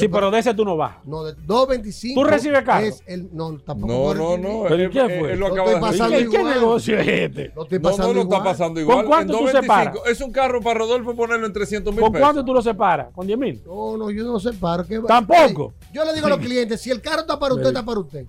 [0.00, 0.96] Sí, pero de ese tú no vas.
[1.04, 2.20] No, de 225.
[2.20, 2.86] ¿Tú recibes carro?
[2.86, 3.92] Es el, no, tampoco.
[3.92, 4.64] No, no, no.
[4.68, 5.32] ¿Pero fue?
[5.32, 5.98] él lo No acaba estoy de decir.
[6.08, 7.52] pasando ¿Qué, negocio es este?
[7.54, 8.42] No estoy No, no pasando lo está igual.
[8.44, 9.06] pasando igual.
[9.06, 10.12] cuánto En tú 225, separas?
[10.12, 12.24] Es un carro para Rodolfo ponerlo en 300 mil ¿Con pesos.
[12.26, 13.08] cuánto tú lo separas?
[13.14, 13.62] ¿Con 10 mil?
[13.66, 15.00] No, no, yo no para qué.
[15.06, 15.74] Tampoco.
[15.92, 18.26] Yo le digo a los clientes, si el carro está para usted, está para usted.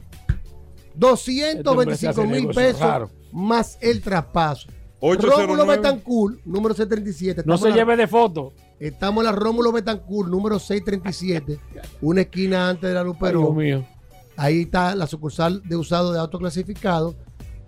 [0.94, 3.10] Este hombre se 225 hace mil pesos raro.
[3.32, 4.68] más el traspaso.
[5.00, 5.44] 809.
[5.48, 7.44] Rómulo Betancourt, número 77.
[7.46, 8.54] No se lleve de foto.
[8.82, 11.60] Estamos en la Rómulo Betancourt, número 637,
[12.02, 13.56] una esquina antes de la Luperón.
[13.56, 13.86] mío.
[14.36, 17.14] Ahí está la sucursal de usado de autoclasificado.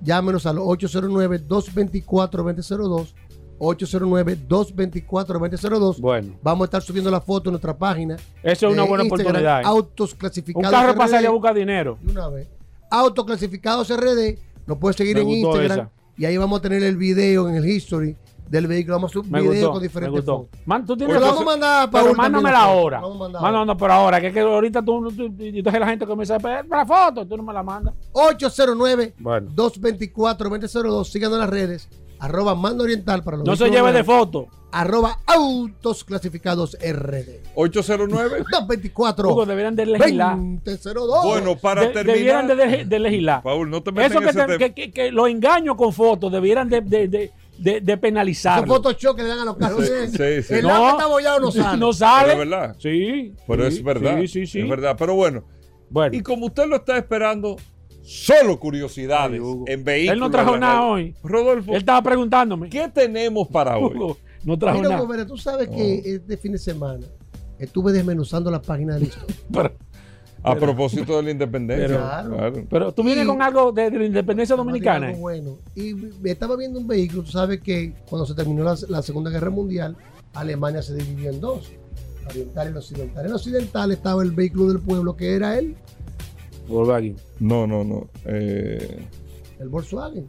[0.01, 3.13] Llámenos al 809-224-2002.
[3.59, 5.99] 809-224-2002.
[5.99, 6.33] Bueno.
[6.41, 8.15] Vamos a estar subiendo la foto en nuestra página.
[8.41, 9.65] Eso es una buena Instagram, oportunidad, ¿eh?
[9.65, 10.71] Autos Un clasificados.
[10.71, 10.97] carro RD.
[10.97, 11.99] para salir a buscar dinero.
[12.09, 12.47] Una vez.
[13.95, 14.39] RD.
[14.65, 15.71] Nos puedes seguir Me en Instagram.
[15.79, 15.91] esa.
[16.17, 18.17] Y ahí vamos a tener el video en el history
[18.49, 18.95] del vehículo.
[18.97, 20.37] Vamos a subir Me video gustó, con me diferentes gustó.
[20.43, 20.59] fotos.
[20.65, 22.67] Man, tú Pues tienes lo que- vamos a mandar a Pero Paul mándame también la
[22.67, 22.81] foto.
[22.85, 22.97] hora.
[23.01, 25.35] Lo vamos a mandar Manda, manda, pero ahora, que, es que ahorita tú, tú, tú-
[25.39, 27.93] entonces la gente comienza a pedir la foto, tú no me la mandas.
[28.11, 29.49] 809 Bueno.
[29.53, 31.89] 224 2002 Síganos en las redes.
[32.19, 34.47] Arroba Mando Oriental para los No se lleve de foto.
[34.71, 37.41] Arroba Autos Clasificados RD.
[37.53, 40.37] 809 224 Hugo, deberían de legislar.
[40.63, 41.23] 2002.
[41.25, 42.15] Bueno, para De- terminar.
[42.17, 43.43] debieran de, de- de legislar.
[43.43, 44.57] Paul, no te metas Eso en que, ese te- tema.
[44.57, 46.81] que, que- que los engaños con fotos debieran de,
[47.63, 48.59] de, de, penalizar.
[48.59, 49.85] Son Photoshop que le dan a los carros.
[49.85, 50.53] Sí, sí, sí.
[50.55, 50.73] El No.
[50.73, 51.77] agua está bollado no sale.
[51.79, 52.27] No sale.
[52.29, 52.75] Pero es verdad.
[52.79, 53.33] Sí.
[53.47, 54.19] Pero sí, es verdad.
[54.19, 54.59] Sí, sí, sí.
[54.59, 54.95] Es verdad.
[54.97, 55.43] Pero bueno.
[55.89, 56.15] Bueno.
[56.15, 57.57] Y como usted lo está esperando,
[58.01, 60.13] solo curiosidades en vehículos.
[60.13, 61.15] Él no trajo la nada hoy.
[61.23, 62.69] Rodolfo, Él estaba preguntándome.
[62.69, 63.95] ¿qué tenemos para hoy?
[63.95, 65.01] Hugo, no trajo Mira, nada.
[65.01, 67.05] Gómez, tú sabes que este fin de semana
[67.59, 69.25] estuve desmenuzando la página de listo.
[69.53, 69.73] Pero,
[70.43, 71.87] A propósito de la independencia.
[71.87, 71.99] Pero-
[72.35, 72.65] claro.
[72.69, 75.07] pero tú vienes Y- con algo de, de la independencia dominicana.
[75.07, 75.57] Algo bueno.
[75.75, 75.95] Y
[76.27, 79.95] estaba viendo un vehículo, tú sabes que cuando se terminó la, la Segunda Guerra Mundial,
[80.33, 81.71] Alemania se dividió en dos,
[82.23, 83.23] la oriental y la occidental.
[83.25, 85.75] En la occidental estaba el vehículo del pueblo, que era el,
[86.67, 87.15] Volkswagen.
[87.39, 88.09] No, no, no.
[88.25, 89.05] Eh,
[89.59, 90.27] el Volkswagen.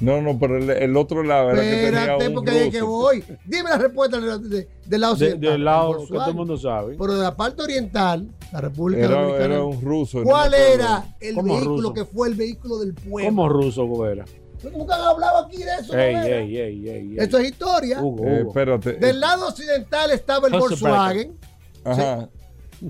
[0.00, 2.80] No, no, pero el, el otro lado era que Espérate, tenía un porque de que
[2.80, 2.90] ruso.
[2.90, 3.24] voy.
[3.44, 5.52] Dime la respuesta del, de- del lado De- occidental.
[5.52, 6.96] del lado que todo el mundo sabe.
[6.98, 9.44] Pero de la parte oriental, la República Era, Dominicana.
[9.54, 10.18] era un ruso.
[10.18, 11.92] no ¿Cuál era el ¿Cómo vehículo ruso?
[11.94, 13.28] que fue el vehículo del pueblo?
[13.30, 14.24] Como ruso, Gobera.
[14.72, 15.96] Nunca han hablado aquí de eso.
[15.96, 16.36] Ey, Gobera.
[16.38, 17.16] ey, ey, ey, ey.
[17.18, 18.02] Esto es historia.
[18.02, 18.48] Hugo, Eh, Hugo.
[18.50, 18.92] espérate.
[18.94, 20.54] Del lado occidental estaba el.
[20.58, 21.38] Volkswagen.
[21.84, 22.28] Ajá.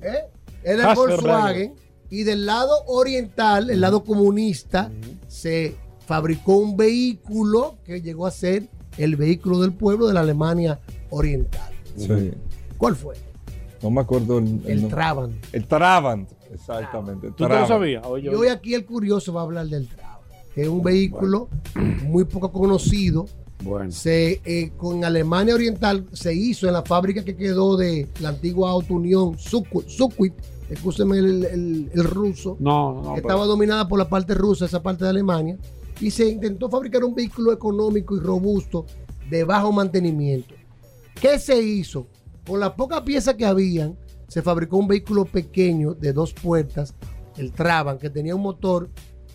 [0.01, 0.25] ¿eh?
[0.63, 0.95] Era el.
[0.97, 1.75] Volkswagen.
[2.11, 4.91] Y del lado oriental, el lado comunista,
[5.27, 5.75] se
[6.07, 8.69] fabricó un vehículo que llegó a ser
[8.99, 11.71] el vehículo del pueblo de la Alemania oriental.
[11.97, 12.09] Sí.
[12.79, 13.15] ¿Cuál fue?
[13.83, 14.89] No me acuerdo el, El nombre.
[14.89, 15.35] Trabant.
[15.53, 16.29] El Trabant.
[16.53, 17.27] Exactamente.
[17.29, 17.69] el ¿Tú te lo Trabant.
[17.69, 18.07] sabías?
[18.07, 20.21] Oye, Y hoy aquí el curioso va a hablar del Trabant,
[20.55, 21.49] que es un vehículo
[22.05, 23.27] muy poco conocido.
[23.63, 23.91] Bueno.
[23.93, 28.71] Se, eh, con Alemania Oriental se hizo en la fábrica que quedó de la antigua
[28.71, 30.35] Auto Unión Sukwit, Sukwit,
[30.69, 33.01] escúcheme el, el- el ruso, No, no.
[33.15, 35.57] que pero- estaba dominada por la parte rusa, esa parte de Alemania,
[36.01, 38.87] y se intentó fabricar un vehículo económico y robusto
[39.31, 40.55] de bajo mantenimiento.
[41.21, 42.09] ¿Qué se hizo?
[42.47, 43.97] Con las pocas piezas que habían,
[44.29, 46.95] se fabricó un vehículo pequeño de dos puertas,
[47.37, 48.91] el Traban, que tenía un motor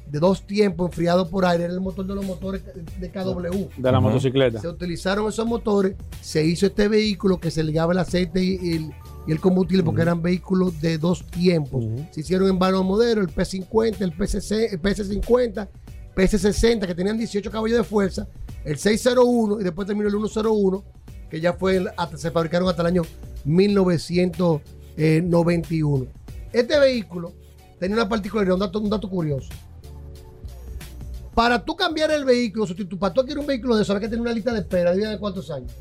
[0.09, 2.63] de dos tiempos enfriado por aire, era el motor de los motores
[2.99, 3.69] de KW.
[3.77, 4.59] de la motocicleta.
[4.59, 8.93] Se utilizaron esos motores, se hizo este vehículo que se ligaba el aceite y el,
[9.27, 11.85] y el combustible porque eran vehículos de dos tiempos.
[12.11, 15.67] Se hicieron en varios modelos, el P50, el, PCC, el PC50,
[16.19, 18.27] PC60, que tenían 18 caballos de fuerza,
[18.65, 20.83] el 601 y después terminó el 101,
[21.29, 23.03] que ya fue, hasta, se fabricaron hasta el año
[23.45, 26.07] 1991.
[26.51, 27.31] Este vehículo
[27.79, 29.47] tenía una particularidad, un dato, curioso.
[31.33, 34.19] Para tú cambiar el vehículo, sustitu- para tú adquirir un vehículo de eso, que tener
[34.19, 34.89] una lista de espera.
[34.91, 35.71] ¿Adivina de cuántos años?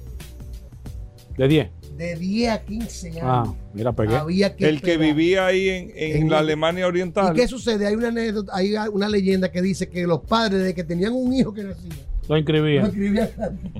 [1.37, 1.71] De 10.
[1.99, 3.21] De 10 a 15 años.
[3.25, 4.15] Ah, mira, pegué.
[4.17, 7.35] Había que El que vivía ahí en, en En la Alemania ¿Y Oriental.
[7.35, 7.87] qué sucede?
[7.89, 11.33] Hay una anécdota, hay una leyenda que dice que los padres, de que tenían un
[11.35, 11.91] hijo que nacía,
[12.29, 12.83] Lo inscribía.
[12.83, 13.31] lo escribían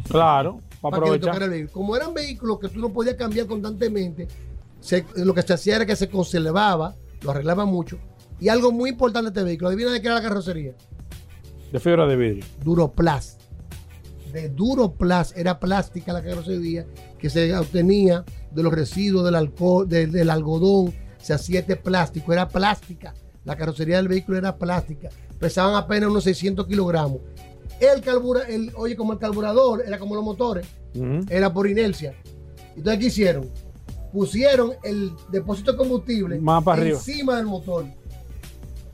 [0.09, 1.71] Claro, para para que aprovechar.
[1.71, 4.27] Como eran vehículos que tú no podías cambiar constantemente,
[4.81, 7.99] se- lo que se hacía era que se conservaba, lo arreglaba mucho.
[8.41, 10.73] Y algo muy importante de este vehículo, adivina de qué era la carrocería.
[11.71, 12.45] De fibra de vidrio.
[12.65, 13.38] Duroplast.
[14.33, 16.87] De Duroplast, era plástica la carrocería
[17.19, 22.33] que se obtenía de los residuos del alcohol, de- del algodón, se hacía este plástico,
[22.33, 23.15] era plástica.
[23.45, 25.09] La carrocería del vehículo era plástica.
[25.39, 27.19] Pesaban apenas unos 600 kilogramos.
[27.81, 30.67] El carbura, el, oye, como el carburador, era como los motores,
[31.31, 32.15] era por inercia.
[32.77, 33.49] Entonces, ¿qué hicieron?
[34.13, 36.99] Pusieron el depósito de combustible Más para arriba.
[36.99, 37.85] encima del motor.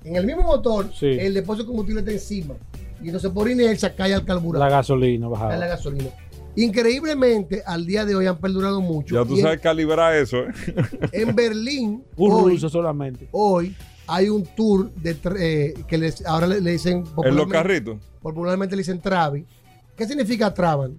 [0.04, 1.06] En el mismo motor, Sí.
[1.06, 2.54] el depósito de combustible está encima.
[3.04, 6.08] Y entonces por inercia cae al La carburador, gasolina cae la gasolina.
[6.56, 9.14] Increíblemente, al día de hoy han perdurado mucho.
[9.16, 10.52] Ya tú Y en- sabes calibrar eso, ¿eh?
[11.12, 13.28] en, Berlín, Un hoy, ruso solamente.
[13.32, 13.76] hoy
[14.06, 17.96] hay un tour de eh, que les, ahora le, le dicen En los carritos.
[18.22, 19.44] popularmente le dicen Travi.
[19.96, 20.96] ¿Qué significa Traban?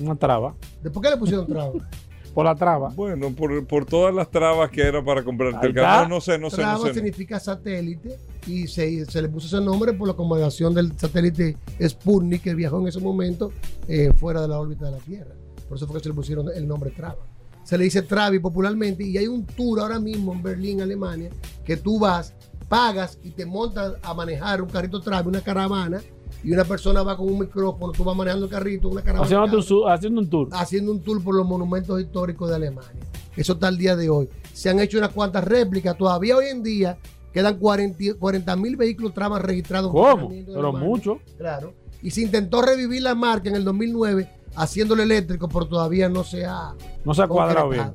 [0.00, 0.54] Una traba.
[0.82, 1.72] ¿De por qué le pusieron Traban?
[2.34, 2.88] Por la traba.
[2.90, 6.08] Bueno, por, por todas las trabas que era para comprarte el carro.
[6.08, 6.94] No, no sé, no sé, Traba no sé.
[6.94, 12.42] significa satélite y se, se le puso ese nombre por la acomodación del satélite Sputnik
[12.42, 13.52] que viajó en ese momento
[13.86, 15.32] eh, fuera de la órbita de la Tierra.
[15.68, 17.24] Por eso fue que se le pusieron el nombre Traba.
[17.62, 21.30] se le dice Travi popularmente, y hay un tour ahora mismo en Berlín, Alemania,
[21.64, 22.34] que tú vas,
[22.68, 26.02] pagas y te montas a manejar un carrito Travi, una caravana,
[26.44, 29.24] y una persona va con un micrófono, tú vas manejando el carrito, una caravana.
[29.24, 30.48] Haciendo, un tour.
[30.52, 32.90] haciendo un tour por los monumentos históricos de Alemania.
[33.34, 34.28] Eso está al día de hoy.
[34.52, 35.96] Se han hecho unas cuantas réplicas.
[35.96, 36.98] Todavía hoy en día
[37.32, 39.90] quedan 40 mil vehículos tramas registrados.
[39.90, 40.28] ¿Cómo?
[40.28, 41.18] Pero mucho.
[41.38, 41.72] Claro.
[42.02, 46.44] Y se intentó revivir la marca en el 2009 haciéndolo eléctrico, pero todavía no se
[46.44, 46.74] ha.
[47.04, 47.92] No se ha cuadrado bien.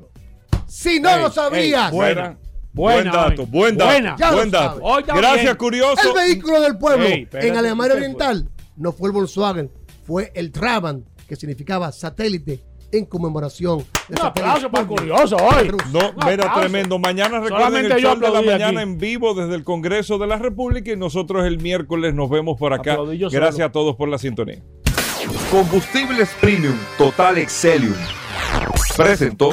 [0.66, 1.92] Si no Ey, lo sabías.
[1.92, 2.38] ey, buena.
[2.72, 3.48] Buena, buen dato, hoy.
[3.50, 4.16] buen dato, Buena.
[4.32, 4.80] Buen dato.
[5.06, 5.56] Gracias, bien.
[5.56, 6.08] curioso.
[6.08, 9.70] El vehículo del pueblo Ey, espérate, en Alemania Oriental no fue el Volkswagen,
[10.06, 12.60] fue el Trabant, que significaba satélite
[12.92, 15.70] en conmemoración de Un satélite aplauso para curioso hoy.
[15.92, 16.98] No, mira, tremendo.
[16.98, 18.90] Mañana recuerden Solamente el show de la mañana aquí.
[18.90, 22.72] en vivo desde el Congreso de la República y nosotros el miércoles nos vemos por
[22.72, 22.96] acá.
[22.96, 23.64] Gracias solo.
[23.66, 24.62] a todos por la sintonía.
[25.50, 27.94] Combustibles Premium Total Excelium.
[28.96, 29.52] Presentó.